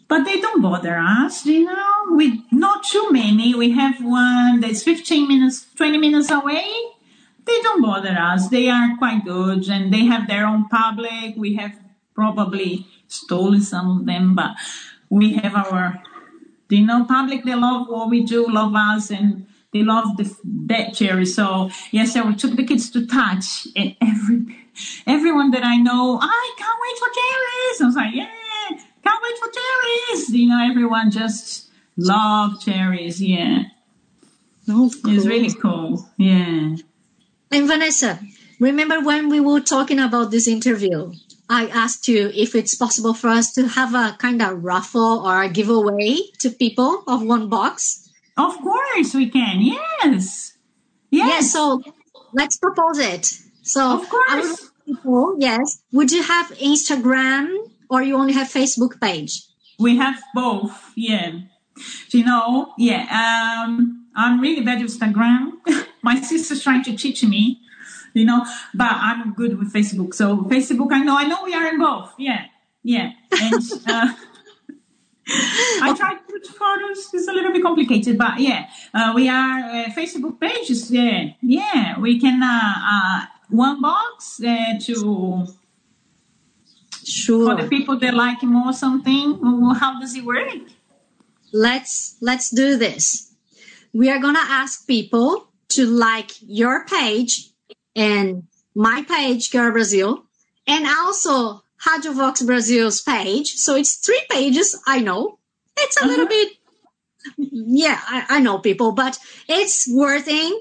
but 0.07 0.25
they 0.25 0.41
don't 0.41 0.61
bother 0.61 0.99
us. 0.99 1.47
You 1.47 1.65
know, 1.65 2.13
we 2.13 2.45
not 2.53 2.85
too 2.85 3.11
many. 3.11 3.55
We 3.55 3.71
have 3.73 4.05
one 4.05 4.61
that's 4.61 4.83
fifteen 4.83 5.29
minutes, 5.29 5.67
twenty 5.75 5.97
minutes 5.99 6.31
away. 6.31 6.67
They 7.45 7.61
don't 7.63 7.83
bother 7.83 8.17
us. 8.17 8.49
They 8.49 8.69
are 8.69 8.97
quite 8.99 9.25
good, 9.25 9.69
and 9.69 9.93
they 9.93 10.05
have 10.05 10.29
their 10.29 10.47
own 10.47 10.69
public. 10.69 11.35
We 11.37 11.55
have 11.57 11.73
probably 12.15 12.87
stolen 13.09 13.63
some 13.63 14.01
of 14.01 14.07
them, 14.07 14.35
but 14.35 14.53
we 15.09 15.33
have 15.35 15.57
our, 15.57 16.03
you 16.69 16.87
know, 16.87 17.05
public. 17.05 17.45
They 17.45 17.55
love 17.55 17.89
what 17.89 18.11
we 18.11 18.23
do, 18.23 18.47
love 18.47 18.75
us, 18.77 19.11
and 19.11 19.47
they 19.73 19.83
love 19.83 20.17
the 20.17 20.35
that 20.67 20.95
cherry. 20.95 21.27
So 21.27 21.71
yes, 21.91 22.17
I 22.17 22.33
took 22.35 22.57
the 22.57 22.65
kids 22.65 22.91
to 22.91 23.07
touch, 23.07 23.67
and 23.77 23.97
every 24.01 24.57
everyone 25.07 25.51
that 25.53 25.65
I 25.65 25.77
know, 25.77 26.19
I 26.21 26.55
can't 26.59 26.79
wait 26.85 26.99
for 26.99 27.11
cherries. 27.19 27.81
I 27.81 27.85
was 27.87 27.97
like, 27.97 28.15
yeah, 28.15 28.79
can't 29.05 29.23
wait 29.23 29.39
for 29.39 29.51
cherries. 29.59 30.31
You 30.31 30.49
know, 30.49 30.71
everyone 30.71 31.11
just 31.11 31.71
love 31.97 32.61
cherries. 32.61 33.21
Yeah, 33.23 33.65
No. 34.67 34.87
it's 34.87 35.27
really 35.27 35.53
cool. 35.53 36.09
Yeah. 36.17 36.77
And 37.51 37.67
Vanessa, 37.67 38.21
remember 38.61 39.01
when 39.01 39.29
we 39.29 39.41
were 39.41 39.61
talking 39.61 39.99
about 39.99 40.31
this 40.31 40.49
interview? 40.49 41.13
I 41.51 41.67
asked 41.67 42.09
you 42.09 42.31
if 42.35 42.55
it's 42.55 42.75
possible 42.75 43.13
for 43.13 43.29
us 43.29 43.53
to 43.55 43.67
have 43.69 43.95
a 43.95 44.17
kind 44.19 44.41
of 44.41 44.65
raffle 44.65 45.21
or 45.27 45.43
a 45.43 45.51
giveaway 45.51 46.17
to 46.39 46.49
people 46.49 47.05
of 47.07 47.23
one 47.23 47.51
box. 47.51 48.02
Of 48.37 48.59
course 48.59 49.15
we 49.15 49.29
can. 49.31 49.61
Yes. 49.61 50.57
Yes. 51.11 51.29
Yes, 51.29 51.53
so 51.53 51.83
let's 52.33 52.57
propose 52.57 52.99
it. 52.99 53.27
So 53.63 54.01
Of 54.01 54.09
course. 54.09 54.71
People, 54.87 55.37
yes. 55.39 55.83
Would 55.93 56.11
you 56.11 56.23
have 56.23 56.51
Instagram 56.59 57.55
or 57.89 58.03
you 58.03 58.17
only 58.17 58.33
have 58.33 58.49
Facebook 58.49 59.01
page? 59.01 59.43
We 59.79 59.97
have 59.99 60.21
both. 60.35 60.93
Yeah. 60.97 61.41
You 62.11 62.25
know, 62.25 62.73
yeah. 62.79 63.65
Um, 63.65 64.07
I'm 64.17 64.41
really 64.41 64.63
bad 64.63 64.83
with 64.83 64.99
Instagram. 64.99 65.53
My 66.03 66.21
sister's 66.21 66.63
trying 66.63 66.83
to 66.85 66.97
teach 66.97 67.23
me, 67.25 67.61
you 68.13 68.25
know, 68.25 68.45
but 68.75 68.91
I'm 68.91 69.35
good 69.35 69.59
with 69.59 69.73
Facebook. 69.73 70.15
So 70.15 70.39
Facebook, 70.39 70.93
I 70.93 71.03
know, 71.03 71.17
I 71.17 71.25
know 71.25 71.45
we 71.45 71.55
are 71.55 71.67
in 71.69 71.79
both. 71.79 72.13
Yeah. 72.19 72.47
Yeah. 72.83 73.13
And, 73.31 73.63
uh, 73.87 74.15
I 75.29 75.95
try 75.97 76.15
to 76.15 76.21
put 76.29 76.47
photos. 76.47 77.11
It's 77.13 77.29
a 77.29 77.33
little 77.33 77.53
bit 77.53 77.63
complicated, 77.63 78.19
but 78.19 78.41
yeah, 78.41 78.69
uh, 78.93 79.13
we 79.15 79.29
are 79.29 79.59
uh, 79.61 79.85
Facebook 79.97 80.41
pages. 80.41 80.91
Yeah, 80.91 81.31
yeah, 81.41 81.99
we 81.99 82.21
can 82.21 82.43
uh, 82.43 82.75
uh, 82.93 83.27
one 83.49 83.81
box 83.81 84.41
uh, 84.43 84.79
to 84.81 85.47
for 87.27 87.55
the 87.57 87.67
people 87.69 87.99
that 87.99 88.15
like 88.15 88.43
more 88.43 88.73
something. 88.73 89.39
How 89.79 90.01
does 90.01 90.15
it 90.17 90.25
work? 90.25 90.49
let's 91.53 92.17
let's 92.21 92.51
do 92.51 92.77
this. 92.77 93.33
We 93.93 94.11
are 94.11 94.19
gonna 94.19 94.43
ask 94.43 94.87
people 94.87 95.49
to 95.71 95.87
like 95.87 96.31
your 96.41 96.87
page 96.87 97.51
and 97.95 98.45
my 98.75 99.05
page, 99.07 99.53
Girl 99.53 99.71
Brazil, 99.71 100.25
and 100.67 100.87
also 100.87 101.62
Rádio 101.87 102.15
Vox 102.15 102.43
Brazil's 102.43 103.01
page. 103.01 103.55
So 103.55 103.77
it's 103.77 103.97
three 103.97 104.23
pages. 104.31 104.81
I 104.87 105.01
know 105.01 105.39
it's 105.77 106.01
a 106.01 106.07
little 106.07 106.27
mm-hmm. 106.27 107.39
bit, 107.39 107.53
yeah, 107.53 108.01
I, 108.07 108.37
I 108.37 108.41
know 108.41 108.59
people, 108.59 108.93
but 108.93 109.19
it's 109.49 109.89
worthing 109.93 110.61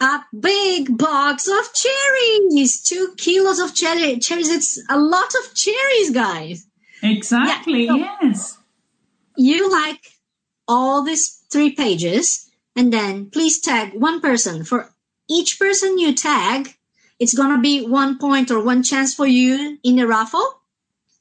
a 0.00 0.20
big 0.38 0.96
box 0.96 1.48
of 1.48 1.72
cherries, 1.72 2.82
two 2.82 3.14
kilos 3.16 3.58
of 3.58 3.74
cherry, 3.74 4.18
cherries. 4.18 4.50
It's 4.50 4.82
a 4.88 4.98
lot 4.98 5.32
of 5.34 5.54
cherries, 5.54 6.10
guys 6.10 6.66
Exactly. 7.02 7.84
Yeah. 7.84 8.16
Yes. 8.22 8.58
you 9.36 9.70
like 9.70 10.12
all 10.66 11.04
these 11.04 11.42
three 11.50 11.72
pages 11.72 12.50
and 12.74 12.92
then 12.92 13.30
please 13.30 13.60
tag 13.60 13.92
one 13.94 14.20
person 14.20 14.64
for 14.64 14.94
each 15.28 15.58
person 15.58 15.98
you 15.98 16.14
tag 16.14 16.76
it's 17.18 17.34
gonna 17.34 17.60
be 17.60 17.86
one 17.86 18.18
point 18.18 18.50
or 18.50 18.62
one 18.62 18.82
chance 18.82 19.14
for 19.14 19.26
you 19.26 19.78
in 19.82 19.96
the 19.96 20.06
raffle 20.06 20.60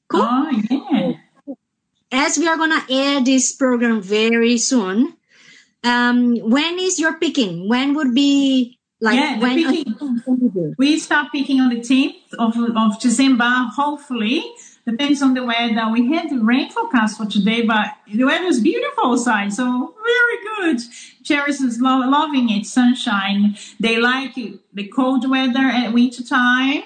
cool 0.08 0.22
Oh 0.24 0.50
yeah. 0.70 1.14
as 2.12 2.38
we 2.38 2.48
are 2.48 2.58
gonna 2.58 2.84
air 2.90 3.24
this 3.24 3.54
program 3.54 4.02
very 4.02 4.58
soon 4.58 5.16
um 5.84 6.38
when 6.38 6.80
is 6.80 7.00
your 7.00 7.14
picking 7.20 7.68
when 7.70 7.94
would 7.96 8.14
be 8.14 8.78
like 9.02 9.20
Yeah, 9.20 9.40
when 9.40 9.56
picking-? 9.56 10.74
We 10.78 10.98
start 11.00 11.28
picking 11.32 11.60
on 11.60 11.70
the 11.70 11.82
10th 11.82 12.34
of, 12.40 12.56
of 12.76 13.00
December, 13.00 13.44
hopefully. 13.76 14.42
Depends 14.88 15.22
on 15.24 15.34
the 15.34 15.44
weather. 15.44 15.90
We 15.92 16.14
had 16.14 16.30
the 16.30 16.38
rain 16.44 16.70
forecast 16.70 17.18
for 17.18 17.26
today, 17.26 17.64
but 17.64 17.88
the 18.12 18.24
weather 18.24 18.46
is 18.46 18.60
beautiful 18.62 19.14
outside, 19.14 19.52
so 19.52 19.96
very 20.04 20.38
good. 20.74 20.80
Cherries 21.24 21.60
is 21.60 21.82
lo- 21.82 22.08
loving 22.08 22.50
it, 22.52 22.66
sunshine. 22.68 23.58
They 23.80 23.98
like 23.98 24.36
the 24.36 24.88
cold 24.88 25.28
weather 25.28 25.66
at 25.82 25.92
winter 25.92 26.24
time, 26.24 26.84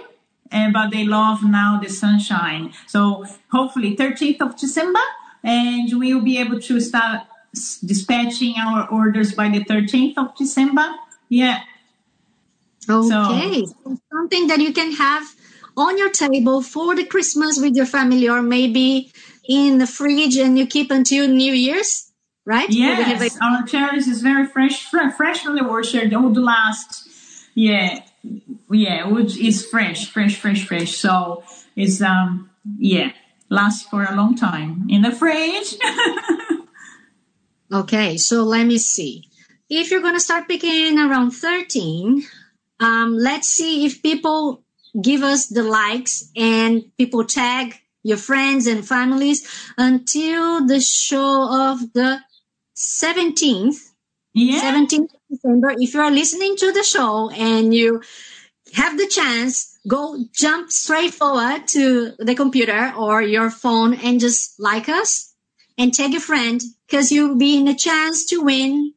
and, 0.50 0.72
but 0.72 0.92
they 0.92 1.04
love 1.04 1.44
now 1.44 1.80
the 1.84 1.90
sunshine. 1.90 2.72
So 2.88 3.26
hopefully 3.52 3.98
13th 3.98 4.40
of 4.40 4.58
December, 4.58 5.02
and 5.44 6.00
we 6.00 6.14
will 6.14 6.24
be 6.24 6.38
able 6.38 6.62
to 6.62 6.80
start 6.80 7.24
s- 7.54 7.80
dispatching 7.82 8.56
our 8.58 8.88
orders 8.90 9.34
by 9.34 9.50
the 9.50 9.66
13th 9.66 10.18
of 10.18 10.38
December. 10.38 10.88
Yeah, 11.28 11.60
Okay. 12.90 13.66
So 13.66 13.98
something 14.12 14.48
that 14.48 14.60
you 14.60 14.74
can 14.74 14.94
have 14.94 15.24
on 15.80 15.98
your 15.98 16.10
table 16.10 16.62
for 16.62 16.96
the 16.96 17.06
Christmas 17.06 17.58
with 17.60 17.76
your 17.76 17.86
family 17.86 18.28
or 18.28 18.42
maybe 18.42 19.12
in 19.48 19.78
the 19.78 19.88
fridge 19.88 20.36
and 20.38 20.58
you 20.58 20.68
keep 20.68 20.92
until 20.92 21.28
New 21.28 21.54
Year's, 21.54 22.12
right? 22.46 22.70
Where 22.70 22.96
they 22.98 23.04
have 23.04 23.22
Yes, 23.22 23.38
a- 23.38 23.44
our 23.44 23.64
cherries 23.66 24.08
is 24.08 24.22
very 24.22 24.46
fresh, 24.46 24.86
fre- 24.90 25.10
fresh 25.16 25.42
from 25.44 25.56
the 25.56 25.66
orchard. 25.66 26.12
It 26.12 26.18
would 26.18 26.38
last, 26.38 27.08
yeah, 27.56 28.04
yeah, 28.70 29.18
is 29.18 29.66
fresh, 29.66 30.12
fresh, 30.12 30.36
fresh, 30.36 30.68
fresh. 30.68 30.98
So 30.98 31.44
it's 31.76 32.02
um, 32.02 32.50
yeah, 32.78 33.14
lasts 33.50 33.88
for 33.90 34.04
a 34.04 34.14
long 34.16 34.36
time 34.36 34.86
in 34.90 35.02
the 35.02 35.12
fridge. 35.12 35.76
Okay, 37.72 38.18
so 38.18 38.44
let 38.44 38.66
me 38.66 38.80
see. 38.80 39.30
If 39.70 39.92
you're 39.92 40.02
going 40.02 40.16
to 40.16 40.20
start 40.20 40.48
picking 40.48 40.98
around 40.98 41.32
13, 41.32 42.24
um, 42.80 43.16
let's 43.16 43.48
see 43.48 43.86
if 43.86 44.02
people 44.02 44.64
give 45.02 45.24
us 45.24 45.48
the 45.48 45.64
likes 45.64 46.32
and 46.36 46.84
people 46.98 47.24
tag 47.26 47.76
your 48.04 48.18
friends 48.18 48.68
and 48.68 48.88
families 48.88 49.48
until 49.78 50.66
the 50.66 50.80
show 50.80 51.72
of 51.72 51.94
the 51.94 52.20
17th. 52.76 53.92
yeah, 54.34 54.62
17th 54.62 55.10
December. 55.30 55.76
If 55.78 55.94
you 55.94 56.02
are 56.02 56.12
listening 56.12 56.56
to 56.58 56.72
the 56.72 56.84
show 56.84 57.30
and 57.30 57.74
you 57.74 58.02
have 58.74 58.98
the 58.98 59.08
chance, 59.08 59.78
go 59.88 60.18
jump 60.34 60.72
straight 60.72 61.14
forward 61.14 61.68
to 61.68 62.14
the 62.20 62.36
computer 62.36 62.94
or 62.98 63.22
your 63.22 63.50
phone 63.50 63.94
and 63.96 64.20
just 64.20 64.60
like 64.60 64.90
us 64.90 65.34
and 65.78 65.94
tag 65.94 66.14
a 66.16 66.20
friend 66.20 66.62
because 66.88 67.12
you'll 67.12 67.38
be 67.38 67.58
in 67.58 67.68
a 67.68 67.76
chance 67.76 68.26
to 68.26 68.42
win 68.42 68.94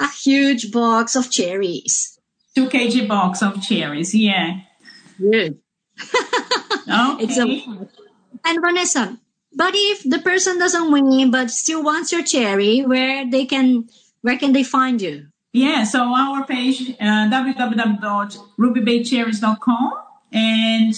a 0.00 0.08
huge 0.08 0.72
box 0.72 1.16
of 1.16 1.30
cherries. 1.30 2.18
two 2.54 2.68
kg 2.68 3.06
box 3.06 3.42
of 3.42 3.62
cherries. 3.62 4.14
Yeah, 4.14 4.60
Good. 5.18 5.58
okay. 6.00 7.22
It's 7.22 7.38
a 7.38 7.44
and 8.46 8.60
Vanessa, 8.60 9.18
but 9.52 9.72
if 9.74 10.02
the 10.02 10.18
person 10.18 10.58
doesn't 10.58 10.90
win 10.90 11.30
but 11.30 11.50
still 11.50 11.82
wants 11.82 12.12
your 12.12 12.22
cherry, 12.22 12.82
where 12.82 13.24
they 13.30 13.46
can 13.46 13.88
where 14.22 14.36
can 14.38 14.52
they 14.52 14.64
find 14.64 15.00
you? 15.00 15.28
Yeah, 15.52 15.84
so 15.84 16.00
our 16.00 16.44
page, 16.44 16.90
uh, 17.00 17.30
www.rubybaycherries.com, 17.30 19.92
and 20.32 20.94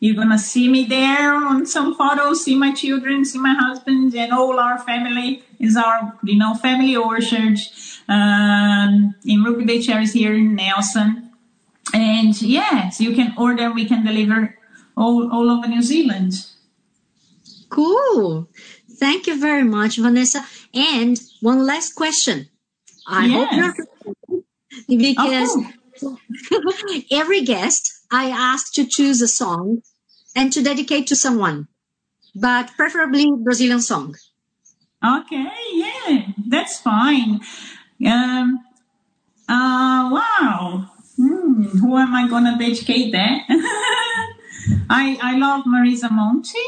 you're 0.00 0.14
gonna 0.14 0.38
see 0.38 0.68
me 0.68 0.84
there 0.84 1.34
on 1.34 1.64
some 1.64 1.94
photos, 1.94 2.44
see 2.44 2.56
my 2.56 2.74
children, 2.74 3.24
see 3.24 3.38
my 3.38 3.54
husband, 3.54 4.14
and 4.14 4.32
all 4.32 4.60
our 4.60 4.78
family 4.78 5.42
is 5.58 5.78
our, 5.78 6.12
you 6.22 6.36
know, 6.36 6.52
family 6.54 6.94
orchard 6.94 7.58
um, 8.08 9.14
in 9.24 9.42
Ruby 9.42 9.64
Bay 9.64 9.80
Cherries 9.80 10.12
here 10.12 10.34
in 10.34 10.54
Nelson. 10.54 11.25
And 11.94 12.40
yes, 12.42 13.00
you 13.00 13.14
can 13.14 13.34
order, 13.38 13.72
we 13.72 13.86
can 13.86 14.04
deliver 14.04 14.56
all, 14.96 15.30
all 15.32 15.50
over 15.50 15.66
New 15.68 15.82
Zealand. 15.82 16.34
Cool. 17.68 18.48
Thank 18.98 19.26
you 19.26 19.38
very 19.40 19.64
much, 19.64 19.98
Vanessa. 19.98 20.44
And 20.74 21.18
one 21.40 21.66
last 21.66 21.94
question. 21.94 22.48
I 23.06 23.28
hope 23.28 23.48
Yes. 23.52 23.76
you're 24.28 24.42
because 24.88 25.56
Oh, 26.02 26.18
every 27.10 27.40
guest 27.42 27.90
I 28.10 28.28
ask 28.30 28.72
to 28.74 28.84
choose 28.86 29.22
a 29.22 29.28
song 29.28 29.82
and 30.34 30.52
to 30.52 30.62
dedicate 30.62 31.06
to 31.06 31.16
someone, 31.16 31.68
but 32.34 32.70
preferably 32.76 33.32
Brazilian 33.42 33.80
song. 33.80 34.14
Okay, 35.02 35.48
yeah, 35.72 36.26
that's 36.48 36.80
fine. 36.80 37.40
Um, 38.06 38.60
uh, 39.48 40.10
wow. 40.12 40.90
Hmm, 41.56 41.78
who 41.78 41.96
am 41.96 42.14
I 42.14 42.28
gonna 42.28 42.58
dedicate 42.58 43.12
that? 43.12 43.42
I 44.90 45.18
I 45.22 45.38
love 45.38 45.64
Marisa 45.64 46.10
Monte. 46.10 46.58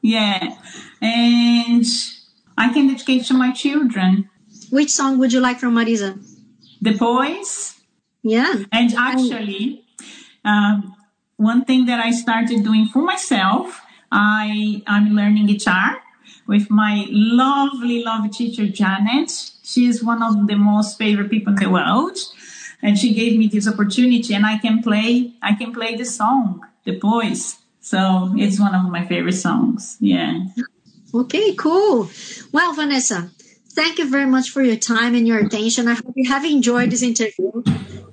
Yeah, 0.00 0.56
and 1.00 1.84
I 2.56 2.72
can 2.72 2.88
dedicate 2.88 3.26
to 3.26 3.34
my 3.34 3.52
children. 3.52 4.30
Which 4.70 4.90
song 4.90 5.18
would 5.18 5.32
you 5.32 5.40
like 5.40 5.58
from 5.60 5.74
Marisa? 5.74 6.18
The 6.80 6.92
boys. 6.92 7.76
Yeah. 8.22 8.54
And 8.72 8.94
actually, 8.96 9.84
um, 10.44 10.96
one 11.36 11.64
thing 11.64 11.86
that 11.86 12.00
I 12.00 12.10
started 12.12 12.64
doing 12.64 12.86
for 12.86 13.02
myself, 13.02 13.80
I 14.10 14.82
I'm 14.86 15.14
learning 15.14 15.46
guitar 15.46 15.98
with 16.46 16.70
my 16.70 17.06
lovely, 17.10 18.02
lovely 18.02 18.30
teacher 18.30 18.66
Janet. 18.66 19.30
She 19.62 19.86
is 19.86 20.02
one 20.02 20.22
of 20.22 20.46
the 20.46 20.56
most 20.56 20.96
favorite 20.96 21.30
people 21.30 21.52
in 21.52 21.58
the 21.58 21.70
world, 21.70 22.16
and 22.82 22.98
she 22.98 23.14
gave 23.14 23.38
me 23.38 23.46
this 23.46 23.68
opportunity, 23.68 24.34
and 24.34 24.44
I 24.44 24.58
can 24.58 24.82
play 24.82 25.32
I 25.42 25.54
can 25.54 25.72
play 25.72 25.96
the 25.96 26.04
song, 26.04 26.60
The 26.84 26.98
Boys. 26.98 27.58
So 27.80 28.32
it's 28.36 28.60
one 28.60 28.74
of 28.74 28.90
my 28.90 29.06
favorite 29.06 29.34
songs. 29.34 29.96
Yeah. 30.00 30.38
Okay, 31.14 31.54
cool. 31.54 32.08
Well, 32.52 32.72
Vanessa, 32.74 33.30
thank 33.72 33.98
you 33.98 34.08
very 34.08 34.26
much 34.26 34.50
for 34.50 34.62
your 34.62 34.76
time 34.76 35.14
and 35.14 35.26
your 35.26 35.38
attention. 35.38 35.88
I 35.88 35.94
hope 35.94 36.12
you 36.14 36.28
have 36.28 36.44
enjoyed 36.44 36.90
this 36.90 37.02
interview. 37.02 37.50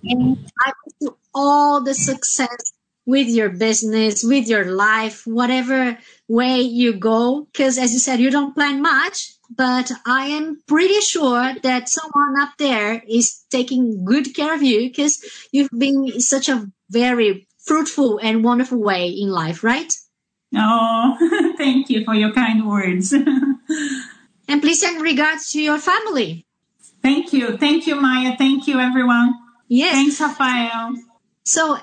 And 0.03 0.37
I 0.59 0.73
wish 0.85 0.95
you 1.01 1.17
all 1.33 1.81
the 1.81 1.93
success 1.93 2.73
with 3.05 3.27
your 3.27 3.49
business, 3.49 4.23
with 4.23 4.47
your 4.47 4.65
life, 4.65 5.25
whatever 5.25 5.97
way 6.27 6.61
you 6.61 6.93
go. 6.93 7.47
Because 7.51 7.77
as 7.77 7.93
you 7.93 7.99
said, 7.99 8.19
you 8.19 8.31
don't 8.31 8.53
plan 8.53 8.81
much, 8.81 9.33
but 9.59 9.91
I 10.05 10.27
am 10.27 10.63
pretty 10.67 11.01
sure 11.01 11.53
that 11.63 11.89
someone 11.89 12.39
up 12.39 12.53
there 12.57 13.03
is 13.05 13.43
taking 13.51 14.05
good 14.05 14.33
care 14.33 14.53
of 14.53 14.63
you 14.63 14.87
because 14.87 15.21
you've 15.51 15.69
been 15.77 16.21
such 16.21 16.47
a 16.47 16.71
very 16.89 17.45
fruitful 17.57 18.21
and 18.23 18.41
wonderful 18.41 18.81
way 18.81 19.09
in 19.09 19.27
life, 19.27 19.61
right? 19.61 19.91
Oh, 20.55 21.53
thank 21.57 21.89
you 21.89 22.05
for 22.05 22.15
your 22.15 22.31
kind 22.31 22.69
words. 22.69 23.11
and 24.47 24.61
please 24.61 24.79
send 24.79 25.01
regards 25.01 25.51
to 25.51 25.61
your 25.61 25.77
family. 25.77 26.45
Thank 27.01 27.33
you. 27.33 27.57
Thank 27.57 27.85
you, 27.85 27.99
Maya. 27.99 28.37
Thank 28.37 28.65
you, 28.65 28.79
everyone. 28.79 29.33
Yes. 29.67 29.91
Thanks, 29.91 30.21
Rafael. 30.21 30.95
So, 31.43 31.77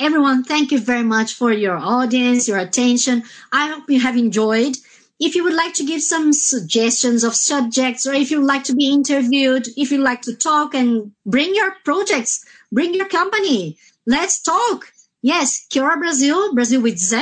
everyone, 0.00 0.42
thank 0.42 0.72
you 0.72 0.80
very 0.80 1.04
much 1.04 1.34
for 1.34 1.52
your 1.52 1.76
audience, 1.76 2.48
your 2.48 2.58
attention. 2.58 3.22
I 3.52 3.68
hope 3.68 3.88
you 3.88 4.00
have 4.00 4.16
enjoyed. 4.16 4.76
If 5.20 5.34
you 5.34 5.44
would 5.44 5.52
like 5.52 5.74
to 5.74 5.84
give 5.84 6.00
some 6.00 6.32
suggestions 6.32 7.24
of 7.24 7.34
subjects, 7.34 8.06
or 8.06 8.14
if 8.14 8.30
you 8.30 8.38
would 8.38 8.46
like 8.46 8.64
to 8.64 8.74
be 8.74 8.88
interviewed, 8.88 9.68
if 9.76 9.92
you'd 9.92 10.00
like 10.00 10.22
to 10.22 10.34
talk 10.34 10.74
and 10.74 11.12
bring 11.26 11.54
your 11.54 11.76
projects, 11.84 12.42
bring 12.72 12.94
your 12.94 13.06
company, 13.06 13.76
let's 14.06 14.40
talk. 14.40 14.90
Yes, 15.20 15.66
Kia 15.68 15.84
Ora 15.84 15.98
Brazil, 15.98 16.54
Brazil 16.54 16.80
with 16.80 16.96
Z, 16.96 17.20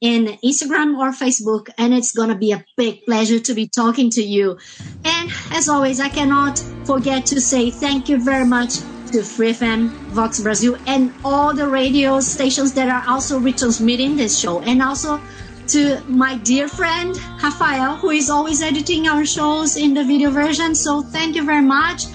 in 0.00 0.38
Instagram 0.44 0.96
or 0.96 1.10
Facebook, 1.10 1.70
and 1.76 1.92
it's 1.92 2.12
gonna 2.12 2.36
be 2.36 2.52
a 2.52 2.64
big 2.76 3.04
pleasure 3.04 3.40
to 3.40 3.52
be 3.52 3.66
talking 3.66 4.10
to 4.10 4.22
you. 4.22 4.56
And 5.04 5.32
as 5.50 5.68
always, 5.68 5.98
I 5.98 6.10
cannot 6.10 6.62
forget 6.84 7.26
to 7.26 7.40
say 7.40 7.72
thank 7.72 8.08
you 8.08 8.22
very 8.22 8.46
much 8.46 8.78
to 9.10 9.24
Free 9.24 9.50
FM, 9.50 9.88
Vox 10.14 10.38
Brazil, 10.38 10.76
and 10.86 11.12
all 11.24 11.52
the 11.52 11.66
radio 11.66 12.20
stations 12.20 12.74
that 12.74 12.88
are 12.88 13.02
also 13.12 13.40
retransmitting 13.40 14.16
this 14.16 14.38
show, 14.38 14.60
and 14.60 14.80
also 14.80 15.20
to 15.68 16.00
my 16.08 16.36
dear 16.38 16.66
friend 16.68 17.16
Rafael, 17.42 17.96
who 17.96 18.10
is 18.10 18.30
always 18.30 18.62
editing 18.62 19.06
our 19.06 19.24
shows 19.24 19.76
in 19.76 19.94
the 19.94 20.04
video 20.04 20.30
version. 20.30 20.74
So 20.74 21.02
thank 21.02 21.36
you 21.36 21.44
very 21.44 21.64
much. 21.64 22.06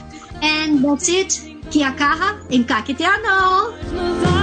And 0.41 0.83
that's 0.83 1.07
it. 1.09 1.39
Kia 1.69 1.91
kaha, 1.91 2.41
enkaketeano. 2.49 4.42